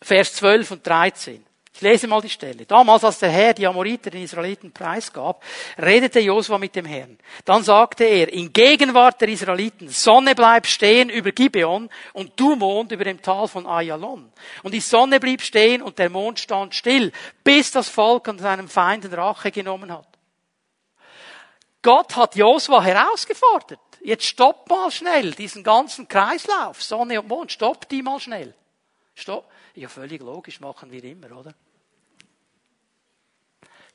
Vers 0.01 0.35
12 0.35 0.71
und 0.73 0.87
13. 0.87 1.45
Ich 1.75 1.81
lese 1.81 2.07
mal 2.07 2.21
die 2.21 2.29
Stelle. 2.29 2.67
Damals, 2.67 3.03
als 3.03 3.19
der 3.19 3.31
Herr 3.31 3.55
die 3.55 3.67
Amoriter 3.67 4.11
den 4.11 4.23
Israeliten 4.23 4.73
preisgab, 4.73 5.43
redete 5.79 6.21
Josua 6.21 6.59
mit 6.59 6.77
dem 6.77 6.85
Herrn. 6.85 7.19
Dann 7.47 7.63
sagte 7.63 8.05
er, 8.05 8.31
in 8.31 8.53
Gegenwart 8.53 9.21
der 9.21 9.29
Israeliten, 9.29 9.89
Sonne 9.89 10.35
bleibt 10.35 10.67
stehen 10.67 11.09
über 11.09 11.33
Gibeon 11.33 11.89
und 12.13 12.39
du 12.39 12.57
Mond 12.57 12.93
über 12.93 13.05
dem 13.05 13.23
Tal 13.23 13.49
von 13.49 13.67
Ayalon. 13.67 14.31
Und 14.63 14.75
die 14.75 14.81
Sonne 14.81 15.19
blieb 15.19 15.41
stehen 15.41 15.81
und 15.81 15.99
der 15.99 16.11
Mond 16.11 16.39
stand 16.41 16.75
still, 16.75 17.11
bis 17.43 17.71
das 17.71 17.89
Volk 17.89 18.29
an 18.29 18.39
seinem 18.39 18.69
Feinden 18.69 19.15
Rache 19.15 19.51
genommen 19.51 19.91
hat. 19.91 20.09
Gott 21.81 22.15
hat 22.17 22.37
Josua 22.37 22.83
herausgefordert. 22.83 23.81
Jetzt 24.03 24.27
stopp 24.27 24.69
mal 24.69 24.91
schnell 24.91 25.33
diesen 25.33 25.65
ganzen 25.65 26.07
Kreislauf. 26.07 26.83
Sonne 26.83 27.21
und 27.21 27.29
Mond, 27.29 27.51
stopp 27.51 27.89
die 27.89 28.03
mal 28.03 28.21
schnell. 28.21 28.55
Stopp. 29.15 29.47
Ja, 29.75 29.89
völlig 29.89 30.21
logisch 30.21 30.61
machen 30.61 30.91
wir 30.91 31.03
immer, 31.05 31.33
oder? 31.33 31.55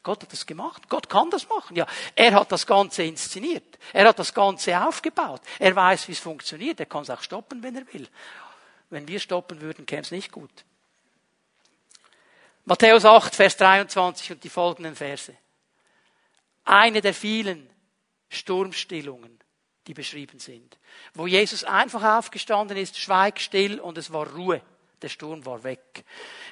Gott 0.04 0.24
hat 0.24 0.32
das 0.32 0.46
gemacht. 0.46 0.88
Gott 0.88 1.10
kann 1.10 1.30
das 1.30 1.50
machen. 1.50 1.76
Ja, 1.76 1.86
er 2.16 2.34
hat 2.34 2.52
das 2.52 2.66
Ganze 2.66 3.04
inszeniert. 3.04 3.78
Er 3.92 4.08
hat 4.08 4.18
das 4.18 4.34
Ganze 4.34 4.80
aufgebaut. 4.80 5.42
Er 5.60 5.76
weiß, 5.76 6.08
wie 6.08 6.14
es 6.14 6.20
funktioniert. 6.20 6.80
Er 6.80 6.86
kann 6.86 7.02
es 7.02 7.10
auch 7.10 7.22
stoppen, 7.22 7.62
wenn 7.62 7.76
er 7.76 7.94
will. 7.94 8.08
Wenn 8.90 9.08
wir 9.08 9.20
stoppen 9.20 9.60
würden, 9.60 9.86
käme 9.86 10.04
es 10.04 10.12
nicht 10.12 10.32
gut. 10.32 10.64
Matthäus 12.64 13.06
8, 13.06 13.36
Vers 13.36 13.58
23 13.58 14.32
und 14.32 14.44
die 14.44 14.50
folgenden 14.50 14.96
Verse. 14.96 15.36
Eine 16.64 17.02
der 17.02 17.14
vielen 17.14 17.70
Sturmstillungen, 18.30 19.40
die 19.88 19.94
beschrieben 19.94 20.40
sind. 20.40 20.78
Wo 21.14 21.28
Jesus 21.28 21.64
einfach 21.64 22.18
aufgestanden 22.18 22.78
ist, 22.78 22.98
schweig 22.98 23.40
still 23.40 23.80
und 23.80 23.98
es 23.98 24.12
war 24.12 24.28
Ruhe. 24.28 24.62
Der 25.02 25.10
Sturm 25.10 25.46
war 25.46 25.64
weg. 25.64 26.04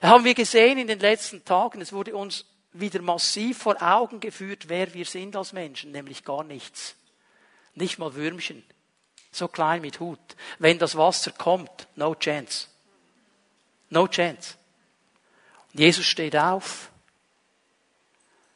Das 0.02 0.12
haben 0.12 0.24
wir 0.24 0.36
gesehen 0.36 0.78
in 0.78 0.88
den 0.88 1.00
letzten 1.00 1.43
Tagen. 1.43 1.82
Es 1.82 1.93
wurde 1.93 2.16
uns 2.16 2.46
wieder 2.74 3.02
massiv 3.02 3.60
vor 3.60 3.82
Augen 3.82 4.20
geführt, 4.20 4.70
wer 4.70 4.93
wir 4.93 5.06
sind 5.06 5.36
als 5.36 5.54
Menschen, 5.54 5.91
nämlich 5.91 6.24
gar 6.24 6.43
nichts. 6.43 6.96
Nicht 7.74 7.98
mal 7.98 8.14
Würmchen. 8.14 8.64
So 9.32 9.48
klein 9.48 9.82
mit 9.82 10.00
Hut. 10.00 10.20
Wenn 10.60 10.80
das 10.80 10.96
Wasser 10.96 11.32
kommt, 11.32 11.88
no 11.96 12.16
chance. 12.16 12.68
No 13.89 14.08
chance. 14.08 14.56
Und 15.74 15.80
Jesus 15.80 16.06
steht 16.06 16.36
auf. 16.36 16.89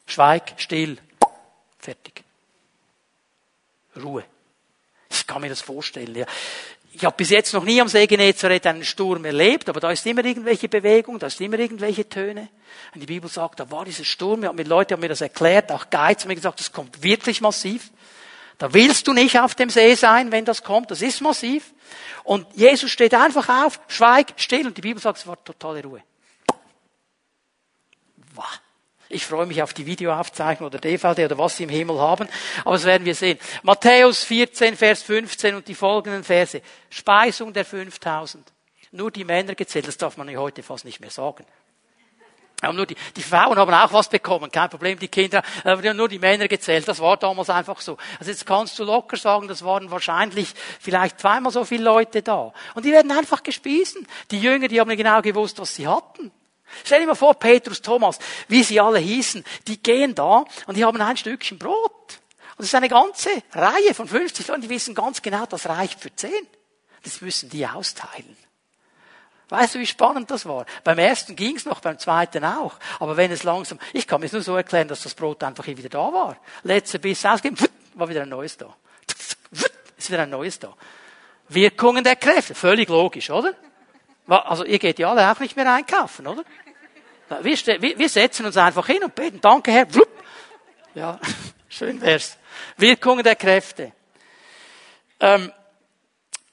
Schweig, 0.06 0.54
still. 0.56 0.98
Fertig. 1.78 2.24
Ruhe. 3.96 4.24
Ich 5.08 5.26
kann 5.26 5.40
mir 5.42 5.48
das 5.48 5.60
vorstellen. 5.60 6.14
Ja. 6.14 6.26
Ich 6.92 7.04
habe 7.04 7.16
bis 7.16 7.30
jetzt 7.30 7.52
noch 7.54 7.64
nie 7.64 7.80
am 7.80 7.88
See 7.88 8.06
Genezareth 8.06 8.66
einen 8.66 8.84
Sturm 8.84 9.24
erlebt, 9.24 9.68
aber 9.68 9.78
da 9.78 9.90
ist 9.92 10.04
immer 10.06 10.24
irgendwelche 10.24 10.68
Bewegung, 10.68 11.18
da 11.18 11.28
ist 11.28 11.40
immer 11.40 11.58
irgendwelche 11.58 12.08
Töne. 12.08 12.48
Und 12.94 13.00
die 13.00 13.06
Bibel 13.06 13.30
sagt, 13.30 13.60
da 13.60 13.70
war 13.70 13.84
dieser 13.84 14.04
Sturm, 14.04 14.42
ja, 14.42 14.50
Leute 14.50 14.94
haben 14.94 15.00
mir 15.00 15.08
das 15.08 15.20
erklärt, 15.20 15.70
auch 15.70 15.88
Geiz 15.88 16.22
haben 16.22 16.28
mir 16.28 16.34
gesagt, 16.34 16.58
das 16.58 16.72
kommt 16.72 17.02
wirklich 17.02 17.40
massiv. 17.40 17.90
Da 18.58 18.74
willst 18.74 19.06
du 19.06 19.12
nicht 19.12 19.38
auf 19.38 19.54
dem 19.54 19.70
See 19.70 19.94
sein, 19.94 20.32
wenn 20.32 20.44
das 20.44 20.64
kommt, 20.64 20.90
das 20.90 21.00
ist 21.00 21.20
massiv. 21.20 21.72
Und 22.24 22.46
Jesus 22.54 22.90
steht 22.90 23.14
einfach 23.14 23.48
auf, 23.64 23.80
schweig, 23.88 24.34
still, 24.36 24.66
und 24.66 24.76
die 24.76 24.82
Bibel 24.82 25.00
sagt, 25.00 25.18
es 25.18 25.26
war 25.26 25.42
totale 25.42 25.82
Ruhe. 25.82 26.02
Wow. 28.34 28.60
Ich 29.12 29.26
freue 29.26 29.44
mich 29.44 29.60
auf 29.60 29.74
die 29.74 29.86
Videoaufzeichnung 29.86 30.68
oder 30.68 30.78
DVD 30.78 31.24
oder 31.24 31.36
was 31.36 31.56
Sie 31.56 31.64
im 31.64 31.68
Himmel 31.68 31.98
haben. 31.98 32.28
Aber 32.64 32.76
das 32.76 32.84
werden 32.84 33.04
wir 33.04 33.16
sehen. 33.16 33.40
Matthäus 33.64 34.22
14, 34.22 34.76
Vers 34.76 35.02
15 35.02 35.56
und 35.56 35.66
die 35.66 35.74
folgenden 35.74 36.22
Verse. 36.22 36.62
Speisung 36.88 37.52
der 37.52 37.64
5000. 37.64 38.52
Nur 38.92 39.10
die 39.10 39.24
Männer 39.24 39.56
gezählt. 39.56 39.88
Das 39.88 39.96
darf 39.96 40.16
man 40.16 40.34
heute 40.36 40.62
fast 40.62 40.84
nicht 40.84 41.00
mehr 41.00 41.10
sagen. 41.10 41.44
Aber 42.62 42.72
nur 42.72 42.86
die, 42.86 42.94
die 43.16 43.22
Frauen 43.22 43.58
haben 43.58 43.74
auch 43.74 43.92
was 43.92 44.08
bekommen, 44.08 44.52
kein 44.52 44.68
Problem, 44.68 44.98
die 44.98 45.08
Kinder, 45.08 45.42
aber 45.64 45.94
nur 45.94 46.08
die 46.08 46.18
Männer 46.18 46.46
gezählt, 46.46 46.86
das 46.86 47.00
war 47.00 47.16
damals 47.16 47.48
einfach 47.48 47.80
so. 47.80 47.96
Also 48.18 48.30
jetzt 48.30 48.44
kannst 48.44 48.78
du 48.78 48.84
locker 48.84 49.16
sagen, 49.16 49.48
das 49.48 49.64
waren 49.64 49.90
wahrscheinlich 49.90 50.52
vielleicht 50.78 51.20
zweimal 51.20 51.50
so 51.52 51.64
viele 51.64 51.84
Leute 51.84 52.20
da. 52.20 52.52
Und 52.74 52.84
die 52.84 52.92
werden 52.92 53.10
einfach 53.12 53.42
gespiesen. 53.42 54.06
Die 54.30 54.40
Jünger, 54.40 54.68
die 54.68 54.78
haben 54.78 54.94
genau 54.94 55.22
gewusst, 55.22 55.58
was 55.58 55.74
sie 55.74 55.88
hatten. 55.88 56.30
Stell 56.84 57.00
dir 57.00 57.06
mal 57.06 57.14
vor, 57.14 57.34
Petrus, 57.34 57.82
Thomas, 57.82 58.18
wie 58.48 58.62
sie 58.62 58.80
alle 58.80 58.98
hießen, 58.98 59.44
die 59.66 59.82
gehen 59.82 60.14
da 60.14 60.44
und 60.66 60.76
die 60.76 60.84
haben 60.84 61.00
ein 61.00 61.16
Stückchen 61.16 61.58
Brot. 61.58 62.20
Und 62.56 62.64
es 62.64 62.66
ist 62.66 62.74
eine 62.74 62.88
ganze 62.88 63.30
Reihe 63.52 63.94
von 63.94 64.08
50 64.08 64.48
Leuten, 64.48 64.62
die 64.62 64.68
wissen 64.68 64.94
ganz 64.94 65.22
genau, 65.22 65.46
das 65.46 65.68
reicht 65.68 66.00
für 66.00 66.14
10. 66.14 66.30
Das 67.02 67.20
müssen 67.20 67.48
die 67.48 67.66
austeilen. 67.66 68.36
Weißt 69.48 69.74
du, 69.74 69.80
wie 69.80 69.86
spannend 69.86 70.30
das 70.30 70.46
war? 70.46 70.64
Beim 70.84 70.98
ersten 70.98 71.34
ging's 71.34 71.64
noch, 71.64 71.80
beim 71.80 71.98
zweiten 71.98 72.44
auch. 72.44 72.74
Aber 73.00 73.16
wenn 73.16 73.32
es 73.32 73.42
langsam, 73.42 73.80
ich 73.92 74.06
kann 74.06 74.20
mir 74.20 74.26
es 74.26 74.32
nur 74.32 74.42
so 74.42 74.56
erklären, 74.56 74.86
dass 74.86 75.02
das 75.02 75.14
Brot 75.14 75.42
einfach 75.42 75.66
wieder 75.66 75.88
da 75.88 76.12
war. 76.12 76.36
Letzte 76.62 77.00
Biss 77.00 77.24
ausgeben, 77.26 77.56
war 77.94 78.08
wieder 78.08 78.22
ein 78.22 78.28
neues 78.28 78.56
da. 78.56 78.72
Ist 79.96 80.10
wieder 80.10 80.22
ein 80.22 80.30
neues 80.30 80.58
da. 80.58 80.72
Wirkungen 81.48 82.04
der 82.04 82.14
Kräfte, 82.14 82.54
völlig 82.54 82.88
logisch, 82.88 83.28
oder? 83.30 83.54
Also 84.38 84.64
ihr 84.64 84.78
geht 84.78 84.98
ja 84.98 85.10
alle 85.10 85.30
auch 85.30 85.40
nicht 85.40 85.56
mehr 85.56 85.72
einkaufen, 85.72 86.26
oder? 86.26 86.44
Wir, 87.42 87.56
wir 87.98 88.08
setzen 88.08 88.46
uns 88.46 88.56
einfach 88.56 88.86
hin 88.86 89.02
und 89.04 89.14
beten, 89.14 89.40
danke 89.40 89.72
Herr, 89.72 89.86
Flup. 89.86 90.08
Ja, 90.94 91.18
schön 91.68 92.00
wär's. 92.00 92.38
Wirkungen 92.76 93.22
der 93.22 93.36
Kräfte. 93.36 93.92
Ähm, 95.20 95.52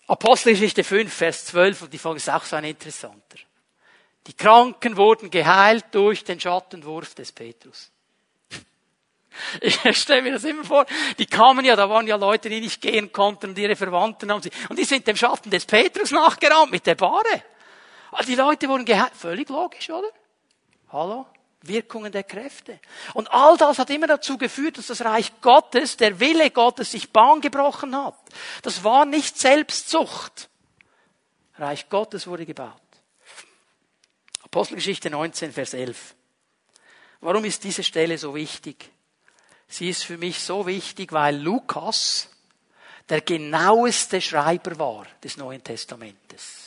Apostelgeschichte 0.07 0.83
5, 0.83 1.13
Vers 1.13 1.45
12, 1.45 1.83
und 1.83 1.93
die 1.93 1.97
Folge 1.97 2.17
ist 2.17 2.29
auch 2.29 2.43
so 2.43 2.55
ein 2.55 2.63
interessanter. 2.63 3.37
Die 4.27 4.33
Kranken 4.33 4.97
wurden 4.97 5.29
geheilt 5.29 5.85
durch 5.91 6.23
den 6.23 6.39
Schattenwurf 6.39 7.15
des 7.15 7.31
Petrus. 7.31 7.91
Ich 9.61 9.79
stelle 9.99 10.23
mir 10.23 10.31
das 10.31 10.45
immer 10.45 10.63
vor. 10.63 10.87
Die 11.19 11.27
kamen 11.27 11.63
ja, 11.63 11.75
da 11.75 11.87
waren 11.87 12.07
ja 12.07 12.15
Leute, 12.15 12.49
die 12.49 12.59
nicht 12.59 12.81
gehen 12.81 13.11
konnten 13.11 13.51
und 13.51 13.57
ihre 13.59 13.75
Verwandten 13.75 14.31
haben 14.31 14.41
sie, 14.41 14.49
und 14.67 14.79
die 14.79 14.83
sind 14.83 15.05
dem 15.05 15.15
Schatten 15.15 15.51
des 15.51 15.65
Petrus 15.65 16.09
nachgerannt 16.09 16.71
mit 16.71 16.87
der 16.87 16.95
Bahre. 16.95 17.43
Ah, 18.11 18.23
die 18.23 18.35
Leute 18.35 18.67
wurden 18.69 18.85
geheilt. 18.85 19.13
Völlig 19.13 19.49
logisch, 19.49 19.89
oder? 19.89 20.09
Hallo? 20.91 21.25
Wirkungen 21.61 22.11
der 22.11 22.23
Kräfte. 22.23 22.79
Und 23.13 23.31
all 23.31 23.57
das 23.57 23.79
hat 23.79 23.89
immer 23.89 24.07
dazu 24.07 24.37
geführt, 24.37 24.77
dass 24.77 24.87
das 24.87 25.03
Reich 25.03 25.31
Gottes, 25.41 25.97
der 25.97 26.19
Wille 26.19 26.51
Gottes 26.51 26.91
sich 26.91 27.11
Bahn 27.11 27.41
gebrochen 27.41 27.95
hat. 27.95 28.15
Das 28.61 28.83
war 28.83 29.05
nicht 29.05 29.37
Selbstzucht. 29.37 30.49
Reich 31.57 31.89
Gottes 31.89 32.27
wurde 32.27 32.45
gebaut. 32.45 32.81
Apostelgeschichte 34.43 35.09
19, 35.09 35.51
Vers 35.51 35.73
11. 35.73 36.15
Warum 37.19 37.43
ist 37.45 37.63
diese 37.63 37.83
Stelle 37.83 38.17
so 38.17 38.35
wichtig? 38.35 38.91
Sie 39.67 39.89
ist 39.89 40.03
für 40.03 40.17
mich 40.17 40.39
so 40.39 40.65
wichtig, 40.65 41.11
weil 41.11 41.35
Lukas 41.35 42.29
der 43.09 43.21
genaueste 43.21 44.21
Schreiber 44.21 44.77
war 44.79 45.05
des 45.23 45.37
Neuen 45.37 45.63
Testamentes. 45.63 46.66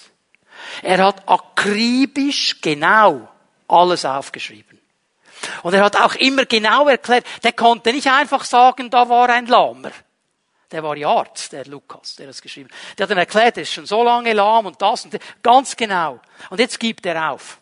Er 0.83 1.05
hat 1.05 1.29
akribisch 1.29 2.61
genau 2.61 3.29
alles 3.69 4.05
aufgeschrieben. 4.05 4.79
Und 5.63 5.75
er 5.75 5.83
hat 5.83 5.97
auch 5.97 6.15
immer 6.17 6.45
genau 6.45 6.89
erklärt, 6.89 7.25
der 7.43 7.53
konnte 7.53 7.93
nicht 7.93 8.09
einfach 8.09 8.45
sagen, 8.45 8.91
da 8.91 9.09
war 9.09 9.29
ein 9.31 9.47
Lahmer. 9.47 9.93
Der 10.71 10.83
war 10.83 10.97
ja 10.97 11.09
Arzt, 11.09 11.53
der 11.53 11.65
Lukas, 11.65 12.17
der 12.17 12.29
das 12.29 12.41
geschrieben 12.41 12.69
hat. 12.71 12.99
Der 12.99 13.05
hat 13.05 13.11
dann 13.11 13.19
erklärt, 13.19 13.57
er 13.57 13.65
ist 13.65 13.73
schon 13.73 13.87
so 13.87 14.05
lange 14.05 14.33
lahm 14.33 14.67
und 14.67 14.81
das 14.81 15.05
und 15.05 15.15
das. 15.15 15.21
Ganz 15.43 15.77
genau. 15.77 16.21
Und 16.49 16.61
jetzt 16.61 16.79
gibt 16.79 17.05
er 17.07 17.33
auf. 17.33 17.59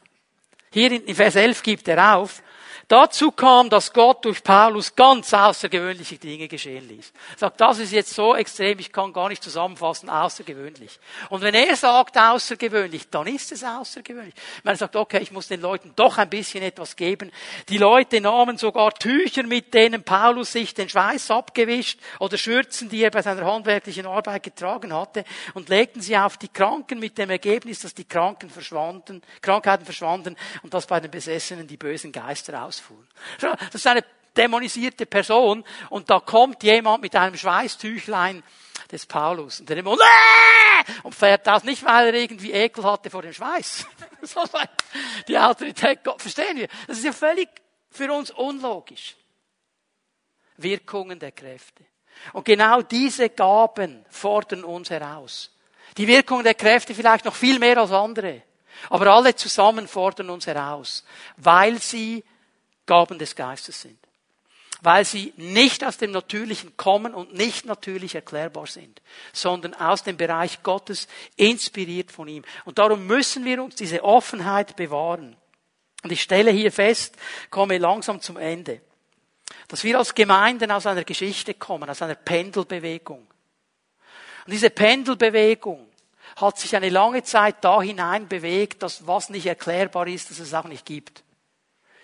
Hier 0.71 0.93
in 0.93 1.15
Vers 1.15 1.37
11 1.37 1.63
gibt 1.63 1.89
er 1.89 2.17
auf 2.17 2.43
Dazu 2.89 3.33
kam, 3.33 3.69
dass 3.69 3.93
Gott 3.93 4.25
durch 4.25 4.43
Paulus 4.43 4.97
ganz 4.97 5.35
außergewöhnliche 5.35 6.17
Dinge 6.17 6.49
geschehen 6.49 6.89
ließ. 6.89 7.13
Er 7.33 7.39
sagt, 7.39 7.61
das 7.61 7.81
ist 7.81 7.93
jetzt 7.93 8.15
so 8.15 8.35
extrem, 8.35 8.79
ich 8.79 8.91
kann 8.91 9.13
gar 9.13 9.29
nicht 9.29 9.43
zusammenfassen, 9.43 10.09
außergewöhnlich. 10.09 10.99
Und 11.29 11.43
wenn 11.43 11.53
er 11.53 11.77
sagt 11.77 12.17
außergewöhnlich, 12.17 13.11
dann 13.11 13.27
ist 13.27 13.53
es 13.53 13.63
außergewöhnlich. 13.63 14.35
Er 14.65 14.75
sagt, 14.75 14.97
okay, 14.97 15.19
ich 15.21 15.31
muss 15.33 15.49
den 15.49 15.61
Leuten 15.61 15.93
doch 15.97 16.17
ein 16.17 16.31
bisschen 16.31 16.63
etwas 16.63 16.97
geben. 16.97 17.31
Die 17.69 17.77
Leute 17.77 18.23
nahmen 18.23 18.57
sogar 18.57 18.95
Tücher, 18.95 19.43
mit 19.43 19.75
denen 19.75 20.03
Paulus 20.03 20.53
sich 20.53 20.73
den 20.73 20.89
Schweiß 20.89 21.31
abgewischt 21.31 22.01
oder 22.21 22.39
Schürzen, 22.39 22.89
die 22.89 23.03
er 23.03 23.11
bei 23.11 23.21
seiner 23.21 23.45
handwerklichen 23.45 24.07
Arbeit 24.07 24.45
getragen 24.45 24.95
hatte 24.95 25.25
und 25.53 25.69
legten 25.69 26.01
sie 26.01 26.17
auf 26.17 26.39
die 26.39 26.49
Kranken 26.49 27.01
mit 27.01 27.19
dem 27.19 27.29
Ergebnis, 27.29 27.81
dass 27.81 27.93
die 27.93 28.09
Kranken 28.09 28.49
verschwanden, 28.49 29.21
Krankheiten 29.43 29.85
verschwanden 29.85 30.37
und 30.63 30.73
dass 30.73 30.87
bei 30.87 31.01
den 31.01 31.11
Besessenen 31.11 31.67
die 31.67 31.77
bösen 31.77 32.13
Geister 32.13 32.65
aus 32.65 32.78
ausfuhren. 32.79 33.07
Das 33.41 33.75
ist 33.75 33.87
eine 33.87 34.05
dämonisierte 34.37 35.07
Person 35.07 35.65
und 35.91 36.09
da 36.11 36.21
kommt 36.21 36.63
jemand 36.63 37.03
mit 37.03 37.15
einem 37.17 37.37
Schweißtüchlein 37.37 38.43
des 38.91 39.07
Paulus 39.07 39.61
und 39.61 39.69
der 39.69 39.77
Dämon 39.77 39.99
äh! 39.99 40.93
und 41.03 41.15
fährt 41.15 41.49
aus, 41.49 41.65
nicht 41.65 41.85
weil 41.85 42.09
er 42.09 42.15
irgendwie 42.15 42.53
Ekel 42.53 42.85
hatte 42.85 43.11
vor 43.11 43.23
dem 43.23 43.33
Schweiß. 43.33 43.87
Die 45.29 45.39
Autorität, 45.39 46.01
verstehen 46.17 46.57
wir? 46.57 46.69
Das 46.87 46.99
ist 46.99 47.05
ja 47.05 47.13
völlig 47.13 47.49
für 47.91 48.13
uns 48.13 48.31
unlogisch. 48.31 49.17
Wirkungen 50.57 51.19
der 51.19 51.33
Kräfte. 51.33 51.85
Und 52.33 52.45
genau 52.45 52.83
diese 52.83 53.29
Gaben 53.29 54.05
fordern 54.09 54.65
uns 54.65 54.91
heraus. 54.91 55.55
Die 55.97 56.07
Wirkungen 56.07 56.43
der 56.43 56.55
Kräfte 56.55 56.95
vielleicht 56.95 57.25
noch 57.25 57.35
viel 57.35 57.59
mehr 57.59 57.79
als 57.79 57.93
andere. 57.93 58.43
Aber 58.91 59.09
alle 59.09 59.35
zusammen 59.35 59.87
fordern 59.87 60.31
uns 60.31 60.47
heraus, 60.47 61.05
weil 61.37 61.81
sie 61.81 62.25
Gaben 62.89 63.21
des 63.21 63.37
Geistes 63.37 63.83
sind. 63.83 63.99
Weil 64.81 65.05
sie 65.05 65.33
nicht 65.37 65.85
aus 65.85 65.99
dem 65.99 66.11
Natürlichen 66.11 66.77
kommen 66.77 67.15
und 67.15 67.35
nicht 67.35 67.67
natürlich 67.67 68.15
erklärbar 68.15 68.67
sind, 68.67 69.01
sondern 69.33 69.75
aus 69.75 70.03
dem 70.05 70.17
Bereich 70.17 70.63
Gottes 70.63 71.07
inspiriert 71.37 72.11
von 72.11 72.29
ihm. 72.29 72.45
Und 72.65 72.79
darum 72.79 73.07
müssen 73.07 73.45
wir 73.45 73.63
uns 73.63 73.77
diese 73.77 74.03
Offenheit 74.03 74.75
bewahren. 74.77 75.37
Und 76.03 76.13
ich 76.13 76.23
stelle 76.23 76.51
hier 76.51 76.73
fest, 76.73 77.17
komme 77.51 77.79
langsam 77.79 78.21
zum 78.21 78.37
Ende, 78.37 78.81
dass 79.67 79.83
wir 79.85 79.99
als 79.99 80.15
Gemeinden 80.15 80.71
aus 80.71 80.87
einer 80.87 81.05
Geschichte 81.05 81.55
kommen, 81.55 81.91
aus 81.91 82.03
einer 82.03 82.15
Pendelbewegung. 82.15 83.27
Und 84.47 84.53
diese 84.53 84.71
Pendelbewegung 84.71 85.89
hat 86.37 86.59
sich 86.59 86.77
eine 86.77 86.89
lange 86.89 87.25
Zeit 87.25 87.57
da 87.63 87.83
hinein 87.83 88.29
bewegt, 88.29 88.85
dass 88.85 89.09
was 89.09 89.29
nicht 89.29 89.47
erklärbar 89.47 90.07
ist, 90.07 90.31
dass 90.31 90.39
es 90.39 90.55
auch 90.55 90.65
nicht 90.65 90.87
gibt 90.87 91.25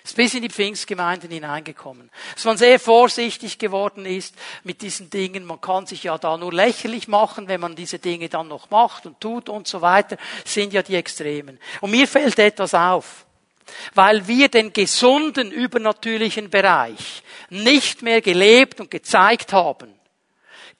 ist 0.04 0.16
bis 0.16 0.34
in 0.34 0.42
die 0.42 0.50
Pfingstgemeinden 0.50 1.30
hineingekommen. 1.30 2.10
Dass 2.34 2.44
man 2.44 2.58
sehr 2.58 2.78
vorsichtig 2.78 3.58
geworden 3.58 4.04
ist 4.04 4.34
mit 4.62 4.82
diesen 4.82 5.08
Dingen. 5.08 5.46
Man 5.46 5.62
kann 5.62 5.86
sich 5.86 6.04
ja 6.04 6.18
da 6.18 6.36
nur 6.36 6.52
lächerlich 6.52 7.08
machen, 7.08 7.48
wenn 7.48 7.60
man 7.60 7.74
diese 7.74 7.98
Dinge 7.98 8.28
dann 8.28 8.48
noch 8.48 8.68
macht 8.70 9.06
und 9.06 9.18
tut 9.18 9.48
und 9.48 9.66
so 9.66 9.80
weiter, 9.80 10.18
sind 10.44 10.74
ja 10.74 10.82
die 10.82 10.96
Extremen. 10.96 11.58
Und 11.80 11.90
mir 11.90 12.06
fällt 12.06 12.38
etwas 12.38 12.74
auf. 12.74 13.24
Weil 13.94 14.28
wir 14.28 14.48
den 14.48 14.74
gesunden 14.74 15.50
übernatürlichen 15.50 16.50
Bereich 16.50 17.22
nicht 17.48 18.02
mehr 18.02 18.20
gelebt 18.20 18.80
und 18.80 18.90
gezeigt 18.90 19.54
haben, 19.54 19.94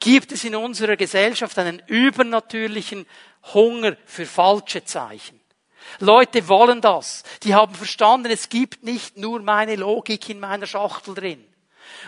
gibt 0.00 0.32
es 0.32 0.44
in 0.44 0.54
unserer 0.54 0.96
Gesellschaft 0.96 1.58
einen 1.58 1.80
übernatürlichen 1.86 3.06
Hunger 3.54 3.96
für 4.04 4.26
falsche 4.26 4.84
Zeichen. 4.84 5.40
Leute 6.00 6.48
wollen 6.48 6.80
das. 6.80 7.22
Die 7.42 7.54
haben 7.54 7.74
verstanden, 7.74 8.30
es 8.30 8.48
gibt 8.48 8.82
nicht 8.82 9.16
nur 9.16 9.40
meine 9.42 9.76
Logik 9.76 10.28
in 10.28 10.40
meiner 10.40 10.66
Schachtel 10.66 11.14
drin. 11.14 11.44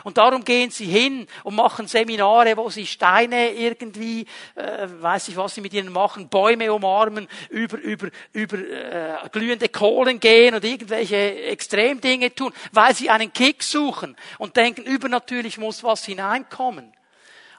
Und 0.05 0.19
darum 0.19 0.45
gehen 0.45 0.71
sie 0.71 0.87
hin 0.87 1.27
und 1.43 1.55
machen 1.55 1.87
Seminare, 1.87 2.57
wo 2.57 2.71
sie 2.71 2.87
Steine 2.87 3.53
irgendwie, 3.53 4.27
äh, 4.55 4.89
weiß 4.89 5.29
ich 5.29 5.37
was 5.37 5.55
sie 5.55 5.61
mit 5.61 5.73
ihnen 5.73 5.93
machen, 5.93 6.29
Bäume 6.29 6.73
umarmen, 6.73 7.29
über, 7.51 7.79
über, 7.79 8.09
über 8.33 8.59
äh, 8.59 9.29
glühende 9.31 9.69
Kohlen 9.69 10.21
gehen 10.21 10.55
und 10.55 10.65
irgendwelche 10.65 11.17
Extremdinge 11.45 12.35
tun, 12.35 12.53
weil 12.73 12.95
sie 12.95 13.11
einen 13.11 13.33
Kick 13.33 13.63
suchen 13.63 14.17
und 14.39 14.57
denken, 14.57 14.83
übernatürlich 14.83 15.59
muss 15.59 15.83
was 15.83 16.05
hineinkommen. 16.05 16.93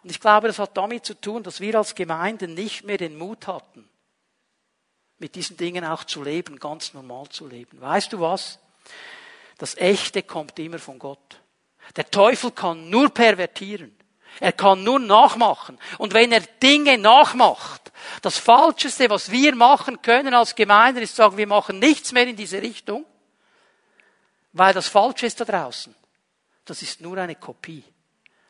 Und 0.04 0.10
ich 0.10 0.20
glaube, 0.20 0.48
das 0.48 0.60
hat 0.60 0.78
damit 0.78 1.06
zu 1.06 1.20
tun, 1.20 1.44
dass 1.44 1.60
wir 1.60 1.76
als 1.76 1.96
Gemeinden 1.96 2.54
nicht 2.54 2.86
mehr 2.86 2.98
den 2.98 3.18
Mut 3.18 3.48
hatten, 3.48 3.90
mit 5.20 5.36
diesen 5.36 5.58
Dingen 5.58 5.84
auch 5.84 6.04
zu 6.04 6.24
leben, 6.24 6.60
ganz 6.60 6.94
normal 6.94 7.28
zu 7.30 7.48
leben. 7.48 7.82
Weißt 7.82 8.14
du 8.14 8.20
was? 8.20 8.60
Das 9.58 9.76
Echte 9.78 10.24
kommt 10.24 10.58
immer 10.60 10.80
von 10.80 11.00
Gott. 11.00 11.42
Der 11.96 12.10
Teufel 12.10 12.52
kann 12.52 12.90
nur 12.90 13.10
pervertieren. 13.10 13.96
Er 14.40 14.52
kann 14.52 14.84
nur 14.84 15.00
nachmachen. 15.00 15.80
Und 15.98 16.14
wenn 16.14 16.32
er 16.32 16.42
Dinge 16.42 16.98
nachmacht, 16.98 17.92
das 18.22 18.38
Falscheste, 18.38 19.10
was 19.10 19.32
wir 19.32 19.56
machen 19.56 20.02
können 20.02 20.34
als 20.34 20.54
Gemeinde, 20.54 21.02
ist 21.02 21.16
sagen, 21.16 21.38
wir 21.38 21.48
machen 21.48 21.80
nichts 21.80 22.12
mehr 22.12 22.28
in 22.28 22.36
diese 22.36 22.62
Richtung, 22.62 23.06
weil 24.54 24.74
das 24.74 24.88
Falsche 24.88 25.26
ist 25.26 25.40
da 25.40 25.46
draußen. 25.46 25.96
Das 26.66 26.82
ist 26.82 27.02
nur 27.02 27.18
eine 27.18 27.36
Kopie. 27.36 27.84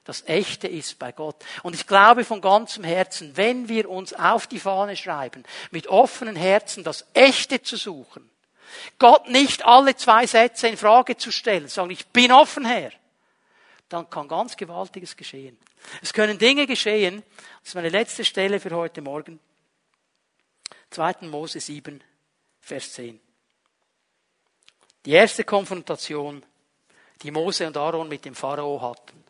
Das 0.07 0.23
Echte 0.25 0.69
ist 0.69 0.99
bei 0.99 1.11
Gott. 1.11 1.35
Und 1.63 1.75
ich 1.75 1.85
glaube 1.85 2.23
von 2.23 2.39
ganzem 2.39 2.85
Herzen, 2.85 3.35
wenn 3.35 3.67
wir 3.67 3.89
uns 3.89 4.13
auf 4.13 4.47
die 4.47 4.61
Fahne 4.61 4.95
schreiben, 4.95 5.43
mit 5.69 5.87
offenen 5.87 6.37
Herzen 6.37 6.85
das 6.85 7.05
Echte 7.13 7.61
zu 7.61 7.75
suchen, 7.75 8.29
Gott 8.99 9.27
nicht 9.27 9.65
alle 9.65 9.97
zwei 9.97 10.25
Sätze 10.25 10.69
in 10.69 10.77
Frage 10.77 11.17
zu 11.17 11.29
stellen, 11.29 11.67
sagen, 11.67 11.89
ich 11.89 12.07
bin 12.07 12.31
offen 12.31 12.65
her, 12.65 12.93
dann 13.89 14.09
kann 14.09 14.29
ganz 14.29 14.55
Gewaltiges 14.55 15.17
geschehen. 15.17 15.57
Es 16.01 16.13
können 16.13 16.37
Dinge 16.37 16.67
geschehen, 16.67 17.21
das 17.59 17.71
ist 17.71 17.75
meine 17.75 17.89
letzte 17.89 18.23
Stelle 18.23 18.61
für 18.61 18.71
heute 18.71 19.01
Morgen, 19.01 19.41
2. 20.91 21.27
Mose 21.27 21.59
7, 21.59 22.01
Vers 22.61 22.93
10. 22.93 23.19
Die 25.03 25.11
erste 25.11 25.43
Konfrontation, 25.43 26.45
die 27.21 27.31
Mose 27.31 27.67
und 27.67 27.75
Aaron 27.75 28.07
mit 28.07 28.23
dem 28.23 28.35
Pharao 28.35 28.81
hatten. 28.81 29.26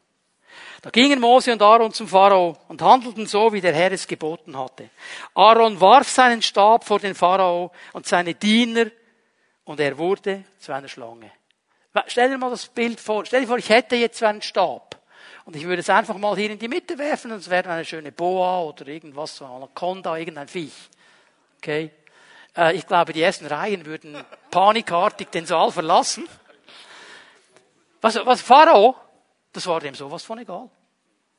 Da 0.82 0.90
gingen 0.90 1.20
Mose 1.20 1.52
und 1.52 1.62
Aaron 1.62 1.92
zum 1.92 2.08
Pharao 2.08 2.58
und 2.68 2.82
handelten 2.82 3.26
so, 3.26 3.52
wie 3.52 3.62
der 3.62 3.74
Herr 3.74 3.92
es 3.92 4.08
geboten 4.08 4.58
hatte. 4.58 4.90
Aaron 5.34 5.80
warf 5.82 6.10
seinen 6.10 6.42
Stab 6.42 6.86
vor 6.86 7.00
den 7.00 7.16
Pharao 7.16 7.72
und 7.94 8.06
seine 8.06 8.36
Diener 8.36 8.88
und 9.66 9.80
er 9.80 9.98
wurde 9.98 10.44
zu 10.60 10.72
einer 10.72 10.88
Schlange. 10.88 11.32
Stell 12.08 12.30
dir 12.30 12.38
mal 12.38 12.52
das 12.52 12.68
Bild 12.68 13.00
vor. 13.00 13.26
Stell 13.26 13.42
dir 13.42 13.48
vor, 13.48 13.58
ich 13.58 13.70
hätte 13.70 13.96
jetzt 13.96 14.20
so 14.20 14.26
einen 14.26 14.42
Stab. 14.42 14.98
Und 15.46 15.56
ich 15.56 15.64
würde 15.64 15.80
es 15.80 15.90
einfach 15.90 16.18
mal 16.18 16.36
hier 16.36 16.52
in 16.52 16.60
die 16.60 16.68
Mitte 16.68 16.98
werfen 16.98 17.32
und 17.32 17.40
es 17.40 17.50
wäre 17.50 17.70
eine 17.70 17.86
schöne 17.86 18.12
Boa 18.12 18.64
oder 18.64 18.86
irgendwas, 18.88 19.38
so 19.38 19.46
Anaconda, 19.46 20.18
irgendein 20.18 20.50
Viech. 20.50 20.74
Okay? 21.58 21.92
Äh, 22.56 22.76
ich 22.76 22.86
glaube, 22.86 23.14
die 23.14 23.22
ersten 23.22 23.46
Reihen 23.46 23.86
würden 23.86 24.22
panikartig 24.52 25.30
den 25.30 25.46
Saal 25.46 25.72
verlassen. 25.72 26.28
Was, 28.02 28.16
was, 28.26 28.42
Pharao? 28.42 28.96
Das 29.58 29.66
war 29.66 29.80
dem 29.80 29.96
sowas 29.96 30.22
von 30.22 30.38
egal. 30.38 30.70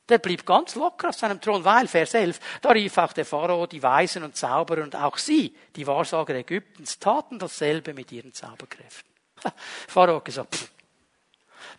Der 0.08 0.18
blieb 0.18 0.44
ganz 0.44 0.74
locker 0.74 1.10
auf 1.10 1.14
seinem 1.14 1.40
Thron, 1.40 1.64
weil, 1.64 1.86
Vers 1.86 2.14
11, 2.14 2.40
da 2.60 2.70
rief 2.70 2.98
auch 2.98 3.12
der 3.12 3.24
Pharao, 3.24 3.68
die 3.68 3.80
Weisen 3.80 4.24
und 4.24 4.36
Zauberer 4.36 4.82
und 4.82 4.96
auch 4.96 5.16
sie, 5.18 5.54
die 5.76 5.86
Wahrsager 5.86 6.34
Ägyptens, 6.34 6.98
taten 6.98 7.38
dasselbe 7.38 7.94
mit 7.94 8.10
ihren 8.10 8.34
Zauberkräften. 8.34 9.08
Pharao 9.86 10.16
hat 10.16 10.24
gesagt, 10.24 10.52
pff, 10.52 10.68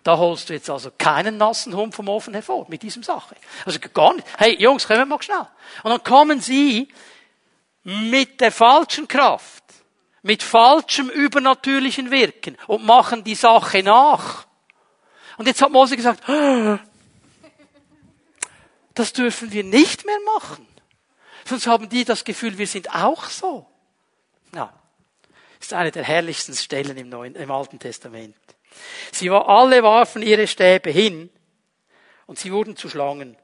da 0.02 0.18
holst 0.18 0.48
du 0.48 0.54
jetzt 0.54 0.70
also 0.70 0.92
keinen 0.98 1.36
nassen 1.36 1.76
Hund 1.76 1.94
vom 1.94 2.08
Ofen 2.08 2.34
hervor 2.34 2.66
mit 2.70 2.84
diesem 2.84 3.04
Sache. 3.04 3.36
Also 3.66 3.78
gar 3.94 4.14
nicht. 4.14 4.26
Hey, 4.38 4.56
Jungs, 4.62 4.88
kommen 4.88 5.00
wir 5.00 5.06
mal 5.08 5.22
schnell. 5.22 5.46
Und 5.84 5.92
dann 5.92 6.04
kommen 6.06 6.40
sie 6.40 6.88
mit 7.84 8.40
der 8.40 8.54
falschen 8.54 9.10
Kraft 9.10 9.66
mit 10.22 10.42
falschem 10.42 11.10
übernatürlichen 11.10 12.12
Wirken 12.12 12.58
und 12.68 12.86
machen 12.86 13.26
die 13.26 13.36
Sache 13.36 13.84
nach. 13.84 14.48
Und 15.40 15.48
jetzt 15.48 15.62
hat 15.62 15.72
Mose 15.72 15.96
gesagt, 15.96 16.22
das 18.94 19.14
dürfen 19.14 19.54
wir 19.54 19.64
nicht 19.64 20.06
mehr 20.06 20.20
machen. 20.36 20.68
Sonst 21.46 21.66
haben 21.66 21.88
die 21.88 22.04
das 22.04 22.26
Gefühl, 22.26 22.58
wir 22.58 22.68
sind 22.68 22.94
auch 22.94 23.24
so. 23.24 23.66
Ja, 24.54 24.74
ist 25.58 25.72
eine 25.72 25.92
der 25.92 26.04
herrlichsten 26.04 26.54
Stellen 26.56 26.98
im, 26.98 27.08
Neuen, 27.08 27.36
im 27.36 27.52
Alten 27.52 27.80
Testament. 27.80 28.36
Sie 29.14 29.32
war, 29.32 29.48
alle 29.48 29.82
warfen 29.82 30.24
ihre 30.24 30.46
Stäbe 30.46 30.90
hin 30.90 31.30
und 32.26 32.38
sie 32.38 32.52
wurden 32.52 32.76
zu 32.76 32.90
Schlangen. 32.90 33.38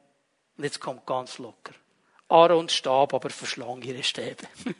Und 0.57 0.63
jetzt 0.65 0.81
kommt 0.81 1.05
ganz 1.05 1.37
locker. 1.37 1.71
Aarons 2.27 2.73
Stab 2.73 3.13
aber 3.13 3.29
verschlang 3.29 3.81
ihre 3.83 4.03
Stäbe. 4.03 4.43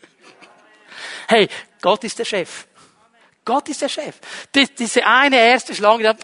hey, 1.29 1.47
Gott 1.81 2.03
ist 2.03 2.19
der 2.19 2.25
Chef. 2.25 2.67
Gott 3.45 3.69
ist 3.69 3.81
der 3.81 3.89
Chef. 3.89 4.19
diese 4.53 5.05
eine 5.05 5.39
erste 5.39 5.73
Schlange, 5.73 6.03
die 6.03 6.09
hat 6.09 6.19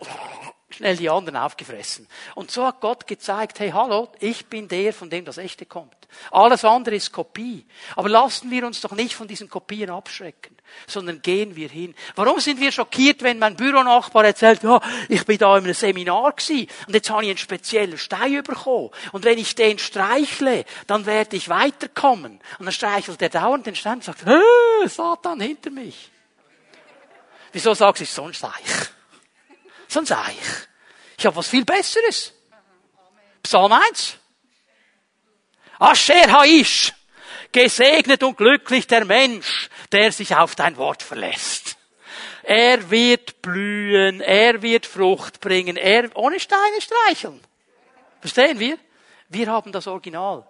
schnell 0.82 0.98
die 0.98 1.12
anderen 1.12 1.38
aufgefressen. 1.38 2.08
Und 2.34 2.50
so 2.50 2.66
hat 2.66 2.82
Gott 2.82 3.06
gezeigt, 3.06 3.60
hey, 3.60 3.70
hallo, 3.70 4.10
ich 4.20 4.48
bin 4.48 4.68
der, 4.68 4.94
von 4.94 5.12
dem 5.12 5.26
das 5.26 5.38
Echte 5.38 5.68
kommt. 5.68 5.96
Alles 6.32 6.66
andere 6.66 6.96
ist 6.96 7.12
Kopie. 7.12 7.68
Aber 7.96 8.10
lassen 8.10 8.50
wir 8.50 8.66
uns 8.66 8.82
doch 8.82 8.94
nicht 8.94 9.14
von 9.14 9.28
diesen 9.28 9.48
Kopien 9.48 9.92
abschrecken, 9.92 10.58
sondern 10.88 11.22
gehen 11.22 11.56
wir 11.56 11.70
hin. 11.70 11.94
Warum 12.16 12.40
sind 12.40 12.60
wir 12.60 12.72
schockiert, 12.72 13.22
wenn 13.22 13.38
mein 13.38 13.56
Büronachbar 13.56 14.26
erzählt, 14.26 14.64
ja, 14.64 14.82
ich 15.08 15.24
bin 15.24 15.38
da 15.38 15.56
in 15.56 15.66
einem 15.66 15.74
Seminar 15.76 16.32
gewesen 16.32 16.68
und 16.88 16.96
jetzt 16.96 17.12
habe 17.12 17.24
ich 17.24 17.30
einen 17.30 17.38
speziellen 17.38 18.00
Stein 18.00 18.42
bekommen. 18.42 18.90
Und 19.12 19.24
wenn 19.24 19.38
ich 19.38 19.54
den 19.54 19.78
streichle, 19.78 20.66
dann 20.88 21.06
werde 21.06 21.36
ich 21.36 21.48
weiterkommen. 21.48 22.42
Und 22.58 22.66
dann 22.66 22.74
streichelt 22.74 23.22
er 23.22 23.30
dauernd 23.30 23.68
den 23.68 23.76
Stein 23.76 23.96
und 23.96 24.04
sagt, 24.04 24.26
Hö, 24.26 24.42
Satan 24.88 25.42
hinter 25.42 25.70
mich. 25.70 26.10
Wieso 27.52 27.76
sagst 27.76 28.02
du, 28.02 28.06
so 28.06 28.24
ein 28.24 28.34
Seich? 28.34 28.90
So 29.88 30.00
ein 30.00 30.06
Seich. 30.06 30.71
Ich 31.22 31.26
habe 31.28 31.36
was 31.36 31.50
viel 31.50 31.66
Besseres. 31.66 32.34
Psalm 33.44 33.72
1. 33.72 34.18
Asher 35.78 36.32
Haish. 36.32 36.94
Gesegnet 37.52 38.24
und 38.24 38.38
glücklich 38.38 38.88
der 38.88 39.06
Mensch, 39.06 39.70
der 39.92 40.12
sich 40.12 40.36
auf 40.36 40.56
dein 40.56 40.78
Wort 40.78 41.04
verlässt. 41.04 41.78
Er 42.42 42.90
wird 42.90 43.44
blühen, 43.44 44.22
er 44.22 44.64
wird 44.64 44.88
Frucht 44.88 45.42
bringen, 45.42 45.78
er 45.78 46.10
ohne 46.16 46.40
Steine 46.40 46.82
streicheln. 46.82 47.40
Verstehen 48.20 48.58
wir? 48.58 48.80
Wir 49.30 49.46
haben 49.46 49.72
das 49.72 49.86
Original. 49.86 50.48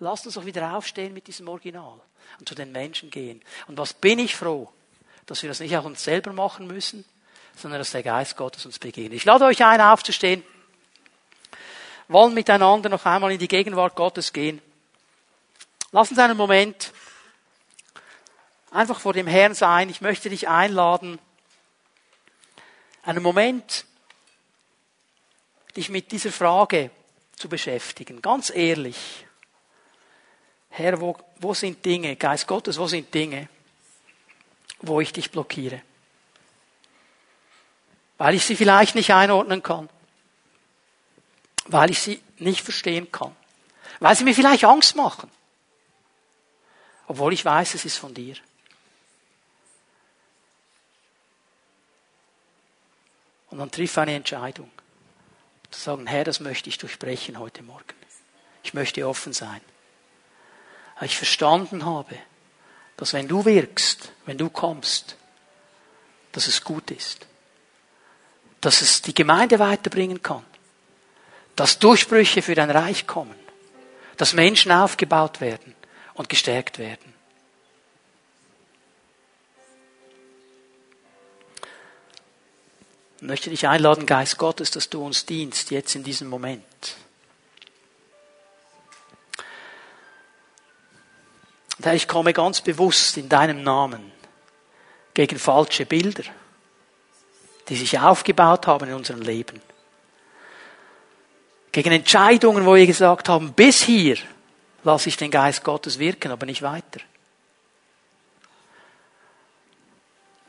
Lasst 0.00 0.26
uns 0.26 0.34
doch 0.34 0.44
wieder 0.44 0.76
aufstehen 0.76 1.14
mit 1.14 1.28
diesem 1.28 1.46
Original 1.46 2.00
und 2.40 2.48
zu 2.48 2.56
den 2.56 2.72
Menschen 2.72 3.10
gehen. 3.10 3.44
Und 3.68 3.78
was 3.78 3.94
bin 3.94 4.18
ich 4.18 4.34
froh, 4.34 4.72
dass 5.26 5.42
wir 5.42 5.48
das 5.48 5.60
nicht 5.60 5.76
auch 5.76 5.84
uns 5.84 6.02
selber 6.02 6.32
machen 6.32 6.66
müssen, 6.66 7.04
sondern 7.56 7.80
dass 7.80 7.92
der 7.92 8.02
Geist 8.02 8.36
Gottes 8.36 8.66
uns 8.66 8.78
begegnet. 8.78 9.14
Ich 9.14 9.24
lade 9.24 9.44
euch 9.44 9.64
ein, 9.64 9.80
aufzustehen 9.80 10.42
wollen 12.08 12.34
miteinander 12.34 12.88
noch 12.88 13.06
einmal 13.06 13.32
in 13.32 13.38
die 13.38 13.48
Gegenwart 13.48 13.94
Gottes 13.94 14.32
gehen. 14.32 14.60
Lass 15.92 16.10
uns 16.10 16.18
einen 16.18 16.36
Moment 16.36 16.92
einfach 18.70 19.00
vor 19.00 19.12
dem 19.12 19.26
Herrn 19.26 19.54
sein. 19.54 19.88
Ich 19.88 20.00
möchte 20.00 20.28
dich 20.28 20.48
einladen, 20.48 21.18
einen 23.02 23.22
Moment 23.22 23.84
dich 25.76 25.88
mit 25.88 26.12
dieser 26.12 26.32
Frage 26.32 26.90
zu 27.36 27.48
beschäftigen. 27.48 28.22
Ganz 28.22 28.50
ehrlich. 28.50 29.26
Herr, 30.70 31.00
wo, 31.00 31.16
wo 31.38 31.54
sind 31.54 31.84
Dinge, 31.84 32.16
Geist 32.16 32.46
Gottes, 32.46 32.78
wo 32.78 32.86
sind 32.86 33.12
Dinge, 33.14 33.48
wo 34.80 35.00
ich 35.00 35.12
dich 35.12 35.30
blockiere? 35.30 35.82
Weil 38.18 38.34
ich 38.34 38.44
sie 38.44 38.56
vielleicht 38.56 38.94
nicht 38.94 39.12
einordnen 39.12 39.62
kann 39.62 39.88
weil 41.66 41.90
ich 41.90 42.00
sie 42.00 42.22
nicht 42.38 42.62
verstehen 42.62 43.10
kann. 43.10 43.34
Weil 44.00 44.16
sie 44.16 44.24
mir 44.24 44.34
vielleicht 44.34 44.64
Angst 44.64 44.96
machen. 44.96 45.30
Obwohl 47.06 47.32
ich 47.32 47.44
weiß, 47.44 47.74
es 47.74 47.84
ist 47.84 47.96
von 47.96 48.14
dir. 48.14 48.36
Und 53.50 53.58
dann 53.58 53.70
triff 53.70 53.96
eine 53.98 54.14
Entscheidung. 54.14 54.70
Zu 55.70 55.80
sagen, 55.80 56.06
Herr, 56.06 56.24
das 56.24 56.40
möchte 56.40 56.68
ich 56.68 56.78
durchbrechen 56.78 57.38
heute 57.38 57.62
Morgen. 57.62 57.94
Ich 58.62 58.74
möchte 58.74 59.06
offen 59.06 59.32
sein. 59.32 59.60
Weil 60.98 61.06
ich 61.06 61.16
verstanden 61.16 61.84
habe, 61.84 62.16
dass 62.96 63.12
wenn 63.12 63.28
du 63.28 63.44
wirkst, 63.44 64.12
wenn 64.26 64.38
du 64.38 64.48
kommst, 64.48 65.16
dass 66.32 66.46
es 66.46 66.64
gut 66.64 66.90
ist. 66.90 67.26
Dass 68.64 68.82
es 68.82 69.02
die 69.02 69.14
Gemeinde 69.14 69.58
weiterbringen 69.58 70.22
kann 70.22 70.44
dass 71.56 71.78
Durchbrüche 71.78 72.42
für 72.42 72.54
dein 72.54 72.70
Reich 72.70 73.06
kommen, 73.06 73.34
dass 74.16 74.32
Menschen 74.32 74.72
aufgebaut 74.72 75.40
werden 75.40 75.74
und 76.14 76.28
gestärkt 76.28 76.78
werden. 76.78 77.12
Ich 83.16 83.22
möchte 83.22 83.50
dich 83.50 83.66
einladen, 83.66 84.04
Geist 84.04 84.36
Gottes, 84.36 84.70
dass 84.70 84.90
du 84.90 85.04
uns 85.04 85.24
dienst, 85.24 85.70
jetzt 85.70 85.94
in 85.94 86.04
diesem 86.04 86.28
Moment. 86.28 86.62
Herr, 91.82 91.94
ich 91.94 92.06
komme 92.06 92.32
ganz 92.32 92.60
bewusst 92.60 93.16
in 93.16 93.28
deinem 93.28 93.62
Namen 93.62 94.12
gegen 95.14 95.38
falsche 95.38 95.86
Bilder, 95.86 96.24
die 97.68 97.76
sich 97.76 97.98
aufgebaut 97.98 98.66
haben 98.66 98.88
in 98.88 98.94
unserem 98.94 99.22
Leben. 99.22 99.60
Gegen 101.72 101.92
Entscheidungen, 101.92 102.66
wo 102.66 102.74
wir 102.74 102.86
gesagt 102.86 103.28
haben, 103.28 103.52
bis 103.52 103.82
hier 103.82 104.16
lasse 104.84 105.08
ich 105.08 105.16
den 105.16 105.30
Geist 105.30 105.64
Gottes 105.64 105.98
wirken, 105.98 106.30
aber 106.30 106.46
nicht 106.46 106.62
weiter. 106.62 107.00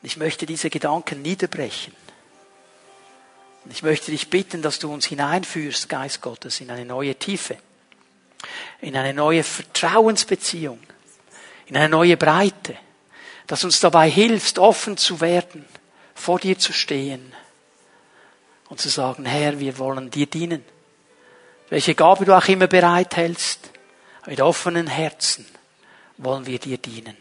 Ich 0.03 0.18
möchte 0.18 0.45
diese 0.45 0.70
Gedanken 0.70 1.24
niederbrechen. 1.24 1.95
Ich 3.72 3.82
möchte 3.82 4.11
dich 4.11 4.30
bitten, 4.30 4.61
dass 4.61 4.78
du 4.78 4.93
uns 4.93 5.07
hineinführst, 5.07 5.89
Geist 5.89 6.22
Gottes, 6.22 6.61
in 6.61 6.70
eine 6.70 6.86
neue 6.86 7.16
Tiefe, 7.16 7.57
in 8.82 8.95
eine 8.95 9.13
neue 9.13 9.43
Vertrauensbeziehung, 9.43 10.80
in 11.66 11.76
eine 11.76 11.89
neue 11.89 12.18
Breite, 12.18 12.78
dass 13.47 13.63
uns 13.63 13.80
dabei 13.80 14.09
hilfst, 14.09 14.59
offen 14.59 14.97
zu 14.97 15.22
werden, 15.22 15.66
vor 16.26 16.40
dir 16.40 16.58
zu 16.58 16.74
stehen 16.74 17.34
und 18.70 18.80
zu 18.80 18.90
sagen, 18.90 19.26
Herr, 19.26 19.60
wir 19.60 19.78
wollen 19.78 20.10
dir 20.10 20.26
dienen 20.26 20.64
welche 21.70 21.96
Gabe 21.96 22.26
du 22.26 22.38
auch 22.38 22.48
immer 22.48 22.68
bereithältst, 22.68 23.72
mit 24.28 24.42
offenen 24.42 24.88
Herzen 24.88 25.46
wollen 26.18 26.46
wir 26.46 26.60
dir 26.60 26.78
dienen. 26.78 27.18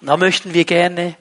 Und 0.00 0.06
da 0.06 0.16
möchten 0.16 0.54
wir 0.54 0.64
gerne 0.64 1.16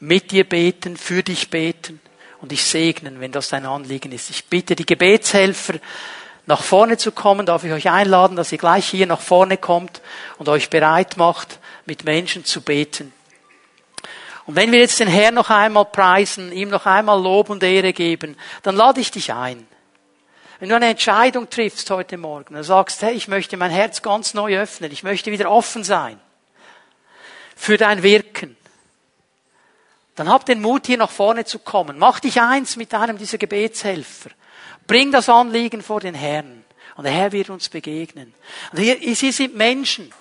mit 0.00 0.30
dir 0.30 0.44
beten, 0.44 0.96
für 0.96 1.22
dich 1.22 1.50
beten 1.50 2.00
und 2.40 2.52
dich 2.52 2.64
segnen, 2.64 3.20
wenn 3.20 3.32
das 3.32 3.48
dein 3.48 3.66
Anliegen 3.66 4.12
ist. 4.12 4.30
Ich 4.30 4.44
bitte 4.46 4.76
die 4.76 4.86
Gebetshelfer, 4.86 5.74
nach 6.48 6.62
vorne 6.62 6.96
zu 6.96 7.12
kommen, 7.12 7.44
darf 7.44 7.62
ich 7.64 7.72
euch 7.72 7.90
einladen, 7.90 8.34
dass 8.34 8.50
ihr 8.52 8.58
gleich 8.58 8.88
hier 8.88 9.06
nach 9.06 9.20
vorne 9.20 9.58
kommt 9.58 10.00
und 10.38 10.48
euch 10.48 10.70
bereit 10.70 11.18
macht, 11.18 11.58
mit 11.84 12.04
Menschen 12.04 12.46
zu 12.46 12.62
beten. 12.62 13.12
Und 14.46 14.56
wenn 14.56 14.72
wir 14.72 14.78
jetzt 14.78 14.98
den 14.98 15.08
Herrn 15.08 15.34
noch 15.34 15.50
einmal 15.50 15.84
preisen, 15.84 16.50
ihm 16.50 16.70
noch 16.70 16.86
einmal 16.86 17.22
Lob 17.22 17.50
und 17.50 17.62
Ehre 17.62 17.92
geben, 17.92 18.34
dann 18.62 18.76
lade 18.76 18.98
ich 18.98 19.10
dich 19.10 19.34
ein. 19.34 19.68
Wenn 20.58 20.70
du 20.70 20.76
eine 20.76 20.88
Entscheidung 20.88 21.50
triffst 21.50 21.90
heute 21.90 22.16
Morgen 22.16 22.56
und 22.56 22.62
sagst, 22.62 23.02
hey, 23.02 23.12
ich 23.12 23.28
möchte 23.28 23.58
mein 23.58 23.70
Herz 23.70 24.00
ganz 24.00 24.32
neu 24.32 24.58
öffnen, 24.58 24.90
ich 24.90 25.02
möchte 25.02 25.30
wieder 25.30 25.50
offen 25.50 25.84
sein 25.84 26.18
für 27.56 27.76
dein 27.76 28.02
Wirken, 28.02 28.56
dann 30.14 30.30
hab 30.30 30.46
den 30.46 30.62
Mut, 30.62 30.86
hier 30.86 30.96
nach 30.96 31.10
vorne 31.10 31.44
zu 31.44 31.58
kommen. 31.58 31.98
Mach 31.98 32.20
dich 32.20 32.40
eins 32.40 32.76
mit 32.76 32.94
einem 32.94 33.18
dieser 33.18 33.36
Gebetshelfer. 33.36 34.30
Bring 34.88 35.12
das 35.12 35.28
Anliegen 35.28 35.82
vor 35.82 36.00
den 36.00 36.14
Herrn. 36.14 36.64
Und 36.96 37.04
der 37.04 37.12
Herr 37.12 37.30
wird 37.30 37.50
uns 37.50 37.68
begegnen. 37.68 38.34
Und 38.72 38.80
hier, 38.80 38.96
sie 39.14 39.30
sind 39.30 39.54
Menschen. 39.54 40.12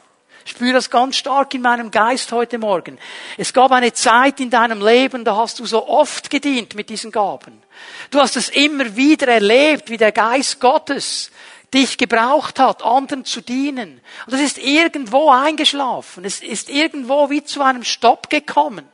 Ich 0.45 0.51
spüre 0.51 0.74
das 0.74 0.89
ganz 0.89 1.15
stark 1.15 1.53
in 1.55 1.61
meinem 1.61 1.89
Geist 1.89 2.32
heute 2.32 2.59
Morgen. 2.59 2.99
Es 3.38 3.51
gab 3.51 3.72
eine 3.72 3.93
Zeit 3.93 4.39
in 4.39 4.49
deinem 4.49 4.86
Leben, 4.86 5.26
da 5.26 5.36
hast 5.36 5.59
du 5.59 5.65
so 5.65 5.88
oft 5.88 6.30
gedient 6.30 6.76
mit 6.76 6.89
diesen 6.89 7.11
Gaben. 7.11 7.63
Du 8.11 8.20
hast 8.20 8.38
es 8.38 8.49
immer 8.49 8.95
wieder 8.95 9.28
erlebt, 9.28 9.89
wie 9.89 9.97
der 9.97 10.11
Geist 10.11 10.59
Gottes 10.59 11.32
dich 11.74 11.97
gebraucht 11.97 12.59
hat, 12.59 12.84
anderen 12.84 13.26
zu 13.26 13.41
dienen. 13.41 14.01
Und 14.26 14.34
das 14.34 14.41
ist 14.41 14.57
irgendwo 14.57 15.32
eingeschlafen. 15.32 16.24
Es 16.24 16.41
ist 16.41 16.70
irgendwo 16.70 17.30
wie 17.30 17.43
zu 17.43 17.61
einem 17.61 17.84
Stopp 17.84 18.30
gekommen. 18.30 18.88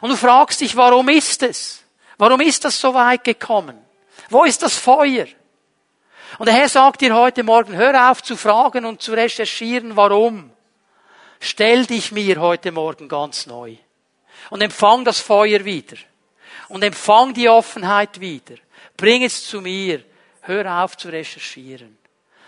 Und 0.00 0.10
du 0.10 0.16
fragst 0.16 0.60
dich, 0.60 0.76
warum 0.76 1.08
ist 1.08 1.42
es? 1.42 1.82
Warum 2.16 2.40
ist 2.40 2.64
das 2.64 2.80
so 2.80 2.94
weit 2.94 3.24
gekommen? 3.24 3.78
Wo 4.30 4.44
ist 4.44 4.62
das 4.62 4.76
Feuer? 4.76 5.26
Und 6.38 6.46
der 6.46 6.54
Herr 6.54 6.68
sagt 6.68 7.00
dir 7.00 7.14
heute 7.14 7.42
Morgen, 7.42 7.76
hör 7.76 8.10
auf 8.10 8.22
zu 8.22 8.36
fragen 8.36 8.84
und 8.84 9.02
zu 9.02 9.12
recherchieren, 9.12 9.96
warum. 9.96 10.52
stell 11.40 11.86
dich 11.86 12.12
mir 12.12 12.40
heute 12.40 12.70
Morgen 12.70 13.08
ganz 13.08 13.46
neu. 13.46 13.76
Und 14.50 14.62
empfang 14.62 15.04
das 15.04 15.20
Feuer 15.20 15.64
wieder. 15.64 15.96
Und 16.68 16.84
empfang 16.84 17.34
die 17.34 17.48
Offenheit 17.48 18.20
wieder. 18.20 18.54
Bring 18.96 19.24
es 19.24 19.46
zu 19.46 19.60
mir. 19.60 20.04
Hör 20.42 20.84
auf 20.84 20.96
zu 20.96 21.08
recherchieren. 21.08 21.98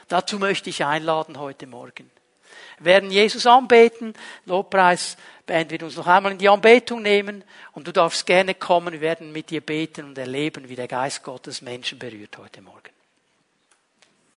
Dazu 0.09 0.39
möchte 0.39 0.71
ich 0.71 0.85
einladen 0.85 1.39
heute 1.39 1.67
Morgen. 1.67 2.11
Wir 2.79 2.85
werden 2.85 3.11
Jesus 3.11 3.47
anbeten. 3.47 4.15
Lobpreis 4.45 5.17
Band 5.53 5.71
wird 5.71 5.83
uns 5.83 5.97
noch 5.97 6.07
einmal 6.07 6.33
in 6.33 6.39
die 6.39 6.49
Anbetung 6.49 7.03
nehmen 7.03 7.45
und 7.73 7.87
du 7.87 7.93
darfst 7.93 8.25
gerne 8.25 8.55
kommen. 8.55 8.95
Wir 8.95 9.03
werden 9.03 9.33
mit 9.33 9.51
dir 9.51 9.61
beten 9.61 10.07
und 10.07 10.17
erleben, 10.17 10.71
wie 10.71 10.77
der 10.77 10.89
Geist 10.89 11.23
Gottes 11.23 11.61
Menschen 11.61 11.99
berührt 11.99 12.39
heute 12.39 12.63
Morgen. 12.63 12.89